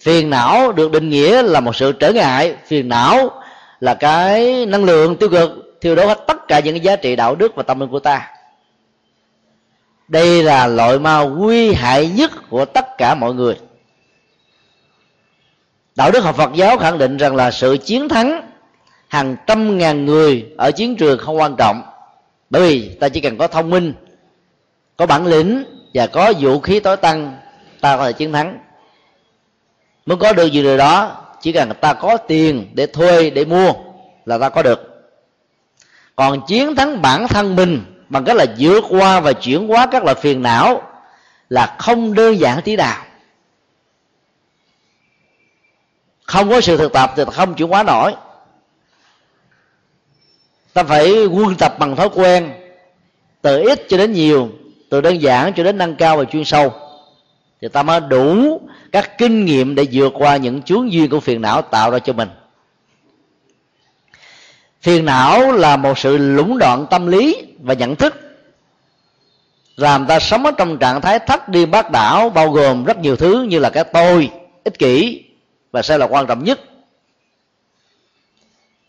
Phiền 0.00 0.30
não 0.30 0.72
được 0.72 0.92
định 0.92 1.08
nghĩa 1.08 1.42
là 1.42 1.60
một 1.60 1.76
sự 1.76 1.92
trở 1.92 2.12
ngại. 2.12 2.56
Phiền 2.66 2.88
não 2.88 3.42
là 3.80 3.94
cái 3.94 4.66
năng 4.66 4.84
lượng 4.84 5.16
tiêu 5.16 5.28
cực 5.28 5.73
thiêu 5.84 5.94
đốt 5.94 6.06
hết 6.06 6.24
tất 6.26 6.48
cả 6.48 6.60
những 6.60 6.74
cái 6.74 6.80
giá 6.80 6.96
trị 6.96 7.16
đạo 7.16 7.34
đức 7.34 7.54
và 7.54 7.62
tâm 7.62 7.80
linh 7.80 7.90
của 7.90 8.00
ta. 8.00 8.30
Đây 10.08 10.42
là 10.42 10.66
loại 10.66 10.98
ma 10.98 11.20
nguy 11.20 11.72
hại 11.72 12.08
nhất 12.08 12.30
của 12.50 12.64
tất 12.64 12.98
cả 12.98 13.14
mọi 13.14 13.34
người. 13.34 13.56
Đạo 15.94 16.10
đức 16.10 16.24
học 16.24 16.36
phật 16.36 16.50
giáo 16.54 16.78
khẳng 16.78 16.98
định 16.98 17.16
rằng 17.16 17.36
là 17.36 17.50
sự 17.50 17.76
chiến 17.84 18.08
thắng 18.08 18.50
hàng 19.08 19.36
trăm 19.46 19.78
ngàn 19.78 20.04
người 20.04 20.46
ở 20.58 20.70
chiến 20.70 20.96
trường 20.96 21.18
không 21.18 21.38
quan 21.38 21.56
trọng. 21.58 21.82
Bởi 22.50 22.62
vì 22.62 22.94
ta 22.94 23.08
chỉ 23.08 23.20
cần 23.20 23.38
có 23.38 23.48
thông 23.48 23.70
minh, 23.70 23.94
có 24.96 25.06
bản 25.06 25.26
lĩnh 25.26 25.64
và 25.94 26.06
có 26.06 26.32
vũ 26.40 26.60
khí 26.60 26.80
tối 26.80 26.96
tăng, 26.96 27.38
ta 27.80 27.96
có 27.96 28.06
thể 28.06 28.12
chiến 28.12 28.32
thắng. 28.32 28.58
Muốn 30.06 30.18
có 30.18 30.32
được 30.32 30.46
gì 30.46 30.62
điều 30.62 30.76
đó, 30.76 31.22
chỉ 31.40 31.52
cần 31.52 31.70
ta 31.80 31.94
có 31.94 32.16
tiền 32.16 32.70
để 32.74 32.86
thuê, 32.86 33.30
để 33.30 33.44
mua 33.44 33.72
là 34.24 34.38
ta 34.38 34.48
có 34.48 34.62
được 34.62 34.93
còn 36.16 36.46
chiến 36.46 36.76
thắng 36.76 37.02
bản 37.02 37.28
thân 37.28 37.56
mình 37.56 37.84
bằng 38.08 38.24
cách 38.24 38.36
là 38.36 38.46
vượt 38.58 38.84
qua 38.88 39.20
và 39.20 39.32
chuyển 39.32 39.68
hóa 39.68 39.86
các 39.86 40.04
loại 40.04 40.14
phiền 40.14 40.42
não 40.42 40.82
là 41.48 41.76
không 41.78 42.14
đơn 42.14 42.38
giản 42.38 42.62
tí 42.62 42.76
nào. 42.76 43.04
Không 46.24 46.50
có 46.50 46.60
sự 46.60 46.76
thực 46.76 46.92
tập 46.92 47.12
thì 47.16 47.22
không 47.32 47.54
chuyển 47.54 47.68
hóa 47.68 47.82
nổi. 47.82 48.14
Ta 50.72 50.82
phải 50.82 51.26
quân 51.26 51.54
tập 51.54 51.78
bằng 51.78 51.96
thói 51.96 52.08
quen, 52.14 52.52
từ 53.42 53.62
ít 53.62 53.86
cho 53.88 53.96
đến 53.96 54.12
nhiều, 54.12 54.48
từ 54.90 55.00
đơn 55.00 55.22
giản 55.22 55.52
cho 55.56 55.62
đến 55.62 55.78
nâng 55.78 55.96
cao 55.96 56.16
và 56.16 56.24
chuyên 56.24 56.44
sâu. 56.44 56.72
Thì 57.60 57.68
ta 57.68 57.82
mới 57.82 58.00
đủ 58.00 58.60
các 58.92 59.18
kinh 59.18 59.44
nghiệm 59.44 59.74
để 59.74 59.86
vượt 59.92 60.12
qua 60.16 60.36
những 60.36 60.62
chướng 60.62 60.92
duyên 60.92 61.10
của 61.10 61.20
phiền 61.20 61.40
não 61.40 61.62
tạo 61.62 61.90
ra 61.90 61.98
cho 61.98 62.12
mình 62.12 62.28
phiền 64.84 65.04
não 65.04 65.52
là 65.52 65.76
một 65.76 65.98
sự 65.98 66.16
lũng 66.16 66.58
đoạn 66.58 66.86
tâm 66.90 67.06
lý 67.06 67.46
và 67.58 67.74
nhận 67.74 67.96
thức. 67.96 68.14
Làm 69.76 70.06
ta 70.06 70.20
sống 70.20 70.44
ở 70.46 70.50
trong 70.50 70.78
trạng 70.78 71.00
thái 71.00 71.18
thất 71.18 71.48
điên 71.48 71.70
bác 71.70 71.90
đảo, 71.90 72.30
bao 72.30 72.50
gồm 72.50 72.84
rất 72.84 72.98
nhiều 72.98 73.16
thứ 73.16 73.42
như 73.42 73.58
là 73.58 73.70
cái 73.70 73.84
tôi, 73.84 74.30
ích 74.64 74.78
kỷ 74.78 75.24
và 75.72 75.82
sẽ 75.82 75.98
là 75.98 76.06
quan 76.06 76.26
trọng 76.26 76.44
nhất. 76.44 76.60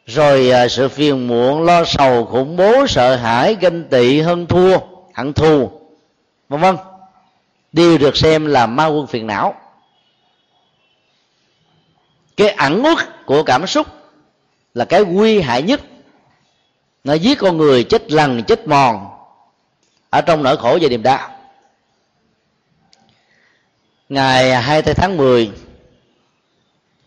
Rồi 0.06 0.50
à, 0.50 0.68
sự 0.68 0.89
phiền 0.89 1.28
muộn, 1.28 1.64
lo 1.64 1.84
sầu, 1.86 2.26
khủng 2.26 2.56
bố, 2.56 2.88
sợ 2.88 3.16
hãi, 3.16 3.58
ganh 3.62 3.84
tị 3.84 4.22
hơn 4.22 4.46
thua, 4.46 4.78
hận 5.14 5.34
thù, 5.34 5.72
vân 6.50 6.62
vân, 6.62 6.76
đều 7.72 7.98
được 7.98 8.18
xem 8.18 8.46
là 8.46 8.68
ma 8.68 8.86
quân 8.86 9.08
phiền 9.08 9.28
não. 9.28 9.56
Cái 12.38 12.50
ẩn 12.50 12.84
uất 12.84 13.26
của 13.26 13.43
cảm 13.43 13.68
xúc 13.68 13.88
là 14.76 14.86
cái 14.86 15.04
nguy 15.04 15.42
hại 15.42 15.62
nhất. 15.62 15.82
Nó 17.04 17.14
giết 17.14 17.40
con 17.40 17.58
người 17.58 17.84
chết 17.84 18.12
lần 18.12 18.44
chết 18.44 18.68
mòn 18.68 19.08
ở 20.10 20.22
trong 20.22 20.44
nỗi 20.44 20.58
khổ 20.58 20.78
và 20.82 20.90
niềm 20.90 21.04
đau. 21.04 21.30
Ngày 24.10 24.56
2 24.56 24.82
tháng 24.82 25.18
10 25.18 25.52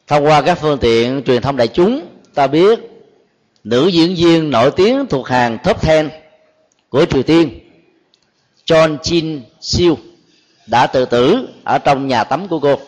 thông 0.07 0.25
qua 0.27 0.43
các 0.43 0.55
phương 0.55 0.79
tiện 0.79 1.23
truyền 1.27 1.43
thông 1.43 1.57
đại 1.57 1.69
chúng, 1.69 2.07
ta 2.35 2.47
biết 2.47 2.79
nữ 3.64 3.87
diễn 3.87 4.14
viên 4.14 4.51
nổi 4.51 4.71
tiếng 4.71 5.07
thuộc 5.07 5.29
hàng 5.29 5.59
top 5.64 5.87
10 5.87 6.11
của 6.89 7.05
Triều 7.05 7.23
Tiên 7.23 7.61
John 8.66 8.99
Jin 8.99 9.41
Siêu 9.61 9.99
đã 10.66 10.87
tự 10.87 11.05
tử 11.05 11.49
ở 11.64 11.79
trong 11.79 12.09
nhà 12.09 12.25
tắm 12.25 12.49
của 12.49 12.61
cô. 12.61 12.79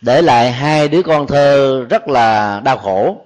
Để 0.00 0.22
lại 0.22 0.52
hai 0.52 0.88
đứa 0.88 1.02
con 1.02 1.26
thơ 1.26 1.80
rất 1.90 2.08
là 2.08 2.60
đau 2.64 2.78
khổ. 2.78 3.16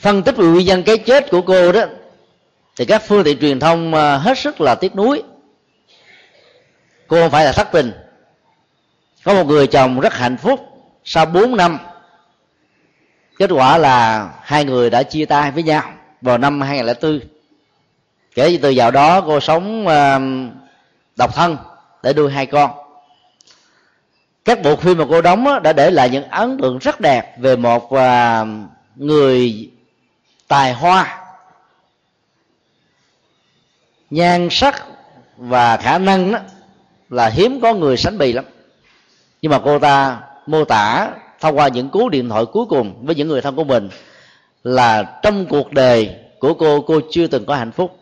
Phân 0.00 0.22
tích 0.22 0.36
về 0.36 0.46
nguyên 0.46 0.66
nhân 0.66 0.82
cái 0.82 0.98
chết 0.98 1.30
của 1.30 1.42
cô 1.42 1.72
đó, 1.72 1.80
thì 2.76 2.84
các 2.84 3.02
phương 3.06 3.24
tiện 3.24 3.38
truyền 3.40 3.60
thông 3.60 3.94
à, 3.94 4.16
hết 4.16 4.38
sức 4.38 4.60
là 4.60 4.74
tiếc 4.74 4.96
nuối. 4.96 5.22
Cô 7.06 7.22
không 7.22 7.30
phải 7.30 7.44
là 7.44 7.52
thất 7.52 7.68
tình. 7.72 7.92
Có 9.24 9.34
một 9.34 9.46
người 9.46 9.66
chồng 9.66 10.00
rất 10.00 10.14
hạnh 10.14 10.36
phúc. 10.36 10.60
Sau 11.04 11.26
4 11.26 11.56
năm, 11.56 11.78
kết 13.38 13.50
quả 13.50 13.78
là 13.78 14.30
hai 14.42 14.64
người 14.64 14.90
đã 14.90 15.02
chia 15.02 15.24
tay 15.24 15.50
với 15.50 15.62
nhau 15.62 15.82
vào 16.20 16.38
năm 16.38 16.60
2004 16.60 17.20
kể 18.34 18.58
từ 18.62 18.70
dạo 18.70 18.90
đó, 18.90 19.20
cô 19.20 19.40
sống 19.40 19.86
à, 19.86 20.20
độc 21.16 21.34
thân 21.34 21.56
để 22.02 22.12
nuôi 22.12 22.30
hai 22.30 22.46
con. 22.46 22.70
Các 24.44 24.62
bộ 24.62 24.76
phim 24.76 24.98
mà 24.98 25.04
cô 25.10 25.22
đóng 25.22 25.62
đã 25.62 25.72
để 25.72 25.90
lại 25.90 26.10
những 26.10 26.24
ấn 26.24 26.58
tượng 26.58 26.78
rất 26.78 27.00
đẹp 27.00 27.34
về 27.38 27.56
một 27.56 27.92
à, 27.92 28.44
người 28.96 29.70
tài 30.50 30.72
hoa, 30.72 31.22
nhan 34.10 34.48
sắc 34.50 34.84
và 35.36 35.76
khả 35.76 35.98
năng 35.98 36.32
đó 36.32 36.38
là 37.10 37.28
hiếm 37.28 37.60
có 37.60 37.74
người 37.74 37.96
sánh 37.96 38.18
bì 38.18 38.32
lắm. 38.32 38.44
Nhưng 39.42 39.52
mà 39.52 39.60
cô 39.64 39.78
ta 39.78 40.20
mô 40.46 40.64
tả 40.64 41.10
thông 41.40 41.58
qua 41.58 41.68
những 41.68 41.88
cú 41.88 42.08
điện 42.08 42.28
thoại 42.28 42.44
cuối 42.52 42.66
cùng 42.68 43.06
với 43.06 43.14
những 43.14 43.28
người 43.28 43.40
thân 43.40 43.56
của 43.56 43.64
mình 43.64 43.88
là 44.64 45.18
trong 45.22 45.46
cuộc 45.46 45.72
đời 45.72 46.16
của 46.38 46.54
cô 46.54 46.80
cô 46.80 47.00
chưa 47.10 47.26
từng 47.26 47.46
có 47.46 47.56
hạnh 47.56 47.72
phúc. 47.72 47.98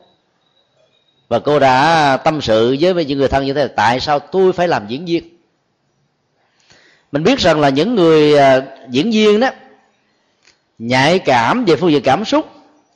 Và 1.29 1.39
cô 1.39 1.59
đã 1.59 2.17
tâm 2.17 2.41
sự 2.41 2.77
với 2.81 3.05
những 3.05 3.19
người 3.19 3.29
thân 3.29 3.47
như 3.47 3.53
thế 3.53 3.63
là 3.63 3.73
tại 3.77 4.01
sao 4.01 4.19
tôi 4.19 4.53
phải 4.53 4.69
làm 4.69 4.87
diễn 4.89 5.05
viên? 5.05 5.29
Mình 7.13 7.23
biết 7.23 7.39
rằng 7.39 7.61
là 7.61 7.69
những 7.69 7.95
người 7.95 8.39
à, 8.39 8.63
diễn 8.91 9.11
viên 9.11 9.41
đó 9.41 9.51
nhạy 10.79 11.19
cảm 11.19 11.65
về 11.65 11.77
phương 11.77 11.91
diện 11.93 12.03
cảm 12.03 12.25
xúc 12.25 12.49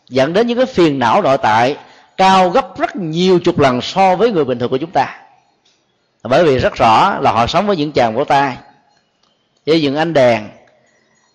dẫn 0.08 0.32
đến 0.32 0.46
những 0.46 0.58
cái 0.58 0.66
phiền 0.66 0.98
não 0.98 1.22
nội 1.22 1.38
tại 1.38 1.76
cao 2.16 2.50
gấp 2.50 2.78
rất 2.78 2.96
nhiều 2.96 3.38
chục 3.38 3.58
lần 3.58 3.80
so 3.80 4.16
với 4.16 4.30
người 4.30 4.44
bình 4.44 4.58
thường 4.58 4.70
của 4.70 4.76
chúng 4.76 4.90
ta. 4.90 5.18
Bởi 6.22 6.44
vì 6.44 6.58
rất 6.58 6.74
rõ 6.74 7.18
là 7.20 7.32
họ 7.32 7.46
sống 7.46 7.66
với 7.66 7.76
những 7.76 7.92
chàng 7.92 8.14
vỗ 8.14 8.24
tay 8.24 8.56
với 9.66 9.80
những 9.80 9.96
ánh 9.96 10.12
đèn 10.12 10.48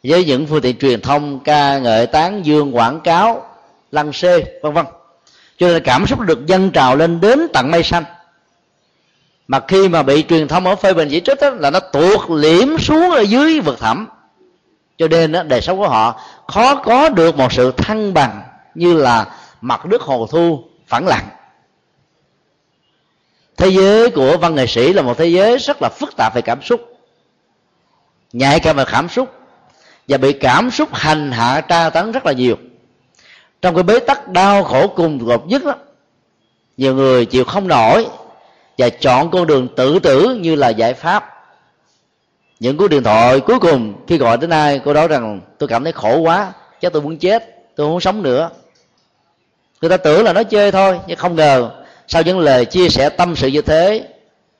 với 0.03 0.25
những 0.25 0.47
phương 0.47 0.61
tiện 0.61 0.77
truyền 0.77 1.01
thông 1.01 1.39
ca 1.39 1.77
ngợi 1.77 2.07
tán 2.07 2.45
dương 2.45 2.75
quảng 2.75 2.99
cáo 2.99 3.49
lăng 3.91 4.13
xê 4.13 4.43
vân 4.61 4.73
vân. 4.73 4.85
Cho 5.57 5.67
nên 5.67 5.83
cảm 5.83 6.07
xúc 6.07 6.19
được 6.19 6.45
dâng 6.45 6.71
trào 6.71 6.95
lên 6.95 7.21
đến 7.21 7.47
tận 7.53 7.71
mây 7.71 7.83
xanh. 7.83 8.03
Mà 9.47 9.59
khi 9.67 9.87
mà 9.87 10.03
bị 10.03 10.23
truyền 10.29 10.47
thông 10.47 10.65
ở 10.65 10.75
phê 10.75 10.93
bình 10.93 11.07
chỉ 11.11 11.19
trích 11.19 11.41
đó, 11.41 11.49
là 11.49 11.69
nó 11.69 11.79
tuột 11.79 12.29
liễm 12.29 12.77
xuống 12.77 13.11
ở 13.11 13.21
dưới 13.21 13.59
vực 13.59 13.79
thẳm 13.79 14.07
cho 14.97 15.07
nên 15.07 15.31
đó, 15.31 15.43
đời 15.43 15.61
sống 15.61 15.77
của 15.77 15.89
họ 15.89 16.21
khó 16.47 16.75
có 16.75 17.09
được 17.09 17.37
một 17.37 17.53
sự 17.53 17.71
thăng 17.71 18.13
bằng 18.13 18.43
như 18.75 18.93
là 18.93 19.25
mặt 19.61 19.85
nước 19.85 20.01
hồ 20.01 20.27
thu 20.31 20.63
phẳng 20.87 21.07
lặng. 21.07 21.27
Thế 23.57 23.67
giới 23.67 24.09
của 24.09 24.37
văn 24.37 24.55
nghệ 24.55 24.67
sĩ 24.67 24.93
là 24.93 25.01
một 25.01 25.17
thế 25.17 25.25
giới 25.25 25.57
rất 25.57 25.81
là 25.81 25.89
phức 25.89 26.15
tạp 26.17 26.35
về 26.35 26.41
cảm 26.41 26.61
xúc 26.61 26.81
nhạy 28.33 28.59
cảm 28.59 28.75
về 28.75 28.85
cảm 28.91 29.09
xúc 29.09 29.33
và 30.07 30.17
bị 30.17 30.33
cảm 30.33 30.71
xúc 30.71 30.89
hành 30.93 31.31
hạ 31.31 31.61
tra 31.61 31.89
tấn 31.89 32.11
rất 32.11 32.25
là 32.25 32.31
nhiều. 32.31 32.55
Trong 33.61 33.75
cái 33.75 33.83
bế 33.83 33.99
tắc 33.99 34.27
đau 34.27 34.63
khổ 34.63 34.87
cùng 34.87 35.17
gột 35.17 35.43
nhất 35.47 35.65
đó 35.65 35.75
nhiều 36.77 36.95
người 36.95 37.25
chịu 37.25 37.43
không 37.43 37.67
nổi 37.67 38.07
và 38.77 38.89
chọn 38.89 39.31
con 39.31 39.47
đường 39.47 39.67
tự 39.75 39.99
tử 39.99 40.37
như 40.41 40.55
là 40.55 40.69
giải 40.69 40.93
pháp 40.93 41.36
những 42.59 42.77
cú 42.77 42.87
điện 42.87 43.03
thoại 43.03 43.39
cuối 43.39 43.59
cùng 43.59 43.93
khi 44.07 44.17
gọi 44.17 44.37
đến 44.37 44.49
ai 44.49 44.81
cô 44.85 44.93
nói 44.93 45.07
rằng 45.07 45.41
tôi 45.57 45.69
cảm 45.69 45.83
thấy 45.83 45.93
khổ 45.93 46.17
quá 46.17 46.53
chắc 46.81 46.93
tôi 46.93 47.01
muốn 47.01 47.17
chết 47.17 47.43
tôi 47.75 47.85
không 47.85 47.91
muốn 47.91 48.01
sống 48.01 48.23
nữa. 48.23 48.49
Người 49.81 49.89
ta 49.89 49.97
tưởng 49.97 50.23
là 50.23 50.33
nó 50.33 50.43
chơi 50.43 50.71
thôi 50.71 50.99
nhưng 51.07 51.17
không 51.17 51.35
ngờ 51.35 51.71
sau 52.07 52.21
những 52.21 52.39
lời 52.39 52.65
chia 52.65 52.89
sẻ 52.89 53.09
tâm 53.09 53.35
sự 53.35 53.47
như 53.47 53.61
thế 53.61 54.07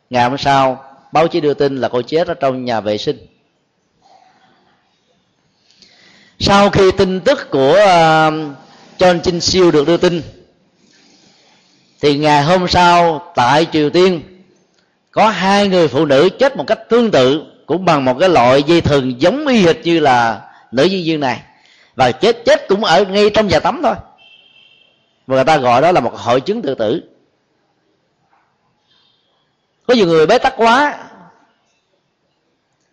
ngày 0.09 0.23
hôm 0.23 0.37
sau 0.37 0.83
báo 1.11 1.27
chí 1.27 1.41
đưa 1.41 1.53
tin 1.53 1.77
là 1.77 1.89
cô 1.89 2.01
chết 2.01 2.27
ở 2.27 2.33
trong 2.33 2.65
nhà 2.65 2.79
vệ 2.79 2.97
sinh. 2.97 3.27
Sau 6.39 6.69
khi 6.69 6.91
tin 6.91 7.19
tức 7.19 7.51
của 7.51 7.71
uh, 7.71 8.33
John 8.99 9.21
Chin 9.23 9.41
Siêu 9.41 9.71
được 9.71 9.87
đưa 9.87 9.97
tin 9.97 10.21
thì 12.01 12.17
ngày 12.17 12.43
hôm 12.43 12.67
sau 12.67 13.21
tại 13.35 13.67
Triều 13.73 13.89
Tiên 13.89 14.21
có 15.11 15.29
hai 15.29 15.67
người 15.67 15.87
phụ 15.87 16.05
nữ 16.05 16.29
chết 16.39 16.57
một 16.57 16.63
cách 16.67 16.79
tương 16.89 17.11
tự 17.11 17.43
cũng 17.67 17.85
bằng 17.85 18.05
một 18.05 18.17
cái 18.19 18.29
loại 18.29 18.63
dây 18.63 18.81
thừng 18.81 19.21
giống 19.21 19.47
y 19.47 19.65
hệt 19.65 19.77
như 19.83 19.99
là 19.99 20.41
nữ 20.71 20.83
diễn 20.83 21.05
viên 21.05 21.19
này. 21.19 21.41
Và 21.95 22.11
chết 22.11 22.45
chết 22.45 22.67
cũng 22.67 22.83
ở 22.83 23.05
ngay 23.05 23.29
trong 23.29 23.47
nhà 23.47 23.59
tắm 23.59 23.79
thôi. 23.83 23.95
Và 25.27 25.35
người 25.35 25.45
ta 25.45 25.57
gọi 25.57 25.81
đó 25.81 25.91
là 25.91 25.99
một 25.99 26.13
hội 26.15 26.41
chứng 26.41 26.61
tự 26.61 26.75
tử. 26.75 27.03
Có 29.87 29.93
nhiều 29.93 30.07
người 30.07 30.25
bế 30.25 30.37
tắc 30.37 30.53
quá. 30.57 30.97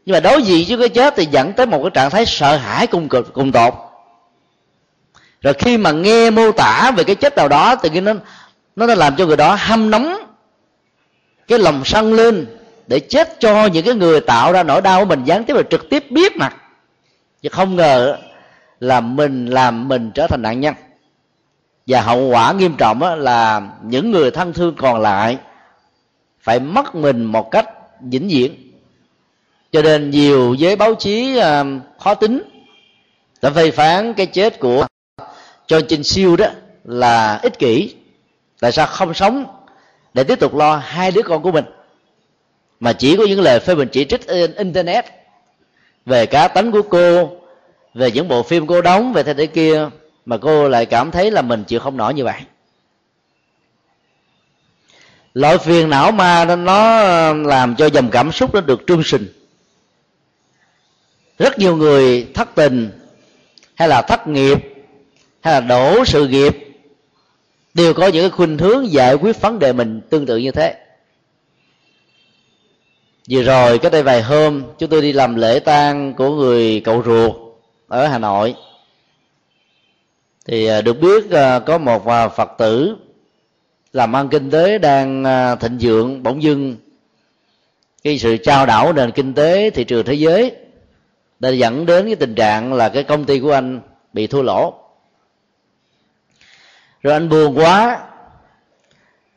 Nhưng 0.07 0.13
mà 0.13 0.21
đối 0.21 0.43
diện 0.43 0.65
với 0.69 0.79
cái 0.79 0.89
chết 0.89 1.15
thì 1.17 1.27
dẫn 1.27 1.53
tới 1.53 1.67
một 1.67 1.81
cái 1.83 1.91
trạng 1.95 2.11
thái 2.11 2.27
sợ 2.27 2.57
hãi 2.57 2.87
cùng 2.87 3.09
cực, 3.09 3.33
cùng 3.35 3.53
tột. 3.53 3.75
Rồi 5.41 5.55
khi 5.55 5.79
mà 5.79 5.91
nghe 5.93 6.31
mô 6.31 6.53
tả 6.53 6.91
về 6.97 7.05
cái 7.05 7.17
chết 7.17 7.37
nào 7.37 7.49
đó 7.49 7.77
thì 7.77 8.01
nó 8.01 8.13
nó 8.77 8.87
đã 8.87 8.95
làm 8.95 9.17
cho 9.17 9.27
người 9.27 9.37
đó 9.37 9.57
hâm 9.61 9.91
nóng, 9.91 10.17
cái 11.49 11.59
lòng 11.59 11.83
sân 11.85 12.13
lên 12.15 12.47
để 12.87 13.01
chết 13.01 13.41
cho 13.41 13.67
những 13.67 13.85
cái 13.85 13.95
người 13.95 14.21
tạo 14.21 14.53
ra 14.53 14.63
nỗi 14.63 14.81
đau 14.81 15.01
của 15.01 15.07
mình, 15.07 15.25
gián 15.25 15.45
tiếp 15.45 15.55
và 15.55 15.63
trực 15.71 15.91
tiếp 15.91 16.11
biết 16.11 16.37
mặt. 16.37 16.57
Chứ 17.43 17.49
không 17.53 17.77
ngờ 17.77 18.17
là 18.81 19.01
mình 19.01 19.47
làm 19.47 19.89
mình 19.89 20.11
trở 20.15 20.27
thành 20.27 20.43
nạn 20.43 20.61
nhân. 20.61 20.75
Và 21.87 22.01
hậu 22.01 22.29
quả 22.29 22.53
nghiêm 22.53 22.75
trọng 22.79 23.03
là 23.03 23.63
những 23.83 24.11
người 24.11 24.31
thân 24.31 24.53
thương 24.53 24.75
còn 24.79 25.01
lại 25.01 25.39
phải 26.41 26.61
mất 26.61 26.95
mình 26.95 27.25
một 27.25 27.51
cách 27.51 27.69
vĩnh 28.01 28.29
viễn. 28.29 28.55
Cho 29.73 29.83
nên 29.83 30.11
nhiều 30.11 30.55
giới 30.55 30.77
báo 30.77 30.95
chí 30.95 31.37
à, 31.37 31.65
khó 31.99 32.15
tính 32.15 32.43
đã 33.43 33.51
phê 33.51 33.71
phán 33.71 34.15
cái 34.15 34.27
chết 34.27 34.61
của 34.61 34.87
cho 35.67 35.81
trình 35.89 36.05
siêu 36.05 36.37
đó 36.37 36.47
là 36.85 37.39
ích 37.43 37.59
kỷ. 37.59 37.95
Tại 38.61 38.73
sao 38.73 38.87
không 38.87 39.15
sống 39.15 39.45
để 40.15 40.25
tiếp 40.25 40.41
tục 40.41 40.55
lo 40.55 40.77
hai 40.77 41.11
đứa 41.11 41.23
con 41.23 41.43
của 41.43 41.53
mình? 41.53 41.65
Mà 42.85 42.93
chỉ 42.93 43.17
có 43.17 43.25
những 43.25 43.41
lời 43.41 43.61
phê 43.61 43.75
bình 43.75 43.89
chỉ 43.93 44.05
trích 44.05 44.27
trên 44.27 44.55
internet 44.55 45.05
về 46.07 46.27
cá 46.27 46.49
tánh 46.49 46.73
của 46.73 46.83
cô, 46.83 47.37
về 47.95 48.11
những 48.11 48.29
bộ 48.29 48.43
phim 48.43 48.67
cô 48.67 48.83
đóng, 48.83 49.13
về 49.13 49.23
thế 49.23 49.35
thế 49.35 49.47
kia, 49.47 49.89
mà 50.27 50.37
cô 50.37 50.69
lại 50.69 50.87
cảm 50.87 51.11
thấy 51.11 51.31
là 51.31 51.43
mình 51.43 51.65
chịu 51.65 51.81
không 51.81 51.97
nổi 51.97 52.15
như 52.15 52.25
vậy. 52.25 52.41
Loại 55.35 55.59
phiền 55.59 55.91
não 55.91 56.13
ma 56.13 56.45
nó 56.45 56.99
ờ, 56.99 57.35
làm 57.35 57.77
cho 57.77 57.87
dòng 57.87 58.11
cảm 58.11 58.33
xúc 58.33 58.55
nó 58.55 58.61
được 58.61 58.87
trung 58.87 59.03
sinh. 59.03 59.27
Rất 61.39 61.59
nhiều 61.59 61.77
người 61.77 62.27
thất 62.35 62.49
tình, 62.55 62.91
hay 63.75 63.89
là 63.89 64.03
thất 64.03 64.29
nghiệp, 64.29 64.59
hay 65.41 65.55
là 65.55 65.61
đổ 65.61 66.05
sự 66.05 66.29
nghiệp, 66.29 66.57
đều 67.75 67.95
có 67.95 68.07
những 68.07 68.23
cái 68.23 68.31
khuynh 68.31 68.59
hướng 68.59 68.93
giải 68.93 69.15
quyết 69.15 69.41
vấn 69.41 69.59
đề 69.59 69.73
mình 69.73 70.01
tương 70.11 70.27
tự 70.27 70.37
như 70.37 70.51
thế 70.51 70.84
vừa 73.31 73.43
rồi 73.43 73.79
cách 73.79 73.93
đây 73.93 74.03
vài 74.03 74.23
hôm, 74.23 74.63
chúng 74.79 74.91
tôi 74.91 75.03
đi 75.03 75.13
làm 75.13 75.35
lễ 75.35 75.59
tang 75.59 76.15
của 76.15 76.31
người 76.31 76.81
cậu 76.85 77.03
ruột 77.05 77.33
ở 77.89 78.07
hà 78.07 78.19
nội. 78.19 78.55
Thì 80.47 80.67
à, 80.67 80.81
được 80.81 81.01
biết 81.01 81.31
à, 81.31 81.59
có 81.59 81.79
một 81.79 82.07
à, 82.07 82.29
phật 82.29 82.51
tử 82.59 82.97
làm 83.93 84.17
ăn 84.17 84.29
kinh 84.29 84.51
tế 84.51 84.79
đang 84.79 85.25
thịnh 85.61 85.79
vượng, 85.81 86.23
bỗng 86.23 86.43
dưng. 86.43 86.77
Cái 88.05 88.19
sự 88.19 88.37
trao 88.37 88.67
đảo 88.67 88.93
nền 88.93 89.11
kinh 89.11 89.35
tế 89.35 89.71
thị 89.71 89.85
trường 89.85 90.05
thế 90.05 90.15
giới 90.15 90.53
đã 91.41 91.49
dẫn 91.49 91.87
đến 91.87 92.07
cái 92.07 92.17
tình 92.17 92.35
trạng 92.35 92.73
là 92.73 92.89
cái 92.89 93.03
công 93.03 93.25
ty 93.25 93.41
của 93.41 93.53
anh 93.53 93.81
bị 94.13 94.27
thua 94.27 94.43
lỗ. 94.43 94.75
Rồi 97.03 97.13
anh 97.13 97.29
buồn 97.29 97.59
quá 97.59 98.01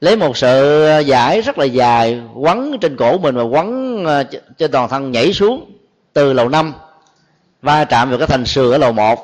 lấy 0.01 0.15
một 0.15 0.37
sự 0.37 0.85
ờ, 0.85 0.99
giải 0.99 1.41
rất 1.41 1.57
là 1.57 1.65
dài 1.65 2.21
quấn 2.35 2.77
trên 2.81 2.97
cổ 2.97 3.17
mình 3.17 3.35
và 3.35 3.43
quấn 3.43 4.03
ờ, 4.05 4.23
trên 4.57 4.71
toàn 4.71 4.89
thân 4.89 5.11
nhảy 5.11 5.33
xuống 5.33 5.71
từ 6.13 6.33
lầu 6.33 6.49
năm 6.49 6.73
va 7.61 7.85
chạm 7.85 8.09
vào 8.09 8.17
cái 8.17 8.27
thành 8.27 8.45
sườn 8.45 8.71
ở 8.71 8.77
lầu 8.77 8.91
một 8.91 9.19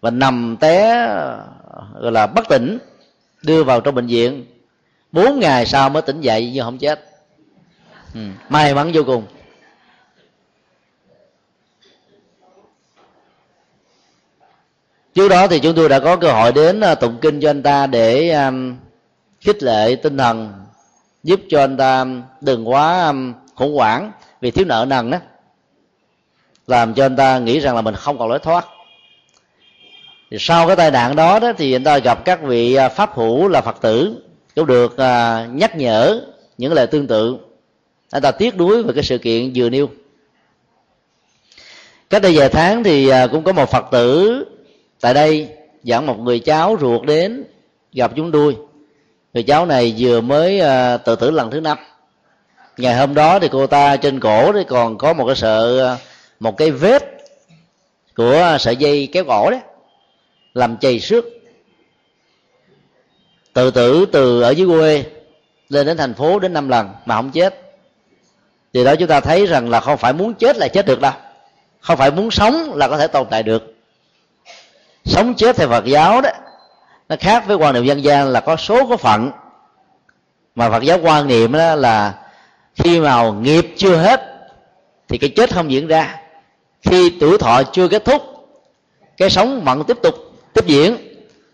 và 0.00 0.10
nằm 0.10 0.56
té 0.60 1.06
gọi 2.00 2.12
là 2.12 2.26
bất 2.26 2.48
tỉnh 2.48 2.78
đưa 3.42 3.64
vào 3.64 3.80
trong 3.80 3.94
bệnh 3.94 4.06
viện. 4.06 4.46
Bốn 5.12 5.40
ngày 5.40 5.66
sau 5.66 5.90
mới 5.90 6.02
tỉnh 6.02 6.20
dậy 6.20 6.50
nhưng 6.54 6.64
không 6.64 6.78
chết. 6.78 7.00
Ừ, 8.14 8.20
may 8.48 8.74
mắn 8.74 8.90
vô 8.94 9.02
cùng. 9.06 9.26
Trước 15.14 15.28
đó 15.28 15.46
thì 15.46 15.58
chúng 15.58 15.74
tôi 15.74 15.88
đã 15.88 16.00
có 16.00 16.16
cơ 16.16 16.32
hội 16.32 16.52
đến 16.52 16.80
ờ, 16.80 16.94
tụng 16.94 17.18
kinh 17.20 17.40
cho 17.40 17.50
anh 17.50 17.62
ta 17.62 17.86
để 17.86 18.30
um, 18.30 18.76
khích 19.44 19.62
lệ 19.62 19.96
tinh 19.96 20.16
thần, 20.16 20.52
giúp 21.22 21.40
cho 21.48 21.60
anh 21.60 21.76
ta 21.76 22.06
đừng 22.40 22.68
quá 22.68 23.06
um, 23.06 23.32
khủng 23.54 23.74
hoảng 23.74 24.12
vì 24.40 24.50
thiếu 24.50 24.64
nợ 24.64 24.86
nần 24.88 25.10
đó 25.10 25.18
làm 26.66 26.94
cho 26.94 27.04
anh 27.06 27.16
ta 27.16 27.38
nghĩ 27.38 27.60
rằng 27.60 27.74
là 27.74 27.82
mình 27.82 27.94
không 27.94 28.18
còn 28.18 28.28
lối 28.28 28.38
thoát. 28.38 28.66
Thì 30.30 30.36
sau 30.40 30.66
cái 30.66 30.76
tai 30.76 30.90
nạn 30.90 31.16
đó 31.16 31.38
đó 31.38 31.52
thì 31.56 31.76
anh 31.76 31.84
ta 31.84 31.98
gặp 31.98 32.24
các 32.24 32.42
vị 32.42 32.74
à, 32.74 32.88
pháp 32.88 33.14
hữu 33.14 33.48
là 33.48 33.60
phật 33.60 33.76
tử 33.80 34.22
cũng 34.54 34.66
được 34.66 34.96
à, 34.96 35.46
nhắc 35.52 35.76
nhở 35.76 36.20
những 36.58 36.72
lời 36.72 36.86
tương 36.86 37.06
tự. 37.06 37.36
Anh 38.10 38.22
ta 38.22 38.30
tiếc 38.30 38.56
nuối 38.56 38.82
về 38.82 38.92
cái 38.94 39.04
sự 39.04 39.18
kiện 39.18 39.52
vừa 39.54 39.70
nêu. 39.70 39.88
Cách 42.10 42.22
đây 42.22 42.38
vài 42.38 42.48
tháng 42.48 42.84
thì 42.84 43.08
à, 43.08 43.26
cũng 43.26 43.44
có 43.44 43.52
một 43.52 43.70
phật 43.70 43.84
tử 43.90 44.44
tại 45.00 45.14
đây 45.14 45.48
dẫn 45.82 46.06
một 46.06 46.18
người 46.18 46.38
cháu 46.38 46.76
ruột 46.80 47.02
đến 47.06 47.44
gặp 47.92 48.12
chúng 48.16 48.32
tôi 48.32 48.56
người 49.34 49.42
cháu 49.42 49.66
này 49.66 49.94
vừa 49.98 50.20
mới 50.20 50.60
uh, 50.60 51.04
tự 51.04 51.16
tử 51.16 51.30
lần 51.30 51.50
thứ 51.50 51.60
năm. 51.60 51.78
Ngày 52.76 52.94
hôm 52.94 53.14
đó 53.14 53.38
thì 53.38 53.48
cô 53.52 53.66
ta 53.66 53.96
trên 53.96 54.20
cổ 54.20 54.52
thì 54.52 54.64
còn 54.68 54.98
có 54.98 55.12
một 55.12 55.26
cái 55.26 55.36
sợ 55.36 55.78
ờ, 55.78 55.96
một 56.40 56.56
cái 56.56 56.70
vết 56.70 57.02
của 58.16 58.56
sợi 58.60 58.76
dây 58.76 59.08
kéo 59.12 59.24
cổ 59.24 59.50
đấy 59.50 59.60
làm 60.54 60.76
chày 60.76 61.00
xước. 61.00 61.24
Tự 63.52 63.70
tử 63.70 64.06
từ 64.12 64.42
ở 64.42 64.50
dưới 64.50 64.68
quê 64.68 65.04
lên 65.68 65.86
đến 65.86 65.96
thành 65.96 66.14
phố 66.14 66.38
đến 66.38 66.52
năm 66.52 66.68
lần 66.68 66.88
mà 67.06 67.14
không 67.16 67.30
chết. 67.30 67.60
Thì 68.72 68.84
đó 68.84 68.94
chúng 68.96 69.08
ta 69.08 69.20
thấy 69.20 69.46
rằng 69.46 69.70
là 69.70 69.80
không 69.80 69.98
phải 69.98 70.12
muốn 70.12 70.34
chết 70.34 70.56
là 70.56 70.68
chết 70.68 70.86
được 70.86 71.00
đâu. 71.00 71.12
Không 71.80 71.98
phải 71.98 72.10
muốn 72.10 72.30
sống 72.30 72.74
là 72.74 72.88
có 72.88 72.98
thể 72.98 73.06
tồn 73.06 73.26
tại 73.30 73.42
được. 73.42 73.74
Sống 75.04 75.34
chết 75.34 75.56
theo 75.56 75.68
phật 75.68 75.84
giáo 75.84 76.20
đó 76.20 76.30
nó 77.08 77.16
khác 77.20 77.46
với 77.46 77.56
quan 77.56 77.74
niệm 77.74 77.84
dân 77.84 78.04
gian 78.04 78.28
là 78.28 78.40
có 78.40 78.56
số 78.56 78.86
có 78.86 78.96
phận. 78.96 79.30
Mà 80.54 80.70
phật 80.70 80.82
giáo 80.82 80.98
quan 81.02 81.28
niệm 81.28 81.52
đó 81.52 81.74
là 81.74 82.14
khi 82.74 83.00
mà 83.00 83.30
nghiệp 83.30 83.74
chưa 83.76 83.96
hết 83.96 84.20
thì 85.08 85.18
cái 85.18 85.30
chết 85.36 85.54
không 85.54 85.70
diễn 85.70 85.86
ra. 85.86 86.20
Khi 86.82 87.12
tuổi 87.20 87.38
thọ 87.38 87.62
chưa 87.62 87.88
kết 87.88 88.04
thúc 88.04 88.22
cái 89.16 89.30
sống 89.30 89.64
vẫn 89.64 89.84
tiếp 89.84 89.98
tục 90.02 90.14
tiếp 90.52 90.66
diễn. 90.66 90.96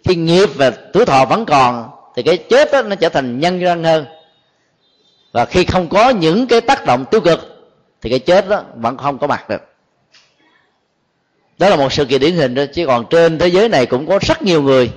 Khi 0.04 0.14
nghiệp 0.14 0.48
và 0.54 0.70
tuổi 0.70 1.06
thọ 1.06 1.24
vẫn 1.24 1.44
còn 1.46 1.90
thì 2.16 2.22
cái 2.22 2.36
chết 2.36 2.72
đó, 2.72 2.82
nó 2.82 2.96
trở 2.96 3.08
thành 3.08 3.40
nhân 3.40 3.60
răng 3.60 3.84
hơn. 3.84 4.04
Và 5.32 5.44
khi 5.44 5.64
không 5.64 5.88
có 5.88 6.10
những 6.10 6.46
cái 6.46 6.60
tác 6.60 6.86
động 6.86 7.04
tiêu 7.10 7.20
cực 7.20 7.70
thì 8.02 8.10
cái 8.10 8.18
chết 8.18 8.48
đó 8.48 8.62
vẫn 8.74 8.96
không 8.96 9.18
có 9.18 9.26
mặt 9.26 9.48
được. 9.48 9.62
Đó 11.58 11.68
là 11.68 11.76
một 11.76 11.92
sự 11.92 12.04
kiện 12.04 12.20
điển 12.20 12.34
hình 12.34 12.54
đó 12.54 12.62
chứ 12.74 12.86
còn 12.86 13.06
trên 13.10 13.38
thế 13.38 13.48
giới 13.48 13.68
này 13.68 13.86
cũng 13.86 14.06
có 14.06 14.18
rất 14.22 14.42
nhiều 14.42 14.62
người 14.62 14.90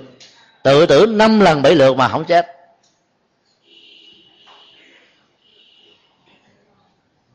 tự 0.64 0.86
tử 0.86 1.06
năm 1.06 1.40
lần 1.40 1.62
bảy 1.62 1.76
lượt 1.76 1.98
mà 1.98 2.08
không 2.08 2.26
chết. 2.26 2.48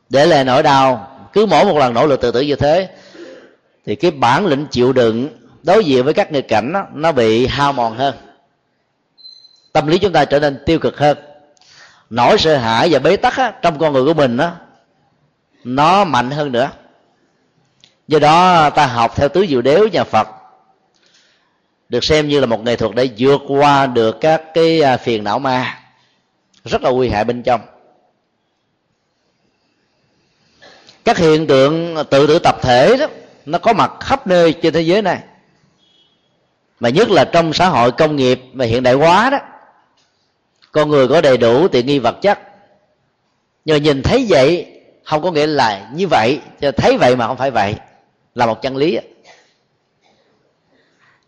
Để 0.09 0.26
lại 0.26 0.45
nỗi 0.45 0.62
đau 0.62 1.11
cứ 1.33 1.47
mỗi 1.47 1.64
một 1.64 1.79
lần 1.79 1.95
nỗ 1.95 2.07
lực 2.07 2.20
tự 2.20 2.33
tử 2.33 2.41
như 2.41 2.57
thế 2.57 2.89
thì 3.87 3.97
cái 3.97 4.11
bản 4.11 4.47
lĩnh 4.47 4.66
chịu 4.70 4.93
đựng 4.93 5.29
đối 5.62 5.85
diện 5.85 6.05
với 6.05 6.14
các 6.14 6.33
nghịch 6.33 6.49
cảnh 6.49 6.72
đó, 6.72 6.87
nó 6.95 7.12
bị 7.12 7.47
hao 7.47 7.72
mòn 7.72 7.97
hơn. 7.97 8.14
Tâm 9.72 9.87
lý 9.87 9.99
chúng 9.99 10.12
ta 10.12 10.24
trở 10.24 10.41
nên 10.41 10.62
tiêu 10.66 10.79
cực 10.79 10.99
hơn. 10.99 11.18
Nỗi 12.11 12.39
sợ 12.39 12.57
hãi 12.57 12.89
và 12.91 12.99
bế 12.99 13.16
tắc 13.16 13.37
á, 13.37 13.53
trong 13.62 13.79
con 13.79 13.93
người 13.93 14.05
của 14.05 14.14
mình 14.14 14.37
đó, 14.37 14.53
nó 15.64 16.05
mạnh 16.05 16.31
hơn 16.31 16.53
nữa. 16.53 16.70
Do 18.09 18.18
đó 18.18 18.70
ta 18.70 18.87
học 18.87 19.16
theo 19.16 19.29
tứ 19.29 19.47
diệu 19.47 19.62
đếu 19.62 19.89
nhà 19.89 20.05
phật 20.05 20.29
được 21.89 22.05
xem 22.05 22.28
như 22.28 22.41
là 22.41 22.47
một 22.47 22.64
nghệ 22.64 22.76
thuật 22.76 22.95
để 22.95 23.11
vượt 23.18 23.41
qua 23.49 23.86
được 23.86 24.16
các 24.20 24.43
cái 24.55 24.82
à, 24.82 24.97
phiền 24.97 25.24
não 25.24 25.39
ma. 25.39 25.80
Rất 26.64 26.82
là 26.82 26.91
nguy 26.91 27.09
hại 27.09 27.24
bên 27.24 27.43
trong. 27.43 27.61
Các 31.05 31.18
hiện 31.18 31.47
tượng 31.47 31.97
tự 32.11 32.26
tử 32.26 32.39
tập 32.39 32.59
thể 32.62 32.97
đó, 32.97 33.07
nó 33.47 33.59
có 33.59 33.72
mặt 33.72 33.93
khắp 34.01 34.26
nơi 34.26 34.53
trên 34.53 34.72
thế 34.72 34.80
giới 34.80 35.03
này. 35.03 35.18
Mà 36.80 36.89
nhất 36.89 37.11
là 37.11 37.24
trong 37.24 37.53
xã 37.53 37.68
hội 37.68 37.93
công 37.93 38.16
nghiệp 38.16 38.41
và 38.53 38.64
hiện 38.64 38.82
đại 38.82 38.95
hóa 38.95 39.30
đó, 39.30 39.39
con 40.72 40.89
người 40.89 41.09
có 41.09 41.20
đầy 41.20 41.36
đủ 41.36 41.68
tiện 41.68 41.86
nghi 41.86 41.99
vật 41.99 42.16
chất. 42.22 42.39
Nhưng 43.64 43.82
nhìn 43.82 44.03
thấy 44.03 44.26
vậy, 44.28 44.66
không 45.05 45.22
có 45.22 45.30
nghĩa 45.30 45.47
là 45.47 45.91
như 45.95 46.09
vậy, 46.09 46.41
cho 46.61 46.72
thấy 46.72 46.97
vậy 46.97 47.16
mà 47.16 47.26
không 47.26 47.36
phải 47.36 47.51
vậy, 47.51 47.74
là 48.34 48.47
một 48.47 48.62
chân 48.62 48.76
lý 48.76 48.99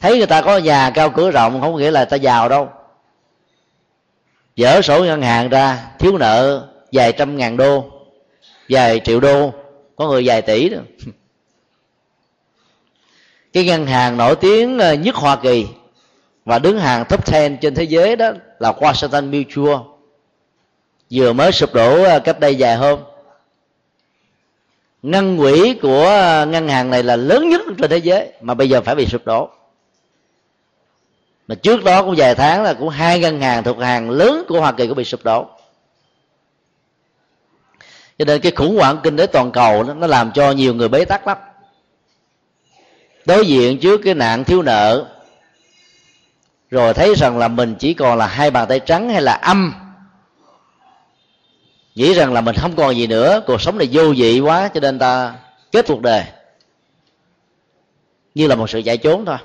thấy 0.00 0.18
người 0.18 0.26
ta 0.26 0.42
có 0.42 0.58
nhà 0.58 0.90
cao 0.90 1.10
cửa 1.10 1.30
rộng, 1.30 1.60
không 1.60 1.76
nghĩa 1.76 1.90
là 1.90 2.04
ta 2.04 2.16
giàu 2.16 2.48
đâu. 2.48 2.68
Dở 4.56 4.82
sổ 4.82 5.04
ngân 5.04 5.22
hàng 5.22 5.48
ra, 5.48 5.90
thiếu 5.98 6.18
nợ 6.18 6.68
vài 6.92 7.12
trăm 7.12 7.36
ngàn 7.36 7.56
đô, 7.56 7.84
vài 8.68 9.00
triệu 9.04 9.20
đô, 9.20 9.52
có 9.96 10.08
người 10.08 10.22
vài 10.26 10.42
tỷ 10.42 10.68
đó. 10.68 10.78
Cái 13.52 13.64
ngân 13.64 13.86
hàng 13.86 14.16
nổi 14.16 14.36
tiếng 14.36 14.78
ờ, 14.78 14.92
nhất 14.92 15.14
hoa 15.14 15.36
kỳ 15.36 15.66
và 16.44 16.58
đứng 16.58 16.78
hàng 16.78 17.04
top 17.08 17.32
10 17.32 17.58
trên 17.60 17.74
thế 17.74 17.84
giới 17.84 18.16
đó 18.16 18.30
là 18.58 18.72
Washington 18.72 19.30
Mutual. 19.30 19.80
Vừa 21.10 21.32
mới 21.32 21.52
sụp 21.52 21.74
đổ 21.74 22.02
ờ, 22.02 22.20
cách 22.20 22.40
đây 22.40 22.56
vài 22.58 22.76
hôm. 22.76 23.00
Ngân 25.02 25.38
quỹ 25.38 25.74
của 25.82 26.04
ờ, 26.04 26.46
ngân 26.46 26.68
hàng 26.68 26.90
này 26.90 27.02
là 27.02 27.16
lớn 27.16 27.48
nhất 27.48 27.60
trên 27.78 27.90
thế 27.90 27.98
giới, 27.98 28.32
mà 28.40 28.54
bây 28.54 28.68
giờ 28.68 28.80
phải 28.80 28.94
bị 28.94 29.06
sụp 29.06 29.26
đổ 29.26 29.50
mà 31.50 31.56
trước 31.56 31.84
đó 31.84 32.02
cũng 32.02 32.14
vài 32.16 32.34
tháng 32.34 32.62
là 32.62 32.74
cũng 32.74 32.88
hai 32.88 33.18
ngân 33.18 33.40
hàng 33.40 33.64
thuộc 33.64 33.78
hàng 33.78 34.10
lớn 34.10 34.44
của 34.48 34.60
hoa 34.60 34.72
kỳ 34.72 34.86
cũng 34.86 34.96
bị 34.96 35.04
sụp 35.04 35.24
đổ. 35.24 35.46
Cho 38.18 38.24
nên 38.24 38.40
cái 38.40 38.52
khủng 38.52 38.76
hoảng 38.76 38.98
kinh 39.02 39.16
tế 39.16 39.26
toàn 39.26 39.52
cầu 39.52 39.82
đó, 39.82 39.94
nó 39.94 40.06
làm 40.06 40.32
cho 40.32 40.50
nhiều 40.50 40.74
người 40.74 40.88
bế 40.88 41.04
tắc 41.04 41.26
lắm. 41.26 41.38
Đối 43.24 43.46
diện 43.46 43.78
trước 43.78 44.00
cái 44.04 44.14
nạn 44.14 44.44
thiếu 44.44 44.62
nợ 44.62 45.06
rồi 46.70 46.94
thấy 46.94 47.14
rằng 47.14 47.38
là 47.38 47.48
mình 47.48 47.74
chỉ 47.78 47.94
còn 47.94 48.18
là 48.18 48.26
hai 48.26 48.50
bàn 48.50 48.68
tay 48.68 48.80
trắng 48.80 49.10
hay 49.10 49.22
là 49.22 49.32
âm. 49.32 49.74
Nghĩ 51.94 52.14
rằng 52.14 52.32
là 52.32 52.40
mình 52.40 52.56
không 52.56 52.76
còn 52.76 52.96
gì 52.96 53.06
nữa 53.06 53.42
cuộc 53.46 53.60
sống 53.60 53.78
này 53.78 53.88
vô 53.92 54.12
vị 54.16 54.40
quá 54.40 54.68
cho 54.74 54.80
nên 54.80 54.98
ta 54.98 55.34
kết 55.72 55.86
cuộc 55.88 56.00
đời. 56.00 56.24
Như 58.34 58.46
là 58.46 58.54
một 58.54 58.70
sự 58.70 58.82
chạy 58.84 58.98
trốn 58.98 59.24
thôi 59.24 59.38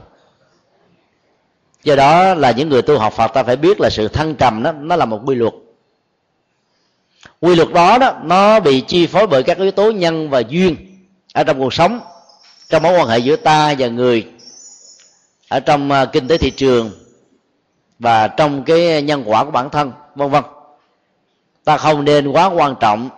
do 1.86 1.96
đó 1.96 2.34
là 2.34 2.52
những 2.52 2.70
người 2.70 2.82
tu 2.82 2.98
học 2.98 3.14
phật, 3.14 3.28
ta 3.28 3.44
phải 3.44 3.56
biết 3.56 3.80
là 3.80 3.90
sự 3.90 4.08
thăng 4.08 4.36
trầm 4.36 4.64
đó, 4.64 4.72
nó 4.72 4.96
là 4.96 5.06
một 5.06 5.22
quy 5.26 5.36
luật. 5.36 5.54
Quy 7.42 7.56
luật 7.56 7.74
đó 7.74 7.98
đó, 7.98 8.14
nó 8.24 8.60
bị 8.60 8.82
chi 8.82 9.08
phối 9.08 9.28
bởi 9.28 9.44
các 9.44 9.58
yếu 9.58 9.72
tố 9.72 9.92
nhân 9.92 10.30
và 10.30 10.40
duyên 10.40 10.76
ở 11.34 11.44
trong 11.44 11.60
cuộc 11.60 11.74
sống, 11.74 12.00
trong 12.70 12.84
mối 12.84 13.00
quan 13.00 13.08
hệ 13.08 13.18
giữa 13.18 13.36
ta 13.36 13.76
và 13.80 13.88
người, 13.88 14.28
ở 15.50 15.60
trong 15.60 15.92
à, 15.92 16.06
kinh 16.06 16.28
tế 16.28 16.38
thị 16.38 16.52
trường 16.52 16.92
và 18.00 18.28
trong 18.28 18.64
cái 18.64 19.02
nhân 19.02 19.24
quả 19.26 19.44
của 19.44 19.52
bản 19.52 19.70
thân, 19.70 19.92
vân 20.16 20.30
vân. 20.30 20.44
Ta 21.64 21.78
không 21.78 22.06
nên 22.06 22.28
quá 22.28 22.46
quan 22.46 22.76
trọng 22.80 23.10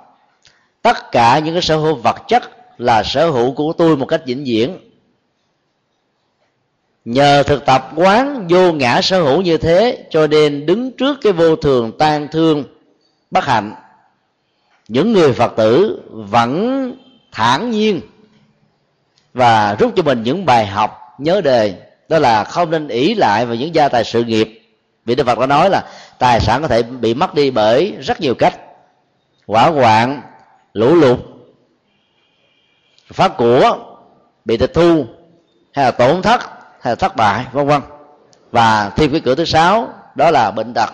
tất 0.81 1.11
cả 1.11 1.39
những 1.39 1.55
cái 1.55 1.61
sở 1.61 1.77
hữu 1.77 1.95
vật 1.95 2.15
chất 2.27 2.43
là 2.77 3.03
sở 3.03 3.29
hữu 3.29 3.51
của 3.51 3.73
tôi 3.73 3.97
một 3.97 4.05
cách 4.05 4.21
vĩnh 4.25 4.43
viễn 4.43 4.77
nhờ 7.07 7.43
thực 7.43 7.65
tập 7.65 7.91
quán 7.95 8.47
vô 8.49 8.71
ngã 8.71 9.01
sở 9.01 9.21
hữu 9.21 9.41
như 9.41 9.57
thế, 9.57 10.05
cho 10.09 10.27
nên 10.27 10.65
đứng 10.65 10.91
trước 10.91 11.17
cái 11.21 11.33
vô 11.33 11.55
thường 11.55 11.91
tan 11.99 12.27
thương, 12.31 12.63
bất 13.31 13.45
hạnh, 13.45 13.75
những 14.87 15.13
người 15.13 15.33
phật 15.33 15.53
tử 15.55 16.01
vẫn 16.09 16.91
thản 17.31 17.71
nhiên. 17.71 18.01
Và 19.33 19.75
rút 19.79 19.93
cho 19.95 20.03
mình 20.03 20.23
những 20.23 20.45
bài 20.45 20.67
học 20.67 20.99
nhớ 21.17 21.41
đề, 21.41 21.73
đó 22.09 22.19
là 22.19 22.43
không 22.43 22.71
nên 22.71 22.87
ỷ 22.87 23.13
lại 23.13 23.45
vào 23.45 23.55
những 23.55 23.75
gia 23.75 23.89
tài 23.89 24.03
sự 24.03 24.23
nghiệp. 24.23 24.61
Vì 25.05 25.15
đức 25.15 25.23
phật 25.23 25.39
đã 25.39 25.45
nói 25.45 25.69
là 25.69 25.83
tài 26.19 26.39
sản 26.39 26.61
có 26.61 26.67
thể 26.67 26.83
bị 26.83 27.13
mất 27.13 27.33
đi 27.33 27.51
bởi 27.51 27.93
rất 28.01 28.21
nhiều 28.21 28.35
cách. 28.35 28.59
Hỏa 29.47 29.67
hoạn, 29.67 30.21
lũ 30.73 30.95
lụt, 30.95 31.19
phá 33.13 33.27
của, 33.27 33.77
bị 34.45 34.57
tịch 34.57 34.73
thu, 34.73 35.05
hay 35.73 35.85
là 35.85 35.91
tổn 35.91 36.21
thất 36.21 36.56
hay 36.87 36.91
là 36.91 36.95
thất 36.95 37.15
bại, 37.15 37.45
vân 37.51 37.67
vân. 37.67 37.81
Và 38.51 38.89
thêm 38.89 39.11
cái 39.11 39.21
cửa 39.25 39.35
thứ 39.35 39.45
sáu, 39.45 39.93
đó 40.15 40.31
là 40.31 40.51
bệnh 40.51 40.73
tật. 40.73 40.89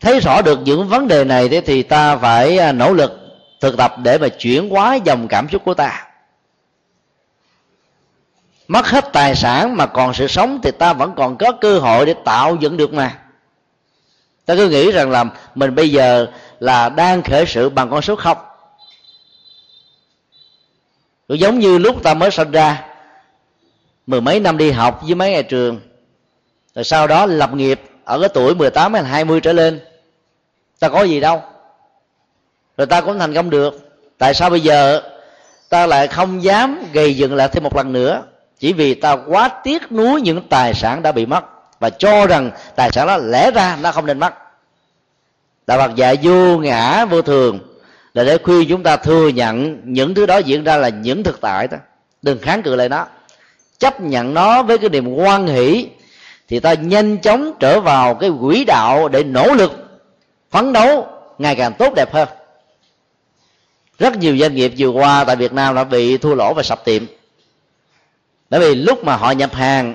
Thấy 0.00 0.20
rõ 0.20 0.42
được 0.42 0.58
những 0.64 0.88
vấn 0.88 1.08
đề 1.08 1.24
này 1.24 1.48
thì 1.66 1.82
ta 1.82 2.16
phải 2.16 2.58
à, 2.58 2.72
nỗ 2.72 2.92
lực 2.92 3.12
thực 3.60 3.76
tập 3.76 3.94
để 4.02 4.18
mà 4.18 4.28
chuyển 4.28 4.70
hóa 4.70 4.94
dòng 4.94 5.28
cảm 5.28 5.48
xúc 5.48 5.62
của 5.64 5.74
ta. 5.74 6.06
Mất 8.68 8.86
hết 8.86 9.04
tài 9.12 9.34
sản 9.34 9.76
mà 9.76 9.86
còn 9.86 10.14
sự 10.14 10.26
sống 10.26 10.60
thì 10.62 10.70
ta 10.70 10.92
vẫn 10.92 11.12
còn 11.16 11.38
có 11.38 11.52
cơ 11.52 11.78
hội 11.78 12.06
để 12.06 12.14
tạo 12.24 12.56
dựng 12.56 12.76
được 12.76 12.92
mà. 12.92 13.18
Ta 14.46 14.54
cứ 14.54 14.68
nghĩ 14.68 14.92
rằng 14.92 15.10
là 15.10 15.24
mình 15.54 15.74
bây 15.74 15.90
giờ 15.90 16.26
là 16.60 16.88
đang 16.88 17.22
khởi 17.22 17.46
sự 17.46 17.68
bằng 17.68 17.90
con 17.90 18.02
số 18.02 18.16
không. 18.16 18.38
Cũng 21.28 21.38
giống 21.38 21.58
như 21.58 21.78
lúc 21.78 22.02
ta 22.02 22.14
mới 22.14 22.30
sinh 22.30 22.50
ra 22.50 22.95
mười 24.06 24.20
mấy 24.20 24.40
năm 24.40 24.58
đi 24.58 24.70
học 24.70 25.00
với 25.02 25.14
mấy 25.14 25.30
ngày 25.30 25.42
trường. 25.42 25.80
Rồi 26.74 26.84
sau 26.84 27.06
đó 27.06 27.26
lập 27.26 27.54
nghiệp 27.54 27.80
ở 28.04 28.20
cái 28.20 28.28
tuổi 28.28 28.54
18 28.54 28.94
hay 28.94 29.04
20 29.04 29.40
trở 29.40 29.52
lên. 29.52 29.80
Ta 30.78 30.88
có 30.88 31.02
gì 31.02 31.20
đâu. 31.20 31.42
Rồi 32.76 32.86
ta 32.86 33.00
cũng 33.00 33.18
thành 33.18 33.34
công 33.34 33.50
được. 33.50 34.00
Tại 34.18 34.34
sao 34.34 34.50
bây 34.50 34.60
giờ 34.60 35.02
ta 35.68 35.86
lại 35.86 36.08
không 36.08 36.42
dám 36.42 36.84
gây 36.92 37.16
dựng 37.16 37.34
lại 37.34 37.48
thêm 37.48 37.62
một 37.62 37.76
lần 37.76 37.92
nữa? 37.92 38.22
Chỉ 38.58 38.72
vì 38.72 38.94
ta 38.94 39.16
quá 39.26 39.48
tiếc 39.48 39.92
nuối 39.92 40.20
những 40.20 40.48
tài 40.48 40.74
sản 40.74 41.02
đã 41.02 41.12
bị 41.12 41.26
mất 41.26 41.44
và 41.80 41.90
cho 41.90 42.26
rằng 42.26 42.50
tài 42.76 42.92
sản 42.92 43.06
đó 43.06 43.16
lẽ 43.16 43.50
ra 43.50 43.78
nó 43.82 43.92
không 43.92 44.06
nên 44.06 44.18
mất. 44.18 44.34
Đạo 45.66 45.78
phật 45.78 45.94
dạy 45.94 46.18
vô 46.22 46.58
ngã 46.58 47.04
vô 47.04 47.22
thường 47.22 47.58
là 48.14 48.24
để 48.24 48.38
khuyên 48.38 48.68
chúng 48.68 48.82
ta 48.82 48.96
thừa 48.96 49.28
nhận 49.28 49.80
những 49.84 50.14
thứ 50.14 50.26
đó 50.26 50.38
diễn 50.38 50.64
ra 50.64 50.76
là 50.76 50.88
những 50.88 51.22
thực 51.22 51.40
tại 51.40 51.68
đó. 51.68 51.78
Đừng 52.22 52.38
kháng 52.38 52.62
cự 52.62 52.76
lại 52.76 52.88
nó 52.88 53.06
chấp 53.78 54.00
nhận 54.00 54.34
nó 54.34 54.62
với 54.62 54.78
cái 54.78 54.90
niềm 54.90 55.14
quan 55.14 55.46
hỷ 55.46 55.88
thì 56.48 56.60
ta 56.60 56.74
nhanh 56.74 57.18
chóng 57.18 57.52
trở 57.60 57.80
vào 57.80 58.14
cái 58.14 58.30
quỹ 58.40 58.64
đạo 58.64 59.08
để 59.08 59.24
nỗ 59.24 59.54
lực 59.54 59.72
phấn 60.50 60.72
đấu 60.72 61.06
ngày 61.38 61.54
càng 61.54 61.72
tốt 61.72 61.94
đẹp 61.94 62.12
hơn. 62.12 62.28
Rất 63.98 64.16
nhiều 64.16 64.36
doanh 64.36 64.54
nghiệp 64.54 64.72
vừa 64.78 64.88
qua 64.88 65.24
tại 65.24 65.36
Việt 65.36 65.52
Nam 65.52 65.74
đã 65.74 65.84
bị 65.84 66.16
thua 66.16 66.34
lỗ 66.34 66.54
và 66.54 66.62
sập 66.62 66.84
tiệm. 66.84 67.02
Bởi 68.50 68.60
vì 68.60 68.74
lúc 68.74 69.04
mà 69.04 69.16
họ 69.16 69.30
nhập 69.30 69.54
hàng 69.54 69.94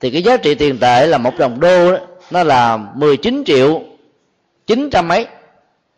thì 0.00 0.10
cái 0.10 0.22
giá 0.22 0.36
trị 0.36 0.54
tiền 0.54 0.78
tệ 0.78 1.06
là 1.06 1.18
một 1.18 1.38
đồng 1.38 1.60
đô 1.60 1.92
đó, 1.92 1.98
nó 2.30 2.42
là 2.42 2.76
19 2.76 3.42
triệu 3.46 3.82
900 4.66 5.08
mấy 5.08 5.26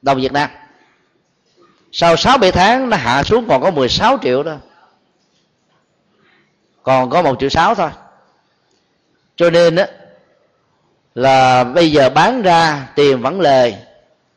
đồng 0.03 0.21
Việt 0.21 0.33
Nam. 0.33 0.51
Sau 1.93 2.17
6 2.17 2.39
7 2.39 2.53
tháng 2.53 2.91
nó 2.91 2.97
hạ 2.97 3.23
xuống 3.23 3.49
còn 3.49 3.63
có 3.63 3.71
16 3.71 4.19
triệu 4.23 4.43
thôi 4.43 4.57
còn 6.87 7.11
có 7.11 7.23
một 7.23 7.37
triệu 7.41 7.49
sáu 7.49 7.75
thôi. 7.75 7.91
Cho 9.37 9.51
nên 9.51 9.77
á 9.77 9.87
là 11.15 11.65
bây 11.65 11.93
giờ 11.93 12.11
bán 12.11 12.43
ra 12.43 12.89
tiền 12.95 13.23
vẫn 13.23 13.41
lời 13.41 13.77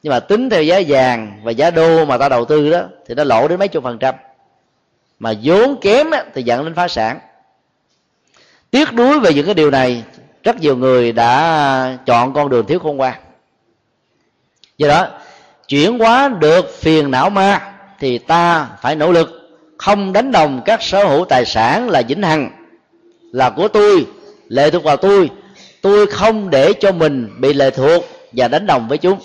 nhưng 0.04 0.12
mà 0.12 0.20
tính 0.20 0.50
theo 0.50 0.64
giá 0.64 0.82
vàng 0.88 1.40
và 1.44 1.52
giá 1.52 1.72
đô 1.72 2.06
mà 2.06 2.18
ta 2.18 2.30
đầu 2.30 2.46
tư 2.46 2.70
đó 2.70 2.82
thì 3.08 3.16
nó 3.16 3.24
lỗ 3.24 3.48
đến 3.48 3.60
mấy 3.60 3.68
chục 3.68 3.84
phần 3.84 4.00
trăm. 4.00 4.16
Mà 5.20 5.34
vốn 5.44 5.80
kém 5.82 6.12
á, 6.12 6.26
thì 6.34 6.44
dẫn 6.44 6.66
đến 6.66 6.76
phá 6.76 6.88
sản. 6.88 7.20
Tiếc 8.72 8.94
nuối 8.94 9.20
về 9.20 9.34
những 9.34 9.46
cái 9.46 9.56
điều 9.56 9.72
này 9.72 10.04
rất 10.44 10.60
nhiều 10.60 10.78
người 10.78 11.12
đã 11.12 11.98
chọn 12.06 12.34
con 12.34 12.50
đường 12.50 12.66
thiếu 12.66 12.80
khôn 12.80 12.98
ngoan. 12.98 13.22
Do 14.78 14.88
đó 14.88 15.08
chuyển 15.68 16.00
hóa 16.00 16.28
được 16.28 16.70
phiền 16.80 17.12
não 17.12 17.30
ma 17.30 17.74
thì 18.00 18.18
ta 18.18 18.70
phải 18.82 18.96
nỗ 18.96 19.12
lực 19.12 19.39
không 19.80 20.14
đánh 20.14 20.32
đồng 20.32 20.62
các 20.66 20.84
sở 20.84 21.06
hữu 21.06 21.26
tài 21.26 21.46
sản 21.46 21.90
là 21.90 22.02
vĩnh 22.08 22.24
hằng, 22.24 22.52
là 23.32 23.50
của 23.50 23.68
tôi, 23.68 24.06
lệ 24.48 24.70
thuộc 24.70 24.84
vào 24.84 24.98
tôi. 24.98 25.30
Tôi 25.82 26.08
không 26.08 26.50
để 26.50 26.74
cho 26.80 26.92
mình 26.92 27.30
bị 27.40 27.54
lệ 27.54 27.70
thuộc 27.72 28.04
và 28.32 28.48
đánh 28.48 28.66
đồng 28.66 28.88
với 28.88 28.98
chúng. 28.98 29.20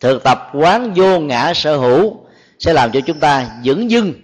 Thực 0.00 0.22
tập 0.22 0.50
quán 0.54 0.92
vô 0.94 1.20
ngã 1.20 1.54
sở 1.54 1.76
hữu 1.76 2.16
sẽ 2.58 2.72
làm 2.72 2.92
cho 2.92 3.00
chúng 3.00 3.20
ta 3.20 3.46
vững 3.64 3.90
dưng 3.90 4.14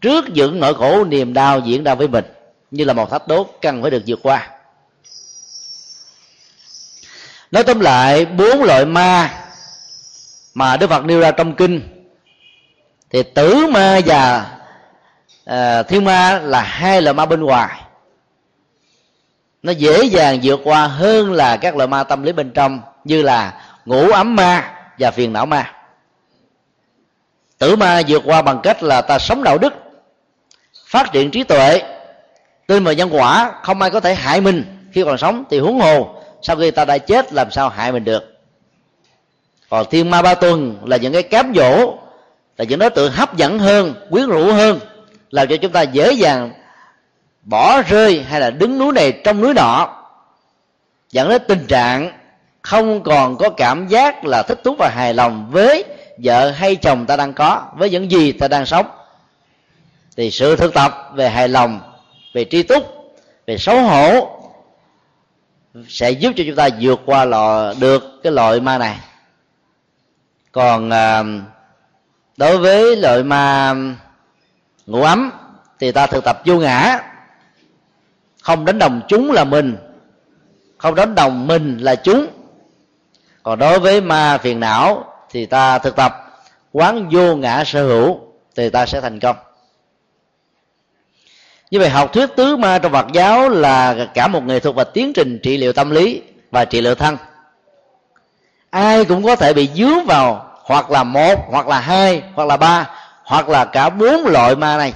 trước 0.00 0.24
những 0.28 0.60
nỗi 0.60 0.74
khổ 0.74 1.04
niềm 1.04 1.34
đau 1.34 1.60
diễn 1.60 1.84
ra 1.84 1.94
với 1.94 2.08
mình, 2.08 2.24
như 2.70 2.84
là 2.84 2.92
một 2.92 3.10
thách 3.10 3.28
đố 3.28 3.46
cần 3.62 3.82
phải 3.82 3.90
được 3.90 4.02
vượt 4.06 4.18
qua. 4.22 4.50
Nói 7.50 7.62
tóm 7.62 7.80
lại, 7.80 8.24
bốn 8.24 8.62
loại 8.62 8.86
ma 8.86 9.44
mà 10.54 10.76
đức 10.76 10.90
phật 10.90 11.04
nêu 11.04 11.20
ra 11.20 11.30
trong 11.30 11.54
kinh 11.54 11.93
thì 13.14 13.22
tử 13.22 13.66
ma 13.66 14.00
và 14.06 14.50
à, 15.44 15.82
thiên 15.82 16.04
ma 16.04 16.38
là 16.38 16.60
hai 16.60 17.02
loại 17.02 17.14
ma 17.14 17.26
bên 17.26 17.40
ngoài. 17.40 17.80
Nó 19.62 19.72
dễ 19.72 20.04
dàng 20.04 20.38
vượt 20.42 20.60
qua 20.64 20.86
hơn 20.86 21.32
là 21.32 21.56
các 21.56 21.76
loại 21.76 21.88
ma 21.88 22.04
tâm 22.04 22.22
lý 22.22 22.32
bên 22.32 22.50
trong 22.50 22.80
như 23.04 23.22
là 23.22 23.60
ngủ 23.84 24.10
ấm 24.10 24.36
ma 24.36 24.74
và 24.98 25.10
phiền 25.10 25.32
não 25.32 25.46
ma. 25.46 25.72
Tử 27.58 27.76
ma 27.76 28.02
vượt 28.08 28.22
qua 28.24 28.42
bằng 28.42 28.60
cách 28.62 28.82
là 28.82 29.00
ta 29.00 29.18
sống 29.18 29.42
đạo 29.42 29.58
đức 29.58 29.74
phát 30.86 31.12
triển 31.12 31.30
trí 31.30 31.44
tuệ 31.44 31.82
tin 32.66 32.84
vào 32.84 32.94
nhân 32.94 33.08
quả 33.12 33.52
không 33.62 33.80
ai 33.80 33.90
có 33.90 34.00
thể 34.00 34.14
hại 34.14 34.40
mình 34.40 34.88
khi 34.92 35.04
còn 35.04 35.18
sống 35.18 35.44
thì 35.50 35.58
huống 35.58 35.80
hồ 35.80 36.22
sau 36.42 36.56
khi 36.56 36.70
ta 36.70 36.84
đã 36.84 36.98
chết 36.98 37.32
làm 37.32 37.50
sao 37.50 37.68
hại 37.68 37.92
mình 37.92 38.04
được? 38.04 38.36
Còn 39.70 39.86
thiên 39.90 40.10
ma 40.10 40.22
ba 40.22 40.34
tuần 40.34 40.78
là 40.84 40.96
những 40.96 41.12
cái 41.12 41.22
cám 41.22 41.52
dỗ 41.56 41.98
là 42.56 42.64
những 42.64 42.78
đối 42.78 42.90
tượng 42.90 43.12
hấp 43.12 43.36
dẫn 43.36 43.58
hơn 43.58 43.94
quyến 44.10 44.26
rũ 44.26 44.52
hơn 44.52 44.80
làm 45.30 45.48
cho 45.48 45.56
chúng 45.56 45.72
ta 45.72 45.82
dễ 45.82 46.12
dàng 46.12 46.52
bỏ 47.42 47.82
rơi 47.82 48.22
hay 48.28 48.40
là 48.40 48.50
đứng 48.50 48.78
núi 48.78 48.92
này 48.92 49.20
trong 49.24 49.40
núi 49.40 49.54
nọ. 49.54 50.02
Dẫn 51.10 51.28
đến 51.28 51.42
tình 51.48 51.66
trạng 51.66 52.18
không 52.62 53.02
còn 53.02 53.36
có 53.36 53.50
cảm 53.50 53.88
giác 53.88 54.24
là 54.24 54.42
thích 54.42 54.60
thú 54.64 54.74
và 54.78 54.88
hài 54.88 55.14
lòng 55.14 55.48
với 55.50 55.84
vợ 56.18 56.50
hay 56.50 56.76
chồng 56.76 57.06
ta 57.06 57.16
đang 57.16 57.32
có 57.32 57.62
với 57.76 57.90
những 57.90 58.10
gì 58.10 58.32
ta 58.32 58.48
đang 58.48 58.66
sống. 58.66 58.86
Thì 60.16 60.30
sự 60.30 60.56
thực 60.56 60.74
tập 60.74 61.10
về 61.14 61.28
hài 61.28 61.48
lòng 61.48 61.80
về 62.34 62.44
tri 62.50 62.62
túc 62.62 63.14
về 63.46 63.58
xấu 63.58 63.82
hổ 63.82 64.28
sẽ 65.88 66.10
giúp 66.10 66.32
cho 66.36 66.44
chúng 66.46 66.56
ta 66.56 66.68
vượt 66.80 67.00
qua 67.06 67.24
lò 67.24 67.74
được 67.80 68.20
cái 68.22 68.32
loại 68.32 68.60
ma 68.60 68.78
này. 68.78 68.96
Còn 70.52 70.88
uh, 70.88 71.53
đối 72.36 72.58
với 72.58 72.96
loại 72.96 73.22
mà 73.22 73.74
ngủ 74.86 75.02
ấm, 75.02 75.30
thì 75.78 75.92
ta 75.92 76.06
thực 76.06 76.24
tập 76.24 76.42
vô 76.44 76.54
ngã. 76.58 77.00
Không 78.42 78.64
đánh 78.64 78.78
đồng 78.78 79.00
chúng 79.08 79.32
là 79.32 79.44
mình, 79.44 79.76
không 80.78 80.94
đánh 80.94 81.14
đồng 81.14 81.46
mình 81.46 81.78
là 81.78 81.94
chúng. 81.94 82.26
Còn 83.42 83.58
đối 83.58 83.78
với 83.78 84.00
ma 84.00 84.38
phiền 84.38 84.60
não, 84.60 85.14
thì 85.30 85.46
ta 85.46 85.78
thực 85.78 85.96
tập 85.96 86.14
quán 86.72 87.08
vô 87.12 87.36
ngã 87.36 87.64
sở 87.64 87.86
hữu, 87.86 88.20
thì 88.56 88.70
ta 88.70 88.86
sẽ 88.86 89.00
thành 89.00 89.20
công. 89.20 89.36
Như 91.70 91.78
vậy 91.80 91.88
học 91.88 92.12
thuyết 92.12 92.26
tứ 92.36 92.56
ma 92.56 92.78
trong 92.78 92.92
Phật 92.92 93.06
giáo 93.12 93.48
là 93.48 94.06
cả 94.14 94.28
một 94.28 94.44
nghệ 94.44 94.60
thuật 94.60 94.76
và 94.76 94.84
tiến 94.84 95.12
trình 95.12 95.38
trị 95.42 95.56
liệu 95.56 95.72
tâm 95.72 95.90
lý 95.90 96.22
và 96.50 96.64
trị 96.64 96.80
liệu 96.80 96.94
thân. 96.94 97.16
Ai 98.70 99.04
cũng 99.04 99.22
có 99.24 99.36
thể 99.36 99.52
bị 99.52 99.70
dướng 99.74 100.04
vào 100.06 100.53
hoặc 100.64 100.90
là 100.90 101.04
một 101.04 101.34
hoặc 101.48 101.68
là 101.68 101.80
hai 101.80 102.22
hoặc 102.34 102.48
là 102.48 102.56
ba 102.56 102.90
hoặc 103.24 103.48
là 103.48 103.64
cả 103.64 103.88
bốn 103.88 104.26
loại 104.26 104.56
ma 104.56 104.76
này. 104.76 104.92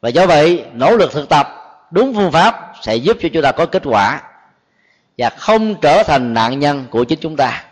Và 0.00 0.08
do 0.08 0.26
vậy 0.26 0.64
nỗ 0.72 0.96
lực 0.96 1.12
thực 1.12 1.28
tập 1.28 1.48
đúng 1.90 2.14
phương 2.14 2.32
pháp 2.32 2.72
sẽ 2.82 2.96
giúp 2.96 3.16
cho 3.20 3.28
chúng 3.32 3.42
ta 3.42 3.52
có 3.52 3.66
kết 3.66 3.82
quả 3.84 4.22
và 5.18 5.30
không 5.30 5.74
trở 5.80 6.02
thành 6.02 6.34
nạn 6.34 6.60
nhân 6.60 6.86
của 6.90 7.04
chính 7.04 7.18
chúng 7.22 7.36
ta. 7.36 7.64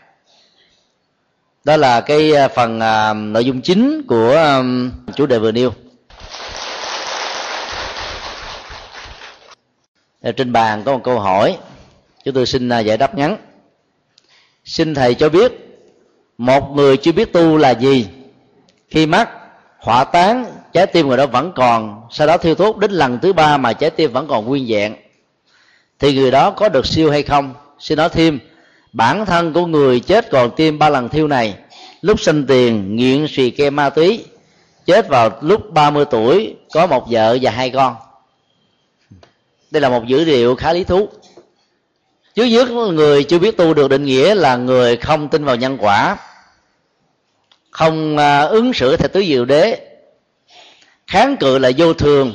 Đó 1.64 1.76
là 1.76 2.00
cái 2.00 2.34
à, 2.34 2.48
phần 2.48 2.76
uh, 2.76 3.16
nội 3.16 3.44
dung 3.44 3.60
chính 3.60 4.02
của 4.08 4.36
um, 4.56 4.90
chủ 5.16 5.26
đề 5.26 5.38
vừa 5.38 5.52
nêu. 5.52 5.72
Trên 10.36 10.52
bàn 10.52 10.82
có 10.84 10.92
một 10.92 11.00
câu 11.04 11.20
hỏi 11.20 11.56
chúng 12.24 12.34
tôi 12.34 12.46
xin 12.46 12.68
uh, 12.68 12.86
giải 12.86 12.96
đáp 12.96 13.14
ngắn. 13.14 13.36
Xin 14.64 14.94
thầy 14.94 15.14
cho 15.14 15.28
biết 15.28 15.63
một 16.38 16.70
người 16.76 16.96
chưa 16.96 17.12
biết 17.12 17.32
tu 17.32 17.56
là 17.56 17.70
gì? 17.70 18.06
Khi 18.88 19.06
mắc, 19.06 19.30
hỏa 19.78 20.04
tán, 20.04 20.46
trái 20.72 20.86
tim 20.86 21.08
người 21.08 21.16
đó 21.16 21.26
vẫn 21.26 21.52
còn, 21.56 22.02
sau 22.10 22.26
đó 22.26 22.38
thiêu 22.38 22.54
thốt 22.54 22.76
đến 22.76 22.90
lần 22.90 23.18
thứ 23.22 23.32
ba 23.32 23.56
mà 23.56 23.72
trái 23.72 23.90
tim 23.90 24.12
vẫn 24.12 24.26
còn 24.28 24.46
nguyên 24.46 24.66
vẹn. 24.68 24.94
Thì 25.98 26.14
người 26.14 26.30
đó 26.30 26.50
có 26.50 26.68
được 26.68 26.86
siêu 26.86 27.10
hay 27.10 27.22
không? 27.22 27.54
Xin 27.78 27.96
nói 27.98 28.08
thêm, 28.08 28.38
bản 28.92 29.26
thân 29.26 29.52
của 29.52 29.66
người 29.66 30.00
chết 30.00 30.30
còn 30.30 30.50
tim 30.56 30.78
ba 30.78 30.88
lần 30.88 31.08
thiêu 31.08 31.28
này. 31.28 31.54
Lúc 32.02 32.20
sinh 32.20 32.46
tiền, 32.46 32.96
nghiện 32.96 33.26
xì 33.28 33.50
ke 33.50 33.70
ma 33.70 33.90
túy, 33.90 34.24
chết 34.86 35.08
vào 35.08 35.30
lúc 35.40 35.70
30 35.72 36.04
tuổi, 36.04 36.56
có 36.72 36.86
một 36.86 37.06
vợ 37.10 37.38
và 37.42 37.50
hai 37.50 37.70
con. 37.70 37.94
Đây 39.70 39.80
là 39.80 39.88
một 39.88 40.06
dữ 40.06 40.24
liệu 40.24 40.54
khá 40.54 40.72
lý 40.72 40.84
thú 40.84 41.08
trước 42.34 42.44
nhất 42.44 42.68
người 42.70 43.24
chưa 43.24 43.38
biết 43.38 43.56
tu 43.56 43.74
được 43.74 43.88
định 43.88 44.04
nghĩa 44.04 44.34
là 44.34 44.56
người 44.56 44.96
không 44.96 45.28
tin 45.28 45.44
vào 45.44 45.56
nhân 45.56 45.78
quả, 45.80 46.16
không 47.70 48.16
à, 48.16 48.40
ứng 48.40 48.72
xử 48.72 48.96
theo 48.96 49.08
tứ 49.08 49.24
diệu 49.24 49.44
đế. 49.44 49.90
Kháng 51.06 51.36
cự 51.36 51.58
lại 51.58 51.74
vô 51.76 51.94
thường 51.94 52.34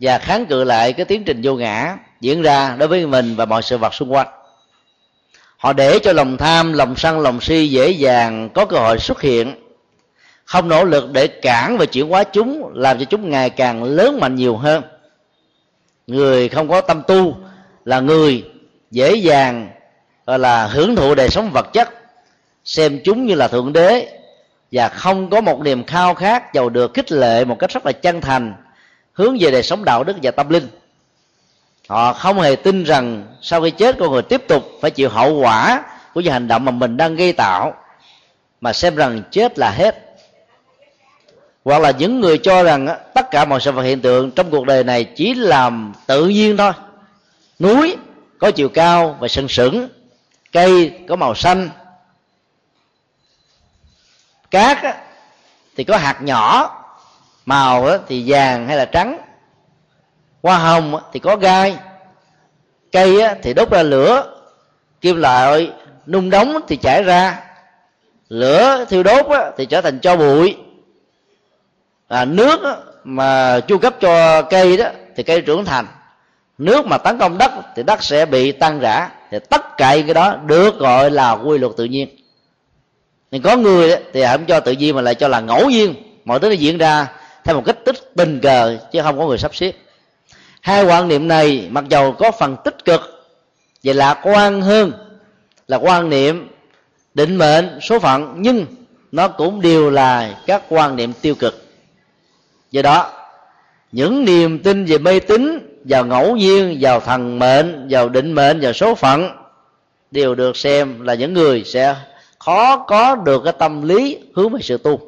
và 0.00 0.18
kháng 0.18 0.46
cự 0.46 0.64
lại 0.64 0.92
cái 0.92 1.06
tiến 1.06 1.24
trình 1.24 1.40
vô 1.42 1.54
ngã 1.54 1.96
diễn 2.20 2.42
ra 2.42 2.76
đối 2.78 2.88
với 2.88 3.06
mình 3.06 3.36
và 3.36 3.44
mọi 3.44 3.62
sự 3.62 3.78
vật 3.78 3.94
xung 3.94 4.12
quanh. 4.12 4.28
Họ 5.56 5.72
để 5.72 5.98
cho 5.98 6.12
lòng 6.12 6.36
tham, 6.36 6.72
lòng 6.72 6.96
sân, 6.96 7.20
lòng 7.20 7.40
si 7.40 7.66
dễ 7.66 7.90
dàng 7.90 8.48
có 8.54 8.64
cơ 8.64 8.76
hội 8.78 8.98
xuất 8.98 9.20
hiện. 9.20 9.54
Không 10.44 10.68
nỗ 10.68 10.84
lực 10.84 11.12
để 11.12 11.26
cản 11.26 11.78
và 11.78 11.84
chuyển 11.84 12.08
hóa 12.08 12.24
chúng, 12.24 12.72
làm 12.74 12.98
cho 12.98 13.04
chúng 13.04 13.30
ngày 13.30 13.50
càng 13.50 13.84
lớn 13.84 14.20
mạnh 14.20 14.34
nhiều 14.34 14.56
hơn. 14.56 14.82
Người 16.06 16.48
không 16.48 16.68
có 16.68 16.80
tâm 16.80 17.02
tu 17.06 17.36
là 17.84 18.00
người 18.00 18.44
dễ 18.90 19.14
dàng, 19.14 19.70
gọi 20.26 20.38
là 20.38 20.66
hưởng 20.66 20.96
thụ 20.96 21.14
đời 21.14 21.28
sống 21.28 21.50
vật 21.50 21.72
chất, 21.72 21.90
xem 22.64 23.00
chúng 23.04 23.26
như 23.26 23.34
là 23.34 23.48
thượng 23.48 23.72
đế, 23.72 24.20
và 24.72 24.88
không 24.88 25.30
có 25.30 25.40
một 25.40 25.60
niềm 25.60 25.84
khao 25.84 26.14
khát 26.14 26.54
giàu 26.54 26.68
được 26.68 26.94
khích 26.94 27.12
lệ 27.12 27.44
một 27.44 27.58
cách 27.58 27.70
rất 27.70 27.86
là 27.86 27.92
chân 27.92 28.20
thành, 28.20 28.54
hướng 29.12 29.36
về 29.40 29.50
đời 29.50 29.62
sống 29.62 29.84
đạo 29.84 30.04
đức 30.04 30.16
và 30.22 30.30
tâm 30.30 30.48
linh. 30.48 30.68
Họ 31.88 32.12
không 32.12 32.40
hề 32.40 32.56
tin 32.56 32.84
rằng 32.84 33.26
sau 33.42 33.62
khi 33.62 33.70
chết 33.70 33.96
con 33.98 34.12
người 34.12 34.22
tiếp 34.22 34.42
tục 34.48 34.64
phải 34.80 34.90
chịu 34.90 35.08
hậu 35.08 35.40
quả 35.40 35.82
của 36.14 36.20
những 36.20 36.32
hành 36.32 36.48
động 36.48 36.64
mà 36.64 36.72
mình 36.72 36.96
đang 36.96 37.16
gây 37.16 37.32
tạo, 37.32 37.74
mà 38.60 38.72
xem 38.72 38.96
rằng 38.96 39.22
chết 39.30 39.58
là 39.58 39.70
hết. 39.70 40.06
Hoặc 41.64 41.78
là 41.78 41.90
những 41.90 42.20
người 42.20 42.38
cho 42.38 42.62
rằng 42.62 42.88
tất 43.14 43.30
cả 43.30 43.44
mọi 43.44 43.60
sự 43.60 43.72
vật 43.72 43.82
hiện 43.82 44.00
tượng 44.00 44.30
trong 44.30 44.50
cuộc 44.50 44.66
đời 44.66 44.84
này 44.84 45.04
chỉ 45.04 45.34
làm 45.34 45.92
tự 46.06 46.28
nhiên 46.28 46.56
thôi. 46.56 46.72
Núi 47.58 47.96
có 48.40 48.50
chiều 48.50 48.68
cao 48.68 49.16
và 49.20 49.28
sừng 49.28 49.48
sững 49.48 49.88
cây 50.52 51.00
có 51.08 51.16
màu 51.16 51.34
xanh. 51.34 51.70
Cát 54.50 54.96
thì 55.76 55.84
có 55.84 55.96
hạt 55.96 56.22
nhỏ 56.22 56.76
màu 57.46 57.98
thì 58.08 58.24
vàng 58.26 58.68
hay 58.68 58.76
là 58.76 58.84
trắng. 58.84 59.18
Hoa 60.42 60.58
hồng 60.58 61.00
thì 61.12 61.20
có 61.20 61.36
gai. 61.36 61.76
Cây 62.92 63.22
thì 63.42 63.54
đốt 63.54 63.70
ra 63.70 63.82
lửa 63.82 64.40
kim 65.00 65.16
loại 65.16 65.72
nung 66.06 66.30
đóng 66.30 66.60
thì 66.68 66.76
chảy 66.76 67.02
ra. 67.02 67.44
Lửa 68.28 68.84
thiêu 68.88 69.02
đốt 69.02 69.26
thì 69.56 69.66
trở 69.66 69.80
thành 69.80 70.00
cho 70.00 70.16
bụi. 70.16 70.56
À, 72.08 72.24
nước 72.24 72.60
mà 73.04 73.60
chu 73.60 73.78
cấp 73.78 73.94
cho 74.00 74.42
cây 74.42 74.76
đó 74.76 74.86
thì 75.16 75.22
cây 75.22 75.40
trưởng 75.40 75.64
thành 75.64 75.86
nước 76.60 76.86
mà 76.86 76.98
tấn 76.98 77.18
công 77.18 77.38
đất 77.38 77.50
thì 77.76 77.82
đất 77.82 78.02
sẽ 78.02 78.26
bị 78.26 78.52
tan 78.52 78.80
rã. 78.80 79.10
Thì 79.30 79.38
tất 79.50 79.76
cả 79.76 79.96
cái 80.06 80.14
đó 80.14 80.36
được 80.46 80.78
gọi 80.78 81.10
là 81.10 81.32
quy 81.32 81.58
luật 81.58 81.72
tự 81.76 81.84
nhiên. 81.84 82.08
Thì 83.30 83.38
có 83.38 83.56
người 83.56 83.96
thì 84.12 84.24
không 84.24 84.46
cho 84.46 84.60
tự 84.60 84.72
nhiên 84.72 84.94
mà 84.94 85.02
lại 85.02 85.14
cho 85.14 85.28
là 85.28 85.40
ngẫu 85.40 85.70
nhiên. 85.70 85.94
Mọi 86.24 86.38
thứ 86.38 86.48
nó 86.48 86.54
diễn 86.54 86.78
ra 86.78 87.06
theo 87.44 87.56
một 87.56 87.62
cách 87.66 87.76
tích 87.84 87.96
tình 88.16 88.40
cờ, 88.40 88.78
chứ 88.92 89.02
không 89.02 89.18
có 89.18 89.26
người 89.26 89.38
sắp 89.38 89.54
xếp. 89.54 89.72
Hai 90.60 90.84
quan 90.84 91.08
niệm 91.08 91.28
này 91.28 91.66
mặc 91.70 91.84
dầu 91.88 92.12
có 92.12 92.30
phần 92.30 92.56
tích 92.64 92.84
cực 92.84 93.00
và 93.84 93.92
lạc 93.92 94.20
quan 94.22 94.62
hơn 94.62 94.92
là 95.68 95.76
quan 95.76 96.10
niệm 96.10 96.48
định 97.14 97.36
mệnh, 97.36 97.80
số 97.80 97.98
phận, 97.98 98.34
nhưng 98.38 98.66
nó 99.12 99.28
cũng 99.28 99.60
đều 99.60 99.90
là 99.90 100.40
các 100.46 100.62
quan 100.68 100.96
niệm 100.96 101.12
tiêu 101.22 101.34
cực. 101.34 101.66
Do 102.70 102.82
đó, 102.82 103.10
những 103.92 104.24
niềm 104.24 104.58
tin 104.58 104.84
về 104.84 104.98
mê 104.98 105.20
tín 105.20 105.69
vào 105.84 106.04
ngẫu 106.04 106.36
nhiên 106.36 106.78
vào 106.80 107.00
thần 107.00 107.38
mệnh 107.38 107.86
vào 107.90 108.08
định 108.08 108.32
mệnh 108.32 108.60
vào 108.60 108.72
số 108.72 108.94
phận 108.94 109.30
đều 110.10 110.34
được 110.34 110.56
xem 110.56 111.00
là 111.00 111.14
những 111.14 111.34
người 111.34 111.62
sẽ 111.66 111.96
khó 112.38 112.76
có 112.76 113.14
được 113.14 113.42
cái 113.44 113.52
tâm 113.58 113.82
lý 113.88 114.18
hướng 114.34 114.52
về 114.52 114.60
sự 114.62 114.78
tu. 114.78 115.00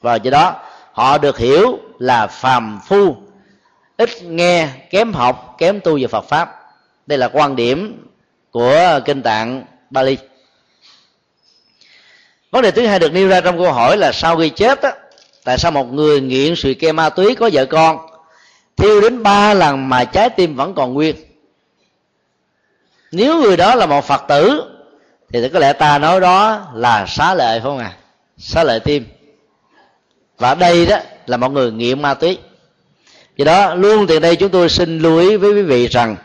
Và 0.00 0.14
do 0.14 0.30
đó 0.30 0.54
họ 0.92 1.18
được 1.18 1.38
hiểu 1.38 1.78
là 1.98 2.26
phàm 2.26 2.80
phu 2.88 3.16
ít 3.96 4.22
nghe 4.22 4.68
kém 4.90 5.12
học 5.12 5.54
kém 5.58 5.80
tu 5.80 5.98
về 6.00 6.06
phật 6.06 6.28
pháp. 6.28 6.60
Đây 7.06 7.18
là 7.18 7.28
quan 7.28 7.56
điểm 7.56 8.06
của 8.50 9.00
kinh 9.04 9.22
tạng 9.22 9.64
bali. 9.90 10.16
Vấn 12.50 12.62
đề 12.62 12.70
thứ 12.70 12.86
hai 12.86 12.98
được 12.98 13.12
nêu 13.12 13.28
ra 13.28 13.40
trong 13.40 13.58
câu 13.58 13.72
hỏi 13.72 13.96
là 13.96 14.12
sau 14.12 14.36
khi 14.36 14.48
chết 14.48 14.82
á, 14.82 14.92
tại 15.44 15.58
sao 15.58 15.70
một 15.70 15.92
người 15.92 16.20
nghiện 16.20 16.56
sự 16.56 16.74
ke 16.74 16.92
ma 16.92 17.08
túy 17.08 17.34
có 17.34 17.50
vợ 17.52 17.66
con? 17.66 18.13
Thiêu 18.76 19.00
đến 19.00 19.22
ba 19.22 19.54
lần 19.54 19.88
mà 19.88 20.04
trái 20.04 20.30
tim 20.30 20.56
vẫn 20.56 20.74
còn 20.74 20.94
nguyên. 20.94 21.16
Nếu 23.12 23.42
người 23.42 23.56
đó 23.56 23.74
là 23.74 23.86
một 23.86 24.04
phật 24.04 24.22
tử, 24.28 24.62
thì 25.28 25.48
có 25.48 25.58
lẽ 25.58 25.72
ta 25.72 25.98
nói 25.98 26.20
đó 26.20 26.66
là 26.74 27.06
xá 27.06 27.34
lợi 27.34 27.60
phải 27.60 27.64
không 27.64 27.78
à 27.78 27.96
xá 28.38 28.64
lợi 28.64 28.80
tim. 28.80 29.04
Và 30.38 30.54
đây 30.54 30.86
đó 30.86 30.98
là 31.26 31.36
một 31.36 31.48
người 31.48 31.72
nghiện 31.72 32.02
ma 32.02 32.14
túy. 32.14 32.38
Do 33.36 33.44
đó, 33.44 33.74
luôn 33.74 34.06
từ 34.06 34.18
đây 34.18 34.36
chúng 34.36 34.50
tôi 34.50 34.68
xin 34.68 34.98
lưu 34.98 35.18
ý 35.18 35.36
với 35.36 35.52
quý 35.52 35.62
vị 35.62 35.88
rằng, 35.88 36.16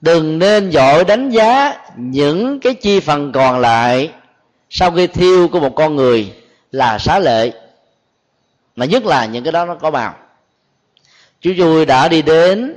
đừng 0.00 0.38
nên 0.38 0.72
dội 0.72 1.04
đánh 1.04 1.30
giá 1.30 1.78
những 1.96 2.60
cái 2.60 2.74
chi 2.74 3.00
phần 3.00 3.32
còn 3.32 3.60
lại 3.60 4.10
sau 4.70 4.90
khi 4.90 5.06
thiêu 5.06 5.48
của 5.48 5.60
một 5.60 5.74
con 5.76 5.96
người 5.96 6.32
là 6.72 6.98
xá 6.98 7.18
lệ, 7.18 7.52
mà 8.76 8.84
nhất 8.84 9.04
là 9.04 9.26
những 9.26 9.44
cái 9.44 9.52
đó 9.52 9.64
nó 9.64 9.74
có 9.74 9.90
màu 9.90 10.14
chú 11.40 11.52
tôi 11.58 11.86
đã 11.86 12.08
đi 12.08 12.22
đến 12.22 12.76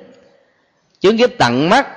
chứng 1.01 1.17
kiếp 1.17 1.29
tận 1.37 1.69
mắt 1.69 1.87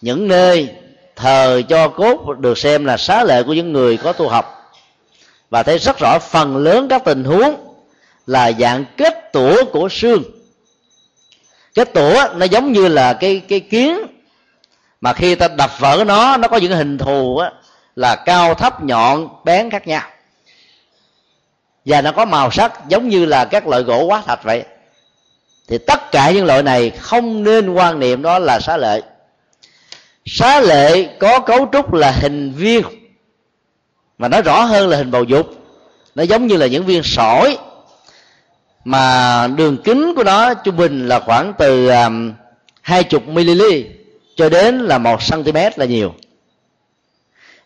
những 0.00 0.28
nơi 0.28 0.68
thờ 1.16 1.62
cho 1.68 1.88
cốt 1.88 2.38
được 2.38 2.58
xem 2.58 2.84
là 2.84 2.96
xá 2.96 3.24
lệ 3.24 3.42
của 3.42 3.52
những 3.52 3.72
người 3.72 3.96
có 3.96 4.12
tu 4.12 4.28
học. 4.28 4.72
Và 5.50 5.62
thấy 5.62 5.78
rất 5.78 5.98
rõ 5.98 6.18
phần 6.18 6.56
lớn 6.56 6.88
các 6.88 7.04
tình 7.04 7.24
huống 7.24 7.54
là 8.26 8.52
dạng 8.52 8.84
kết 8.96 9.32
tủa 9.32 9.64
của 9.64 9.88
xương. 9.88 10.22
Kết 11.74 11.94
tủa 11.94 12.24
nó 12.34 12.46
giống 12.46 12.72
như 12.72 12.88
là 12.88 13.12
cái 13.12 13.42
cái 13.48 13.60
kiến 13.60 13.98
mà 15.00 15.12
khi 15.12 15.34
ta 15.34 15.48
đập 15.48 15.70
vỡ 15.78 16.04
nó 16.06 16.36
nó 16.36 16.48
có 16.48 16.56
những 16.56 16.72
hình 16.72 16.98
thù 16.98 17.38
á, 17.38 17.52
là 17.96 18.16
cao 18.16 18.54
thấp 18.54 18.84
nhọn 18.84 19.28
bén 19.44 19.70
khác 19.70 19.86
nhau. 19.86 20.02
Và 21.84 22.02
nó 22.02 22.12
có 22.12 22.24
màu 22.24 22.50
sắc 22.50 22.88
giống 22.88 23.08
như 23.08 23.24
là 23.24 23.44
các 23.44 23.66
loại 23.66 23.82
gỗ 23.82 24.04
quá 24.04 24.22
thạch 24.26 24.44
vậy 24.44 24.64
thì 25.68 25.78
tất 25.78 26.12
cả 26.12 26.30
những 26.30 26.44
loại 26.44 26.62
này 26.62 26.90
không 26.90 27.44
nên 27.44 27.72
quan 27.72 28.00
niệm 28.00 28.22
đó 28.22 28.38
là 28.38 28.60
xá 28.60 28.76
lệ. 28.76 29.02
Xá 30.26 30.60
lệ 30.60 31.08
có 31.18 31.40
cấu 31.40 31.68
trúc 31.72 31.92
là 31.92 32.10
hình 32.10 32.52
viên 32.52 32.82
mà 34.18 34.28
nó 34.28 34.42
rõ 34.42 34.62
hơn 34.62 34.88
là 34.88 34.96
hình 34.96 35.10
bầu 35.10 35.24
dục. 35.24 35.46
Nó 36.14 36.22
giống 36.22 36.46
như 36.46 36.56
là 36.56 36.66
những 36.66 36.86
viên 36.86 37.02
sỏi 37.02 37.58
mà 38.84 39.46
đường 39.56 39.76
kính 39.84 40.14
của 40.16 40.24
nó 40.24 40.54
trung 40.54 40.76
bình 40.76 41.08
là 41.08 41.20
khoảng 41.20 41.52
từ 41.58 41.88
um, 41.88 42.32
hai 42.82 43.04
chục 43.04 43.28
ml 43.28 43.62
cho 44.36 44.48
đến 44.48 44.78
là 44.78 44.98
một 44.98 45.20
cm 45.30 45.56
là 45.76 45.84
nhiều. 45.84 46.14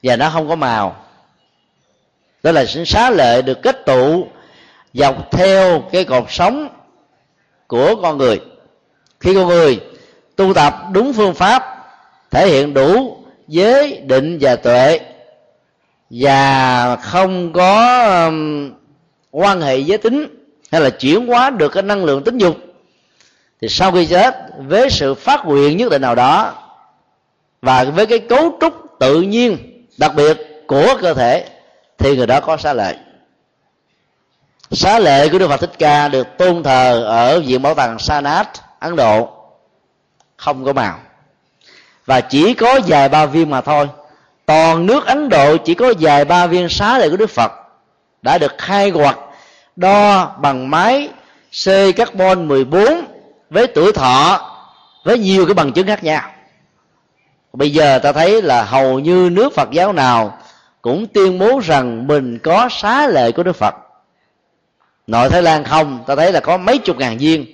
Và 0.02 0.16
nó 0.16 0.30
không 0.30 0.48
có 0.48 0.56
màu. 0.56 1.04
Đó 2.42 2.52
là 2.52 2.64
xá 2.86 3.10
lệ 3.10 3.42
được 3.42 3.62
kết 3.62 3.86
tụ 3.86 4.26
dọc 4.94 5.30
theo 5.30 5.82
cái 5.92 6.04
cột 6.04 6.24
sống 6.28 6.68
của 7.72 7.96
con 8.02 8.18
người. 8.18 8.40
Khi 9.20 9.34
con 9.34 9.46
người 9.48 9.80
tu 10.36 10.54
tập 10.54 10.74
đúng 10.92 11.12
phương 11.12 11.34
pháp 11.34 11.62
thể 12.30 12.48
hiện 12.48 12.74
đủ 12.74 13.16
giới 13.48 14.00
định 14.06 14.38
và 14.40 14.56
tuệ 14.56 15.00
và 16.10 16.96
không 16.96 17.52
có 17.52 18.02
um, 18.26 18.70
quan 19.30 19.60
hệ 19.60 19.78
giới 19.78 19.98
tính 19.98 20.26
hay 20.72 20.80
là 20.80 20.90
chuyển 20.90 21.26
hóa 21.26 21.50
được 21.50 21.72
cái 21.72 21.82
năng 21.82 22.04
lượng 22.04 22.24
tính 22.24 22.38
dục 22.38 22.56
thì 23.60 23.68
sau 23.68 23.92
khi 23.92 24.06
chết 24.06 24.34
với 24.58 24.90
sự 24.90 25.14
phát 25.14 25.46
nguyện 25.46 25.76
nhất 25.76 25.90
định 25.90 26.02
nào 26.02 26.14
đó 26.14 26.52
và 27.62 27.84
với 27.84 28.06
cái 28.06 28.18
cấu 28.18 28.58
trúc 28.60 28.74
tự 29.00 29.22
nhiên 29.22 29.56
đặc 29.98 30.12
biệt 30.16 30.64
của 30.66 30.98
cơ 31.02 31.14
thể 31.14 31.48
thì 31.98 32.16
người 32.16 32.26
đó 32.26 32.40
có 32.40 32.56
xá 32.56 32.72
lợi 32.72 32.96
xá 34.72 34.98
lệ 34.98 35.28
của 35.28 35.38
đức 35.38 35.48
phật 35.48 35.60
thích 35.60 35.72
ca 35.78 36.08
được 36.08 36.26
tôn 36.38 36.62
thờ 36.62 37.04
ở 37.04 37.40
viện 37.40 37.62
bảo 37.62 37.74
tàng 37.74 37.98
sanat 37.98 38.48
ấn 38.78 38.96
độ. 38.96 39.28
Không 40.36 40.64
có 40.64 40.72
màu. 40.72 40.98
Và 42.06 42.20
chỉ 42.20 42.54
có 42.54 42.80
vài 42.86 43.08
ba 43.08 43.26
viên 43.26 43.50
mà 43.50 43.60
thôi. 43.60 43.88
Toàn 44.46 44.86
nước 44.86 45.06
ấn 45.06 45.28
độ 45.28 45.56
chỉ 45.56 45.74
có 45.74 45.92
vài 46.00 46.24
ba 46.24 46.46
viên 46.46 46.68
xá 46.68 46.98
lệ 46.98 47.10
của 47.10 47.16
đức 47.16 47.30
phật 47.30 47.52
đã 48.22 48.38
được 48.38 48.52
khai 48.58 48.90
quật, 48.90 49.16
đo 49.76 50.32
bằng 50.38 50.70
máy 50.70 51.08
C 51.64 51.66
carbon 51.96 52.48
14 52.48 52.84
với 53.50 53.66
tuổi 53.66 53.92
thọ 53.92 54.50
với 55.04 55.18
nhiều 55.18 55.46
cái 55.46 55.54
bằng 55.54 55.72
chứng 55.72 55.86
khác 55.86 56.04
nhau. 56.04 56.22
Bây 57.52 57.70
giờ 57.72 57.98
ta 57.98 58.12
thấy 58.12 58.42
là 58.42 58.64
hầu 58.64 58.98
như 58.98 59.30
nước 59.32 59.54
phật 59.54 59.70
giáo 59.70 59.92
nào 59.92 60.38
cũng 60.82 61.06
tuyên 61.06 61.38
bố 61.38 61.60
rằng 61.64 62.06
mình 62.06 62.38
có 62.38 62.68
xá 62.70 63.06
lệ 63.06 63.32
của 63.32 63.42
đức 63.42 63.56
phật 63.56 63.74
nội 65.06 65.28
thái 65.28 65.42
lan 65.42 65.64
không? 65.64 66.04
Ta 66.06 66.16
thấy 66.16 66.32
là 66.32 66.40
có 66.40 66.56
mấy 66.56 66.78
chục 66.78 66.96
ngàn 66.96 67.18
viên. 67.18 67.46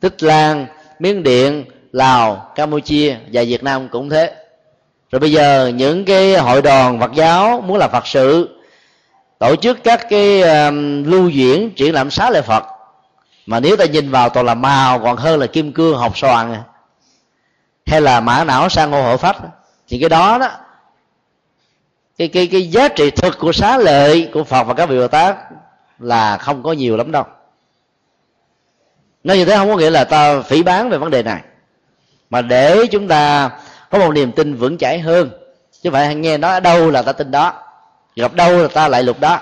Tích 0.00 0.22
lan 0.22 0.66
miến 0.98 1.22
điện 1.22 1.64
lào 1.92 2.52
campuchia 2.54 3.16
và 3.32 3.42
việt 3.42 3.62
nam 3.62 3.88
cũng 3.88 4.10
thế. 4.10 4.34
Rồi 5.10 5.20
bây 5.20 5.32
giờ 5.32 5.72
những 5.74 6.04
cái 6.04 6.36
hội 6.36 6.62
đoàn 6.62 7.00
phật 7.00 7.12
giáo 7.14 7.64
muốn 7.66 7.78
làm 7.78 7.90
phật 7.90 8.06
sự 8.06 8.58
tổ 9.38 9.56
chức 9.56 9.84
các 9.84 10.06
cái 10.10 10.42
um, 10.42 11.04
lưu 11.04 11.28
diễn 11.28 11.70
triển 11.70 11.94
lãm 11.94 12.10
xá 12.10 12.30
lệ 12.30 12.42
phật. 12.42 12.64
Mà 13.46 13.60
nếu 13.60 13.76
ta 13.76 13.84
nhìn 13.84 14.10
vào 14.10 14.28
toàn 14.28 14.46
là 14.46 14.54
màu 14.54 14.98
còn 14.98 15.16
hơn 15.16 15.40
là 15.40 15.46
kim 15.46 15.72
cương 15.72 15.98
học 15.98 16.18
xoàn 16.18 16.52
à. 16.52 16.62
hay 17.86 18.00
là 18.00 18.20
mã 18.20 18.44
não 18.44 18.68
sang 18.68 18.90
ngô 18.90 19.02
hộ 19.02 19.16
phách. 19.16 19.36
Thì 19.88 19.98
cái 20.00 20.08
đó 20.08 20.38
đó 20.38 20.48
cái 22.18 22.28
cái 22.28 22.46
cái 22.46 22.62
giá 22.62 22.88
trị 22.88 23.10
thực 23.10 23.38
của 23.38 23.52
xá 23.52 23.78
lệ 23.78 24.28
của 24.32 24.44
phật 24.44 24.64
và 24.64 24.74
các 24.74 24.88
vị 24.88 24.98
bồ 24.98 25.08
tát 25.08 25.36
là 25.98 26.36
không 26.36 26.62
có 26.62 26.72
nhiều 26.72 26.96
lắm 26.96 27.12
đâu. 27.12 27.24
Nói 29.24 29.36
như 29.36 29.44
thế 29.44 29.56
không 29.56 29.68
có 29.68 29.76
nghĩa 29.76 29.90
là 29.90 30.04
ta 30.04 30.40
phỉ 30.40 30.62
bán 30.62 30.90
về 30.90 30.98
vấn 30.98 31.10
đề 31.10 31.22
này. 31.22 31.42
Mà 32.30 32.42
để 32.42 32.86
chúng 32.86 33.08
ta 33.08 33.50
có 33.90 33.98
một 33.98 34.12
niềm 34.12 34.32
tin 34.32 34.54
vững 34.54 34.78
chãi 34.78 34.98
hơn, 34.98 35.30
chứ 35.82 35.90
phải 35.90 36.14
nghe 36.14 36.38
nói 36.38 36.52
ở 36.52 36.60
đâu 36.60 36.90
là 36.90 37.02
ta 37.02 37.12
tin 37.12 37.30
đó, 37.30 37.62
gặp 38.16 38.34
đâu 38.34 38.62
là 38.62 38.68
ta 38.68 38.88
lại 38.88 39.02
lục 39.02 39.20
đó. 39.20 39.40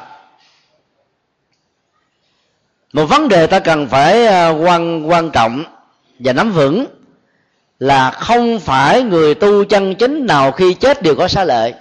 Một 2.92 3.06
vấn 3.06 3.28
đề 3.28 3.46
ta 3.46 3.58
cần 3.58 3.88
phải 3.88 4.26
à, 4.26 4.48
quan 4.48 5.10
quan 5.10 5.30
trọng 5.30 5.64
và 6.18 6.32
nắm 6.32 6.52
vững 6.52 6.86
là 7.78 8.10
không 8.10 8.60
phải 8.60 9.02
người 9.02 9.34
tu 9.34 9.64
chân 9.64 9.94
chính 9.94 10.26
nào 10.26 10.52
khi 10.52 10.74
chết 10.74 11.02
đều 11.02 11.14
có 11.14 11.28
xá 11.28 11.44
lợi. 11.44 11.74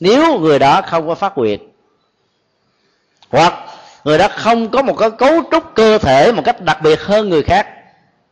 Nếu 0.00 0.38
người 0.38 0.58
đó 0.58 0.82
không 0.82 1.08
có 1.08 1.14
phát 1.14 1.38
nguyện 1.38 1.60
hoặc 3.30 3.54
người 4.04 4.18
đó 4.18 4.28
không 4.28 4.70
có 4.70 4.82
một 4.82 4.96
cái 4.98 5.10
cấu 5.10 5.42
trúc 5.50 5.74
cơ 5.74 5.98
thể 5.98 6.32
một 6.32 6.42
cách 6.44 6.60
đặc 6.60 6.82
biệt 6.82 7.00
hơn 7.00 7.28
người 7.28 7.42
khác. 7.42 7.66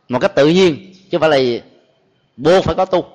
Một 0.09 0.19
cách 0.19 0.35
tự 0.35 0.47
nhiên, 0.47 0.93
chứ 1.11 1.19
phải 1.19 1.29
là 1.29 1.37
buộc 2.37 2.63
phải 2.63 2.75
có 2.75 2.85
tu. 2.85 3.05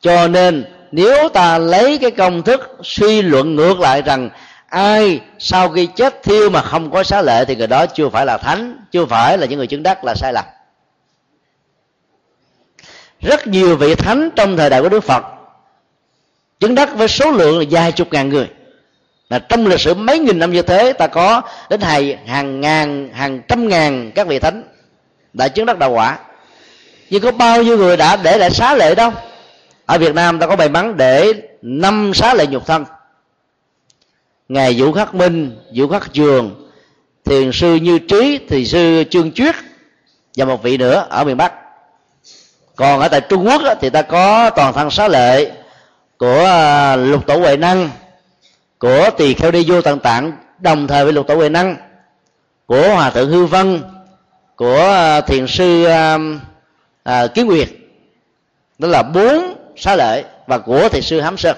Cho 0.00 0.28
nên, 0.28 0.64
nếu 0.92 1.28
ta 1.28 1.58
lấy 1.58 1.98
cái 1.98 2.10
công 2.10 2.42
thức 2.42 2.76
suy 2.82 3.22
luận 3.22 3.56
ngược 3.56 3.80
lại 3.80 4.02
rằng 4.02 4.30
ai 4.66 5.20
sau 5.38 5.68
khi 5.68 5.86
chết 5.86 6.22
thiêu 6.22 6.50
mà 6.50 6.62
không 6.62 6.90
có 6.90 7.02
xá 7.02 7.22
lệ 7.22 7.44
thì 7.44 7.56
người 7.56 7.66
đó 7.66 7.86
chưa 7.86 8.08
phải 8.08 8.26
là 8.26 8.38
thánh, 8.38 8.76
chưa 8.90 9.06
phải 9.06 9.38
là 9.38 9.46
những 9.46 9.58
người 9.58 9.66
chứng 9.66 9.82
đắc 9.82 10.04
là 10.04 10.14
sai 10.14 10.32
lầm. 10.32 10.44
Rất 13.20 13.46
nhiều 13.46 13.76
vị 13.76 13.94
thánh 13.94 14.30
trong 14.36 14.56
thời 14.56 14.70
đại 14.70 14.82
của 14.82 14.88
đức 14.88 15.04
phật 15.04 15.24
chứng 16.60 16.74
đắc 16.74 16.96
với 16.96 17.08
số 17.08 17.30
lượng 17.30 17.58
là 17.58 17.64
vài 17.70 17.92
chục 17.92 18.08
ngàn 18.12 18.28
người 18.28 18.48
là 19.32 19.38
trong 19.38 19.66
lịch 19.66 19.80
sử 19.80 19.94
mấy 19.94 20.18
nghìn 20.18 20.38
năm 20.38 20.52
như 20.52 20.62
thế, 20.62 20.92
ta 20.92 21.06
có 21.06 21.42
đến 21.70 21.80
hàng 21.80 22.26
hàng 22.26 22.60
ngàn, 22.60 23.10
hàng 23.14 23.42
trăm 23.48 23.68
ngàn 23.68 24.10
các 24.14 24.26
vị 24.26 24.38
thánh 24.38 24.62
đã 25.32 25.48
chứng 25.48 25.66
đắc 25.66 25.78
đạo 25.78 25.90
quả. 25.90 26.18
Nhưng 27.10 27.22
có 27.22 27.32
bao 27.32 27.62
nhiêu 27.62 27.78
người 27.78 27.96
đã 27.96 28.16
để 28.16 28.38
lại 28.38 28.50
xá 28.50 28.74
lệ 28.74 28.94
đâu? 28.94 29.12
Ở 29.86 29.98
việt 29.98 30.14
nam 30.14 30.38
ta 30.38 30.46
có 30.46 30.56
may 30.56 30.68
mắn 30.68 30.96
để 30.96 31.32
năm 31.62 32.14
xá 32.14 32.34
lệ 32.34 32.46
nhục 32.46 32.66
thân. 32.66 32.84
Ngài 34.48 34.74
vũ 34.78 34.92
khắc 34.92 35.14
minh, 35.14 35.56
vũ 35.74 35.88
khắc 35.88 36.12
trường, 36.12 36.68
thiền 37.24 37.52
sư 37.52 37.74
như 37.74 37.98
trí, 37.98 38.38
thiền 38.48 38.64
sư 38.64 39.04
trương 39.10 39.32
chuyết 39.32 39.54
và 40.36 40.44
một 40.44 40.62
vị 40.62 40.76
nữa 40.76 41.06
ở 41.10 41.24
miền 41.24 41.36
bắc. 41.36 41.52
Còn 42.76 43.00
ở 43.00 43.08
tại 43.08 43.20
trung 43.20 43.46
quốc 43.46 43.62
thì 43.80 43.90
ta 43.90 44.02
có 44.02 44.50
toàn 44.50 44.72
thân 44.72 44.90
xá 44.90 45.08
lệ 45.08 45.52
của 46.18 46.44
à, 46.44 46.96
lục 46.96 47.26
tổ 47.26 47.38
huệ 47.38 47.56
năng 47.56 47.90
của 48.82 49.10
tỳ 49.16 49.34
kheo 49.34 49.50
đi 49.50 49.64
vô 49.66 49.82
tận 49.82 49.98
tạng 49.98 50.32
đồng 50.58 50.86
thời 50.86 51.04
với 51.04 51.12
lục 51.12 51.26
tổ 51.26 51.34
huệ 51.34 51.48
năng. 51.48 51.76
Của 52.66 52.94
hòa 52.94 53.10
thượng 53.10 53.30
hư 53.30 53.46
vân 53.46 53.82
của 54.56 54.80
à, 54.80 55.20
thiền 55.20 55.46
sư 55.46 55.84
à, 55.84 56.18
à, 57.02 57.26
kiến 57.26 57.46
nguyệt. 57.46 57.68
Đó 58.78 58.88
là 58.88 59.02
bốn 59.02 59.54
xá 59.76 59.96
lệ 59.96 60.24
và 60.46 60.58
của 60.58 60.88
thiền 60.88 61.02
sư 61.02 61.20
hám 61.20 61.36
sơn. 61.36 61.56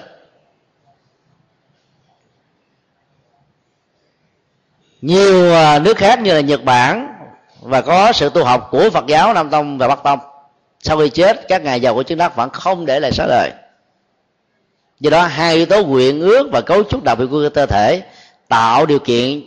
Nhiều 5.01 5.53
à, 5.53 5.79
nước 5.79 5.97
khác 5.97 6.19
như 6.19 6.33
là 6.33 6.39
nhật 6.39 6.63
bản 6.63 7.15
và 7.61 7.81
có 7.81 8.11
sự 8.11 8.29
tu 8.29 8.43
học 8.43 8.67
của 8.71 8.89
phật 8.89 9.05
giáo 9.07 9.33
nam 9.33 9.49
tông 9.49 9.77
và 9.77 9.87
bắc 9.87 10.03
tông. 10.03 10.19
Sau 10.79 10.97
khi 10.97 11.09
chết 11.09 11.47
các 11.47 11.61
ngài 11.61 11.81
giàu 11.81 11.93
của 11.93 12.03
chứng 12.03 12.17
đắc 12.17 12.35
vẫn 12.35 12.49
không 12.49 12.85
để 12.85 12.99
lại 12.99 13.11
xá 13.11 13.25
lợi 13.27 13.51
do 15.05 15.11
đó, 15.11 15.25
hai 15.27 15.55
yếu 15.55 15.65
tố 15.65 15.83
quyện 15.83 16.19
ước 16.19 16.47
và 16.51 16.61
cấu 16.61 16.83
trúc 16.83 17.03
đặc 17.03 17.17
biệt 17.19 17.25
của 17.31 17.49
cơ 17.53 17.65
thể 17.65 18.03
tạo 18.47 18.85
điều 18.85 18.99
kiện 18.99 19.41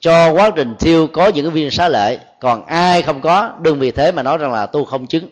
cho 0.00 0.32
quá 0.32 0.50
trình 0.56 0.74
thiêu 0.78 1.06
có 1.06 1.28
những 1.28 1.44
cái 1.44 1.50
viên 1.50 1.70
xá 1.70 1.88
lợi 1.88 2.18
còn 2.40 2.66
ai 2.66 3.02
không 3.02 3.20
có, 3.20 3.50
đừng 3.60 3.78
vì 3.78 3.90
thế 3.90 4.12
mà 4.12 4.22
nói 4.22 4.38
rằng 4.38 4.52
là 4.52 4.66
tu 4.66 4.84
không 4.84 5.06
chứng. 5.06 5.28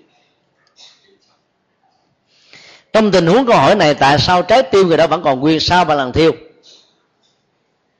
Trong 2.92 3.10
tình 3.10 3.26
huống 3.26 3.46
câu 3.46 3.56
hỏi 3.56 3.74
này, 3.74 3.94
tại 3.94 4.18
sao 4.18 4.42
trái 4.42 4.62
tim 4.62 4.88
người 4.88 4.96
đó 4.96 5.06
vẫn 5.06 5.22
còn 5.22 5.40
nguyên 5.40 5.60
sau 5.60 5.84
ba 5.84 5.94
lần 5.94 6.12
thiêu? 6.12 6.32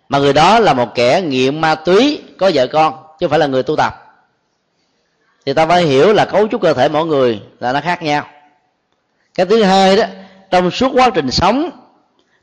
Mà 0.09 0.19
người 0.19 0.33
đó 0.33 0.59
là 0.59 0.75
một 0.75 0.95
kẻ 0.95 1.23
nghiện 1.23 1.61
ma 1.61 1.75
túy, 1.75 2.23
có 2.39 2.51
vợ 2.55 2.67
con, 2.67 2.93
chứ 2.93 3.27
không 3.27 3.31
phải 3.31 3.39
là 3.39 3.47
người 3.47 3.63
tu 3.63 3.77
tập. 3.77 3.95
Thì 5.47 5.53
ta 5.53 5.67
phải 5.67 5.83
hiểu 5.83 6.13
là 6.13 6.25
cấu 6.25 6.49
trúc 6.49 6.63
cơ 6.63 6.75
thể 6.75 6.89
mỗi 6.89 7.07
người 7.07 7.43
là 7.61 7.73
nó 7.73 7.81
khác 7.81 8.03
nhau. 8.03 8.27
Cái 9.35 9.47
thứ 9.47 9.63
hai 9.63 9.97
đó 9.97 10.05
trong 10.51 10.71
suốt 10.71 10.93
quá 10.95 11.11
trình 11.15 11.31
sống, 11.31 11.71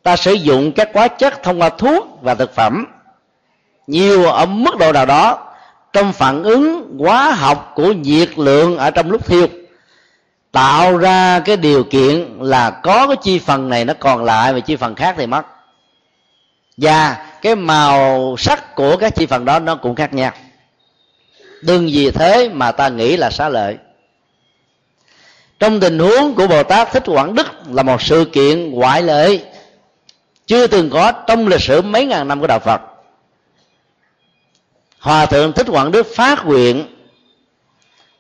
ta 0.04 0.16
sử 0.16 0.34
dụng 0.34 0.72
các 0.72 0.90
hóa 0.94 1.08
chất 1.08 1.44
thông 1.44 1.62
qua 1.62 1.70
thuốc 1.70 2.20
và 2.22 2.36
thực 2.36 2.56
phẩm. 2.56 2.86
Nhiều 3.88 4.26
ở 4.26 4.46
mức 4.46 4.78
độ 4.78 4.92
nào 4.92 5.06
đó, 5.06 5.54
trong 5.94 6.14
phản 6.14 6.44
ứng 6.44 6.98
hóa 7.00 7.32
học 7.32 7.72
của 7.76 7.92
nhiệt 7.92 8.40
lượng 8.40 8.78
ở 8.78 8.92
trong 8.92 9.12
lúc 9.12 9.26
thiêu, 9.26 9.48
tạo 10.52 10.98
ra 10.98 11.40
cái 11.40 11.58
điều 11.58 11.84
kiện 11.84 12.38
là 12.40 12.70
có 12.70 13.08
cái 13.08 13.16
chi 13.22 13.40
phần 13.40 13.70
này 13.70 13.86
nó 13.86 13.94
còn 14.00 14.24
lại 14.24 14.54
và 14.54 14.60
chi 14.60 14.76
phần 14.76 14.96
khác 14.96 15.16
thì 15.18 15.28
mất. 15.28 15.46
Và 16.78 17.26
cái 17.42 17.56
màu 17.56 18.36
sắc 18.38 18.76
của 18.76 18.98
các 18.98 19.16
chi 19.16 19.26
phần 19.26 19.46
đó 19.46 19.60
nó 19.60 19.76
cũng 19.76 19.96
khác 19.96 20.14
nhau. 20.14 20.32
Đừng 21.62 21.86
vì 21.86 22.12
thế 22.12 22.50
mà 22.50 22.72
ta 22.72 22.90
nghĩ 22.90 23.18
là 23.18 23.30
xá 23.30 23.50
lợi 23.50 23.78
trong 25.60 25.80
tình 25.80 26.00
huống 26.00 26.36
của 26.36 26.48
bồ 26.48 26.64
tát 26.64 26.92
thích 26.92 27.04
quảng 27.06 27.36
đức 27.36 27.48
là 27.72 27.84
một 27.84 28.02
sự 28.02 28.26
kiện 28.26 28.72
ngoại 28.72 29.04
lệ. 29.04 29.40
Chưa 30.48 30.68
từng 30.68 30.90
có 30.90 31.12
trong 31.12 31.48
lịch 31.48 31.62
sử 31.62 31.82
mấy 31.82 32.06
ngàn 32.06 32.28
năm 32.28 32.42
của 32.42 32.48
đạo 32.48 32.60
phật. 32.60 32.82
Hòa 35.00 35.26
thượng 35.26 35.54
thích 35.54 35.68
quảng 35.70 35.92
đức 35.92 36.08
phát 36.16 36.46
nguyện 36.46 36.86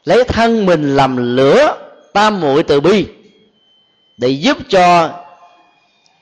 lấy 0.05 0.23
thân 0.23 0.65
mình 0.65 0.95
làm 0.95 1.35
lửa 1.35 1.77
tam 2.13 2.41
muội 2.41 2.63
từ 2.63 2.81
bi 2.81 3.05
để 4.17 4.29
giúp 4.29 4.57
cho 4.69 5.09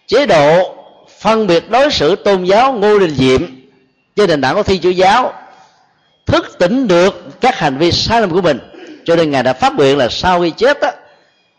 chế 0.07 0.25
độ 0.25 0.75
phân 1.19 1.47
biệt 1.47 1.69
đối 1.69 1.91
xử 1.91 2.15
tôn 2.15 2.43
giáo 2.43 2.73
ngô 2.73 2.99
đình 2.99 3.15
diệm 3.15 3.41
trên 4.15 4.29
nền 4.29 4.41
tảng 4.41 4.55
của 4.55 4.63
thi 4.63 4.79
chúa 4.83 4.89
giáo 4.89 5.33
thức 6.25 6.55
tỉnh 6.59 6.87
được 6.87 7.41
các 7.41 7.59
hành 7.59 7.77
vi 7.77 7.91
sai 7.91 8.21
lầm 8.21 8.29
của 8.29 8.41
mình. 8.41 8.59
Cho 9.05 9.15
nên 9.15 9.31
ngài 9.31 9.43
đã 9.43 9.53
phát 9.53 9.75
nguyện 9.75 9.97
là 9.97 10.09
sau 10.09 10.41
khi 10.41 10.51
chết 10.51 10.79
đó, 10.81 10.91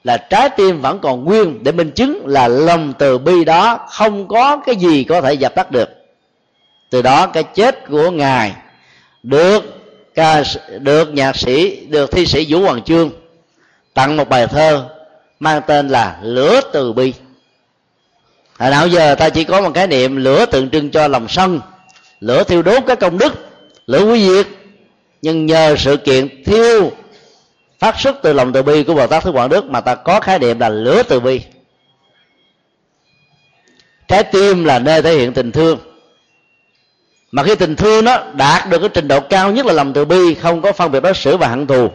là 0.07 0.16
trái 0.16 0.49
tim 0.49 0.81
vẫn 0.81 0.99
còn 0.99 1.24
nguyên 1.24 1.65
để 1.65 1.73
minh 1.73 1.91
chứng 1.91 2.27
là 2.27 2.49
lòng 2.49 2.93
từ 2.99 3.19
bi 3.19 3.45
đó 3.45 3.87
không 3.91 4.28
có 4.28 4.57
cái 4.66 4.77
gì 4.77 5.05
có 5.05 5.20
thể 5.20 5.35
dập 5.35 5.55
tắt 5.55 5.70
được. 5.70 5.89
Từ 6.91 7.03
đó 7.03 7.27
cái 7.27 7.43
chết 7.43 7.89
của 7.89 8.11
ngài 8.11 8.53
được 9.23 9.61
ca 10.15 10.43
được 10.78 11.15
nhạc 11.15 11.37
sĩ, 11.37 11.87
được 11.87 12.11
thi 12.12 12.27
sĩ 12.27 12.47
vũ 12.49 12.61
hoàng 12.61 12.83
chương 12.83 13.11
tặng 13.95 14.16
một 14.16 14.28
bài 14.28 14.47
thơ 14.47 14.89
mang 15.41 15.62
tên 15.66 15.89
là 15.89 16.19
lửa 16.23 16.61
từ 16.73 16.93
bi. 16.93 17.12
Hồi 18.59 18.70
nào 18.70 18.87
giờ 18.87 19.15
ta 19.15 19.28
chỉ 19.28 19.45
có 19.45 19.61
một 19.61 19.70
cái 19.74 19.87
niệm, 19.87 20.16
lửa 20.16 20.47
tượng 20.47 20.70
trưng 20.70 20.91
cho 20.91 21.09
lòng 21.09 21.28
sân, 21.28 21.61
lửa 22.20 22.45
thiêu 22.45 22.62
đốt 22.62 22.83
các 22.87 23.01
công 23.01 23.19
đức, 23.19 23.33
lửa 23.87 24.05
quý 24.05 24.28
diệt. 24.28 24.47
Nhưng 25.23 25.47
nhờ 25.47 25.74
sự 25.78 25.97
kiện 25.97 26.45
thiêu 26.45 26.91
phát 27.78 28.01
xuất 28.01 28.16
từ 28.23 28.32
lòng 28.32 28.53
từ 28.53 28.62
bi 28.62 28.82
của 28.85 28.94
bồ 28.94 29.07
tát 29.07 29.24
thích 29.24 29.31
quảng 29.31 29.48
đức 29.48 29.65
mà 29.65 29.81
ta 29.81 29.94
có 29.94 30.20
khái 30.20 30.39
niệm 30.39 30.59
là 30.59 30.69
lửa 30.69 31.03
từ 31.09 31.20
bi. 31.20 31.40
Trái 34.09 34.24
tim 34.24 34.65
là 34.65 34.78
nơi 34.78 35.03
thể 35.03 35.15
hiện 35.15 35.32
tình 35.32 35.53
thương. 35.53 35.78
Mà 37.31 37.43
khi 37.43 37.55
tình 37.55 37.77
thương 37.77 38.05
nó 38.05 38.23
đạt 38.32 38.69
được 38.70 38.78
cái 38.78 38.89
trình 38.94 39.09
độ 39.09 39.20
cao 39.20 39.53
nhất 39.53 39.66
là 39.66 39.73
lòng 39.73 39.93
từ 39.93 40.05
bi 40.05 40.35
không 40.35 40.62
có 40.62 40.73
phân 40.73 40.93
biệt 40.93 41.01
đối 41.01 41.15
xử 41.15 41.36
và 41.36 41.48
hận 41.48 41.66
thù. 41.66 41.89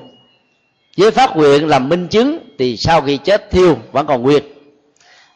Với 0.98 1.12
phát 1.12 1.38
nguyện 1.38 1.68
làm 1.68 1.90
minh 1.90 2.08
chứng 2.08 2.40
thì 2.60 2.78
sau 2.78 3.02
khi 3.02 3.18
chết 3.18 3.52
thiêu 3.52 3.78
vẫn 3.92 4.08
còn 4.08 4.22
nguyên 4.22 4.44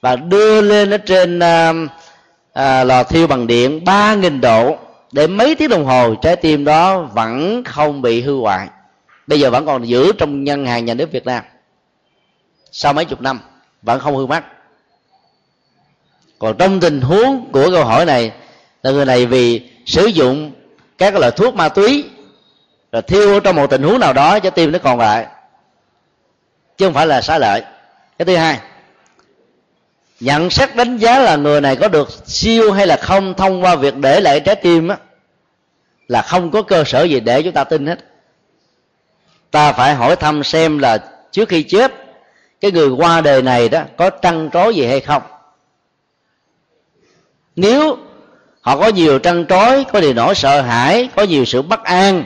và 0.05 0.15
đưa 0.15 0.61
lên 0.61 0.89
ở 0.89 0.97
trên 0.97 1.39
à, 1.39 1.73
à, 2.53 2.84
lò 2.84 3.03
thiêu 3.03 3.27
bằng 3.27 3.47
điện 3.47 3.85
ba 3.85 4.15
nghìn 4.15 4.41
độ 4.41 4.77
để 5.11 5.27
mấy 5.27 5.55
tiếng 5.55 5.69
đồng 5.69 5.85
hồ 5.85 6.15
trái 6.15 6.35
tim 6.35 6.65
đó 6.65 7.01
vẫn 7.01 7.63
không 7.63 8.01
bị 8.01 8.22
hư 8.22 8.35
hoại 8.35 8.67
bây 9.27 9.39
giờ 9.39 9.49
vẫn 9.52 9.65
còn 9.65 9.88
giữ 9.88 10.11
trong 10.18 10.43
ngân 10.43 10.65
hàng 10.65 10.85
nhà 10.85 10.93
nước 10.93 11.11
việt 11.11 11.26
nam. 11.26 11.43
Sau 12.72 12.93
mấy 12.93 13.06
chục 13.06 13.22
năm, 13.22 13.39
vẫn 13.81 13.99
không 13.99 14.18
hư 14.18 14.26
mất 14.26 14.43
còn 16.39 16.57
trong 16.57 16.80
tình 16.80 17.02
huống 17.02 17.49
của 17.52 17.69
câu 17.72 17.85
hỏi 17.85 18.06
này, 18.06 18.31
là 18.84 18.91
người 18.91 19.06
này 19.06 19.26
vì 19.26 19.69
sử 19.85 20.06
dụng 20.06 20.52
các 20.97 21.15
loại 21.15 21.31
thuốc 21.31 21.56
ma 21.56 21.69
túy, 21.69 22.10
rồi 22.91 23.02
thiêu 23.02 23.39
trong 23.39 23.56
một 23.56 23.68
tình 23.69 23.84
huống 23.84 23.99
nào 23.99 24.14
đó 24.14 24.39
cho 24.39 24.49
tim 24.49 24.72
nó 24.72 24.80
còn 24.80 24.99
lại. 24.99 25.27
Chứ 26.77 26.85
không 26.85 26.93
phải 26.93 27.07
là 27.07 27.22
xá 27.22 27.38
lợi. 27.38 27.61
Cái 28.18 28.26
thứ 28.26 28.35
hai, 28.35 28.60
nhận 30.19 30.49
xét 30.49 30.76
đánh 30.76 30.97
giá 30.97 31.19
là 31.19 31.35
người 31.35 31.61
này 31.61 31.76
có 31.76 31.88
được 31.88 32.10
siêu 32.26 32.72
hay 32.72 32.88
là 32.88 32.97
không 32.97 33.34
thông 33.34 33.64
qua 33.64 33.76
việc 33.76 33.95
để 33.95 34.19
lại 34.19 34.39
trái 34.39 34.56
tim 34.56 34.88
á, 34.88 34.97
là 36.07 36.22
không 36.22 36.52
có 36.52 36.61
cơ 36.61 36.84
sở 36.84 37.03
gì 37.03 37.19
để 37.19 37.41
chúng 37.43 37.53
ta 37.53 37.64
tin 37.64 37.88
hết 37.88 37.99
ta 39.56 39.72
phải 39.72 39.95
hỏi 39.95 40.15
thăm 40.15 40.44
xem 40.44 40.77
là 40.77 40.98
trước 41.32 41.49
khi 41.49 41.64
chết 41.64 41.94
cái 42.61 42.72
người 42.72 42.90
qua 42.90 43.22
đời 43.22 43.41
này 43.41 43.69
đó 43.69 43.82
có 43.98 44.10
trăn 44.10 44.49
trối 44.53 44.76
gì 44.76 44.86
hay 44.86 44.99
không? 44.99 45.22
Nếu 47.56 47.98
họ 48.61 48.77
có 48.77 48.88
nhiều 48.88 49.19
trăn 49.19 49.45
trối 49.49 49.86
có 49.94 50.02
điều 50.02 50.14
nỗi 50.14 50.36
sợ 50.36 50.61
hãi 50.61 51.10
có 51.15 51.23
nhiều 51.23 51.45
sự 51.45 51.61
bất 51.61 51.84
an 51.84 52.23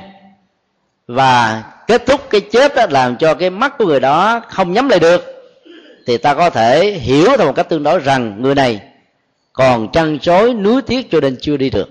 và 1.08 1.64
kết 1.88 2.06
thúc 2.06 2.30
cái 2.30 2.42
chết 2.42 2.76
đó, 2.76 2.86
làm 2.90 3.18
cho 3.18 3.34
cái 3.34 3.50
mắt 3.50 3.78
của 3.78 3.86
người 3.86 4.00
đó 4.00 4.42
không 4.50 4.74
nhắm 4.74 4.90
lại 4.90 5.00
được 5.00 5.26
thì 6.06 6.18
ta 6.18 6.34
có 6.34 6.50
thể 6.50 6.92
hiểu 6.92 7.38
theo 7.38 7.48
một 7.48 7.54
cách 7.56 7.70
tương 7.70 7.84
đối 7.84 8.00
rằng 8.00 8.42
người 8.42 8.56
này 8.56 8.82
còn 9.54 9.92
trăn 9.92 10.20
trối 10.20 10.54
nuối 10.54 10.82
tiếc 10.82 11.12
cho 11.12 11.20
nên 11.20 11.38
chưa 11.42 11.58
đi 11.58 11.70
được. 11.70 11.90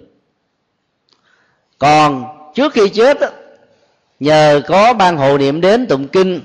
Còn 1.78 2.24
trước 2.55 2.73
khi 2.73 2.89
chết 2.89 3.19
nhờ 4.20 4.61
có 4.66 4.93
ban 4.93 5.16
hộ 5.16 5.39
niệm 5.39 5.61
đến 5.61 5.86
tụng 5.86 6.09
kinh 6.09 6.40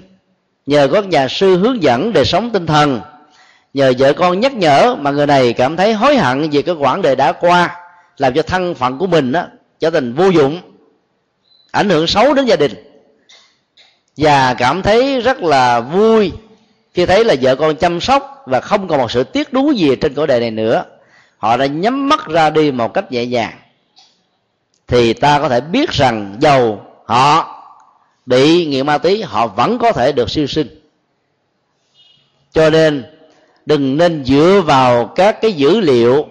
nhờ 0.66 0.88
có 0.92 1.02
nhà 1.02 1.28
sư 1.28 1.58
hướng 1.58 1.84
dẫn 1.84 2.14
đời 2.14 2.26
sống 2.26 2.50
tinh 2.50 2.66
thần 2.66 3.02
nhờ 3.74 3.94
vợ 3.98 4.14
con 4.14 4.40
nhắc 4.40 4.54
nhở 4.54 4.96
mà 4.96 5.12
người 5.12 5.28
này 5.28 5.54
cảm 5.54 5.78
thấy 5.78 5.94
hối 5.94 6.18
hận 6.18 6.50
về 6.50 6.62
cái 6.62 6.76
quãng 6.76 7.02
đời 7.02 7.16
đã 7.16 7.32
qua 7.32 7.84
làm 8.18 8.34
cho 8.34 8.42
thân 8.42 8.76
phận 8.76 8.98
của 8.98 9.08
mình 9.08 9.32
đó, 9.32 9.44
trở 9.80 9.90
thành 9.90 10.14
vô 10.14 10.30
dụng 10.30 10.62
ảnh 11.72 11.90
hưởng 11.90 12.08
xấu 12.08 12.34
đến 12.34 12.46
gia 12.46 12.56
đình. 12.56 12.72
Và 14.18 14.54
cảm 14.54 14.82
thấy 14.82 15.22
rất 15.22 15.44
là 15.44 15.80
vui 15.80 16.32
khi 16.94 17.06
thấy 17.06 17.26
là 17.26 17.36
vợ 17.42 17.56
con 17.56 17.76
chăm 17.76 18.02
sóc 18.02 18.44
và 18.46 18.60
không 18.60 18.88
còn 18.88 19.00
một 19.00 19.12
sự 19.12 19.24
tiếc 19.24 19.54
đú 19.54 19.72
gì 19.72 19.96
trên 19.96 20.14
cõi 20.14 20.28
đời 20.28 20.40
này 20.40 20.52
nữa. 20.52 20.86
Họ 21.38 21.58
đã 21.58 21.66
nhắm 21.66 22.10
mắt 22.10 22.28
ra 22.28 22.50
đi 22.50 22.72
một 22.72 22.94
cách 22.94 23.12
nhẹ 23.12 23.26
nhàng. 23.26 23.54
Thì 24.88 25.14
ta 25.14 25.40
có 25.40 25.50
thể 25.50 25.62
biết 25.62 25.92
rằng 25.92 26.36
giàu 26.40 26.86
họ 27.06 27.50
bị 28.26 28.66
nghiện 28.66 28.86
ma 28.86 28.98
túy 28.98 29.24
họ 29.24 29.48
vẫn 29.48 29.78
có 29.78 29.92
thể 29.92 30.12
được 30.12 30.30
siêu 30.30 30.48
sinh. 30.48 30.68
Cho 32.52 32.70
nên 32.70 33.06
đừng 33.66 33.98
nên 33.98 34.26
dựa 34.26 34.62
vào 34.66 35.06
các 35.06 35.42
cái 35.42 35.54
dữ 35.54 35.80
liệu 35.80 36.28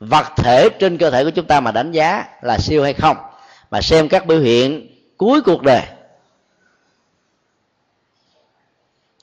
vật 0.00 0.26
thể 0.36 0.68
trên 0.68 0.98
cơ 0.98 1.10
thể 1.10 1.24
của 1.24 1.30
chúng 1.30 1.46
ta 1.46 1.60
mà 1.60 1.70
đánh 1.72 1.92
giá 1.92 2.24
là 2.42 2.58
siêu 2.58 2.82
hay 2.82 2.92
không. 2.92 3.16
Mà 3.70 3.80
xem 3.80 4.08
các 4.08 4.26
biểu 4.26 4.40
hiện 4.40 4.88
cuối 5.16 5.42
cuộc 5.42 5.62
đời. 5.62 5.82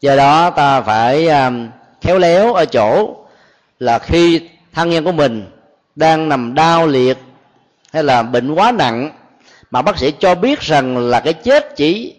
Do 0.02 0.16
đó 0.16 0.49
ta 0.49 0.82
phải 0.82 1.28
um, 1.28 1.70
khéo 2.02 2.18
léo 2.18 2.53
ở 2.53 2.66
chỗ 2.66 3.16
là 3.80 3.99
khi 3.99 4.49
thân 4.74 4.90
nhân 4.90 5.03
của 5.03 5.12
mình 5.12 5.45
đang 5.95 6.30
nằm 6.30 6.56
đau 6.56 6.88
liệt 6.88 7.18
hay 7.94 8.03
là 8.03 8.24
bệnh 8.24 8.52
quá 8.52 8.72
nặng 8.72 9.12
mà 9.72 9.81
bác 9.81 9.98
sĩ 9.98 10.11
cho 10.19 10.35
biết 10.35 10.60
rằng 10.60 10.98
là 10.98 11.19
cái 11.19 11.34
chết 11.34 11.76
chỉ 11.76 12.15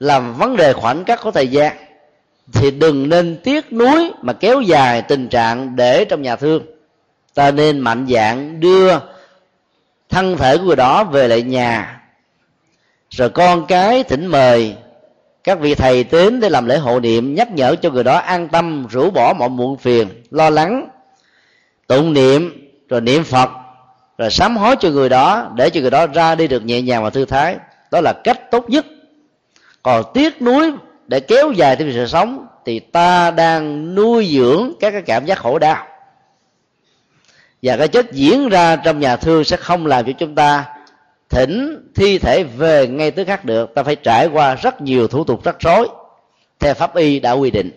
làm 0.00 0.34
vấn 0.34 0.56
đề 0.56 0.72
khoảnh 0.72 1.04
khắc 1.04 1.20
của 1.22 1.30
thời 1.30 1.48
gian. 1.48 1.76
Thì 2.52 2.70
đừng 2.70 3.08
nên 3.08 3.40
tiếc 3.44 3.72
nuối 3.72 4.12
mà 4.22 4.32
kéo 4.32 4.60
dài 4.60 5.02
tình 5.02 5.28
trạng 5.28 5.76
để 5.76 6.04
trong 6.04 6.22
nhà 6.22 6.36
thương. 6.36 6.62
Ta 7.34 7.50
nên 7.50 7.78
mạnh 7.78 8.06
dạng 8.10 8.60
đưa 8.60 8.98
thân 10.08 10.36
thể 10.36 10.58
của 10.58 10.64
người 10.64 10.76
đó 10.76 11.04
về 11.04 11.28
lại 11.28 11.42
nhà. 11.42 12.00
Rồi 13.10 13.30
con 13.30 13.66
cái 13.66 14.02
thỉnh 14.02 14.26
mời 14.26 14.76
các 15.44 15.60
vị 15.60 15.74
thầy 15.74 16.04
đến 16.04 16.40
để 16.40 16.48
làm 16.48 16.66
lễ 16.66 16.76
hộ 16.78 17.00
niệm, 17.00 17.34
nhắc 17.34 17.50
nhở 17.52 17.76
cho 17.76 17.90
người 17.90 18.04
đó 18.04 18.16
an 18.18 18.48
tâm, 18.48 18.86
rũ 18.90 19.10
bỏ 19.10 19.32
mọi 19.38 19.48
muộn 19.48 19.76
phiền, 19.76 20.08
lo 20.30 20.50
lắng, 20.50 20.88
tụng 21.86 22.12
niệm, 22.12 22.70
rồi 22.88 23.00
niệm 23.00 23.24
phật 23.24 23.50
rồi 24.20 24.30
sám 24.30 24.56
hối 24.56 24.76
cho 24.80 24.90
người 24.90 25.08
đó, 25.08 25.50
để 25.54 25.70
cho 25.70 25.80
người 25.80 25.90
đó 25.90 26.06
ra 26.06 26.34
đi 26.34 26.48
được 26.48 26.64
nhẹ 26.64 26.82
nhàng 26.82 27.02
và 27.02 27.10
thư 27.10 27.24
thái. 27.24 27.56
Đó 27.90 28.00
là 28.00 28.12
cách 28.24 28.50
tốt 28.50 28.70
nhất. 28.70 28.86
Còn 29.82 30.04
tiếc 30.14 30.42
nuối 30.42 30.72
để 31.06 31.20
kéo 31.20 31.52
dài 31.52 31.76
thêm 31.76 31.92
sự 31.94 32.06
sống, 32.06 32.46
thì 32.64 32.80
ta 32.80 33.30
đang 33.30 33.94
nuôi 33.94 34.28
dưỡng 34.32 34.72
các 34.80 34.90
cái 34.90 35.02
cảm 35.02 35.26
giác 35.26 35.38
khổ 35.38 35.58
đau. 35.58 35.86
Và 37.62 37.76
cái 37.76 37.88
chết 37.88 38.12
diễn 38.12 38.48
ra 38.48 38.76
trong 38.76 39.00
nhà 39.00 39.16
thương 39.16 39.44
sẽ 39.44 39.56
không 39.56 39.86
làm 39.86 40.06
cho 40.06 40.12
chúng 40.12 40.34
ta 40.34 40.64
thỉnh 41.28 41.90
thi 41.94 42.18
thể 42.18 42.42
về 42.42 42.86
ngay 42.86 43.10
tức 43.10 43.24
khắc 43.26 43.44
được. 43.44 43.74
Ta 43.74 43.82
phải 43.82 43.96
trải 43.96 44.26
qua 44.26 44.54
rất 44.54 44.82
nhiều 44.82 45.08
thủ 45.08 45.24
tục 45.24 45.44
rắc 45.44 45.56
rối 45.60 45.88
theo 46.58 46.74
pháp 46.74 46.96
y 46.96 47.20
đã 47.20 47.32
quy 47.32 47.50
định. 47.50 47.70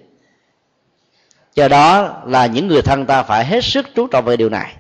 Do 1.55 1.67
đó 1.67 2.21
là 2.25 2.45
những 2.45 2.67
người 2.67 2.81
thân 2.81 3.05
ta 3.05 3.23
phải 3.23 3.45
hết 3.45 3.63
sức 3.63 3.85
chú 3.95 4.07
trọng 4.07 4.25
về 4.25 4.37
điều 4.37 4.49
này 4.49 4.73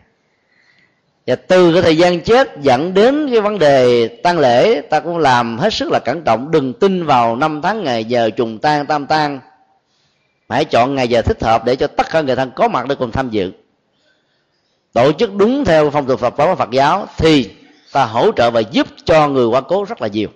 và 1.27 1.35
từ 1.35 1.73
cái 1.73 1.81
thời 1.81 1.97
gian 1.97 2.21
chết 2.21 2.61
dẫn 2.61 2.93
đến 2.93 3.29
cái 3.31 3.41
vấn 3.41 3.59
đề 3.59 4.07
tăng 4.07 4.39
lễ, 4.39 4.81
ta 4.81 4.99
cũng 4.99 5.17
làm 5.17 5.59
hết 5.59 5.73
sức 5.73 5.91
là 5.91 5.99
cẩn 5.99 6.21
trọng. 6.23 6.51
Đừng 6.51 6.73
tin 6.73 7.05
vào 7.05 7.35
năm 7.35 7.61
tháng 7.61 7.83
ngày 7.83 8.05
giờ 8.05 8.29
trùng 8.29 8.59
tan, 8.59 8.85
tam 8.85 9.05
tan 9.05 9.39
hãy 10.49 10.65
chọn 10.65 10.95
ngày 10.95 11.07
giờ 11.07 11.21
thích 11.21 11.43
hợp 11.43 11.65
để 11.65 11.75
cho 11.75 11.87
tất 11.87 12.09
cả 12.09 12.21
người 12.21 12.35
thân 12.35 12.51
có 12.55 12.67
mặt 12.67 12.87
để 12.87 12.95
cùng 12.95 13.11
tham 13.11 13.29
dự. 13.29 13.51
Tổ 14.93 15.11
chức 15.11 15.35
đúng 15.35 15.65
theo 15.65 15.89
phong 15.89 16.05
tục 16.05 16.19
Phật 16.19 16.33
giáo 16.37 16.55
Phật 16.55 16.71
giáo 16.71 17.07
thì 17.17 17.49
ta 17.91 18.05
hỗ 18.05 18.31
trợ 18.31 18.51
và 18.51 18.59
giúp 18.59 18.87
cho 19.05 19.27
người 19.27 19.45
qua 19.45 19.61
cố 19.61 19.85
rất 19.85 20.01
là 20.01 20.07
nhiều. 20.07 20.29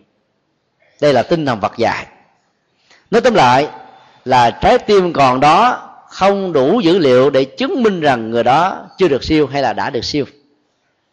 Đây 1.02 1.14
là 1.14 1.24
tinh 1.24 1.46
thần 1.46 1.62
Phật 1.62 1.78
dạy. 1.78 2.06
Nói 3.12 3.22
tóm 3.22 3.34
lại 3.34 3.68
là 4.26 4.52
trái 4.52 4.78
tim 4.78 5.14
còn 5.14 5.40
đó 5.40 5.90
không 6.10 6.54
đủ 6.54 6.80
dữ 6.80 6.98
liệu 6.98 7.30
để 7.30 7.46
chứng 7.46 7.84
minh 7.84 8.02
rằng 8.02 8.32
người 8.32 8.44
đó 8.44 8.86
chưa 8.98 9.08
được 9.08 9.24
siêu 9.24 9.48
hay 9.48 9.62
là 9.62 9.74
đã 9.74 9.90
được 9.90 10.06
siêu 10.06 10.26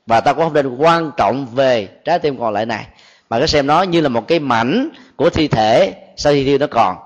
và 0.07 0.21
ta 0.21 0.33
cũng 0.33 0.45
không 0.45 0.53
nên 0.53 0.77
quan 0.77 1.11
trọng 1.17 1.47
về 1.47 1.89
trái 2.05 2.19
tim 2.19 2.39
còn 2.39 2.53
lại 2.53 2.67
này, 2.67 2.87
mà 3.31 3.41
cứ 3.41 3.47
xem 3.47 3.67
nó 3.67 3.83
như 3.83 4.01
là 4.01 4.09
một 4.09 4.29
cái 4.29 4.39
mảnh 4.39 4.89
của 5.17 5.31
thi 5.31 5.49
thể 5.49 5.95
sau 6.17 6.33
khi 6.33 6.45
thiêu 6.45 6.59
nó 6.59 6.67
còn. 6.67 6.97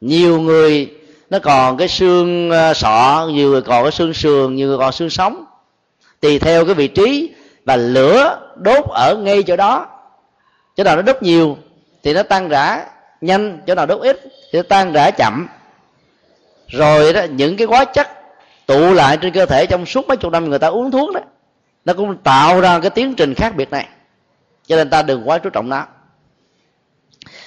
Nhiều 0.00 0.40
người, 0.40 0.94
nó 1.30 1.38
còn 1.38 1.76
cái 1.76 1.88
xương 1.88 2.50
ờ, 2.50 2.74
sọ, 2.74 3.28
nhiều 3.32 3.50
người 3.50 3.62
còn 3.62 3.84
cái 3.84 3.92
xương 3.92 4.14
sườn, 4.14 4.54
nhiều 4.54 4.68
người 4.68 4.78
còn 4.78 4.92
xương 4.92 5.10
sống 5.10 5.44
tùy 6.20 6.38
theo 6.38 6.64
cái 6.64 6.74
vị 6.74 6.88
trí 6.88 7.34
và 7.64 7.76
lửa 7.76 8.40
đốt 8.56 8.84
ở 8.88 9.16
ngay 9.16 9.42
chỗ 9.42 9.56
đó. 9.56 9.86
Chỗ 10.76 10.84
nào 10.84 10.96
nó 10.96 11.02
đốt 11.02 11.22
nhiều 11.22 11.56
thì 12.02 12.14
nó 12.14 12.22
tan 12.22 12.48
rã 12.48 12.86
nhanh, 13.20 13.60
chỗ 13.66 13.74
nào 13.74 13.86
đốt 13.86 14.00
ít 14.00 14.20
thì 14.52 14.58
nó 14.58 14.62
tan 14.68 14.92
rã 14.92 15.10
chậm. 15.10 15.48
Rồi 16.68 17.12
đó, 17.12 17.22
những 17.22 17.56
cái 17.56 17.66
hóa 17.66 17.84
chất 17.84 18.08
tụ 18.66 18.92
lại 18.94 19.16
trên 19.16 19.32
cơ 19.32 19.46
thể 19.46 19.66
trong 19.66 19.86
suốt 19.86 20.08
mấy 20.08 20.16
chục 20.16 20.32
năm 20.32 20.50
người 20.50 20.58
ta 20.58 20.68
uống 20.68 20.90
thuốc 20.90 21.14
đó 21.14 21.20
nó 21.84 21.92
cũng 21.92 22.16
tạo 22.16 22.60
ra 22.60 22.80
cái 22.80 22.90
tiến 22.90 23.14
trình 23.14 23.34
khác 23.34 23.56
biệt 23.56 23.70
này. 23.70 23.88
Cho 24.66 24.76
nên 24.76 24.90
ta 24.90 25.02
đừng 25.02 25.28
quá 25.28 25.38
chú 25.38 25.50
trọng 25.50 25.68
nó. 25.68 25.86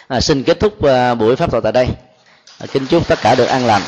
À, 0.08 0.22
xin 0.22 0.44
kết 0.44 0.60
thúc 0.60 0.74
uh, 0.78 1.18
buổi 1.18 1.36
pháp 1.36 1.52
thoại 1.52 1.62
tại 1.64 1.72
đây. 1.72 1.88
À, 2.60 2.66
kính 2.72 2.86
chúc 2.88 3.08
tất 3.08 3.20
cả 3.22 3.36
được 3.36 3.46
an 3.46 3.66
lành. 3.66 3.82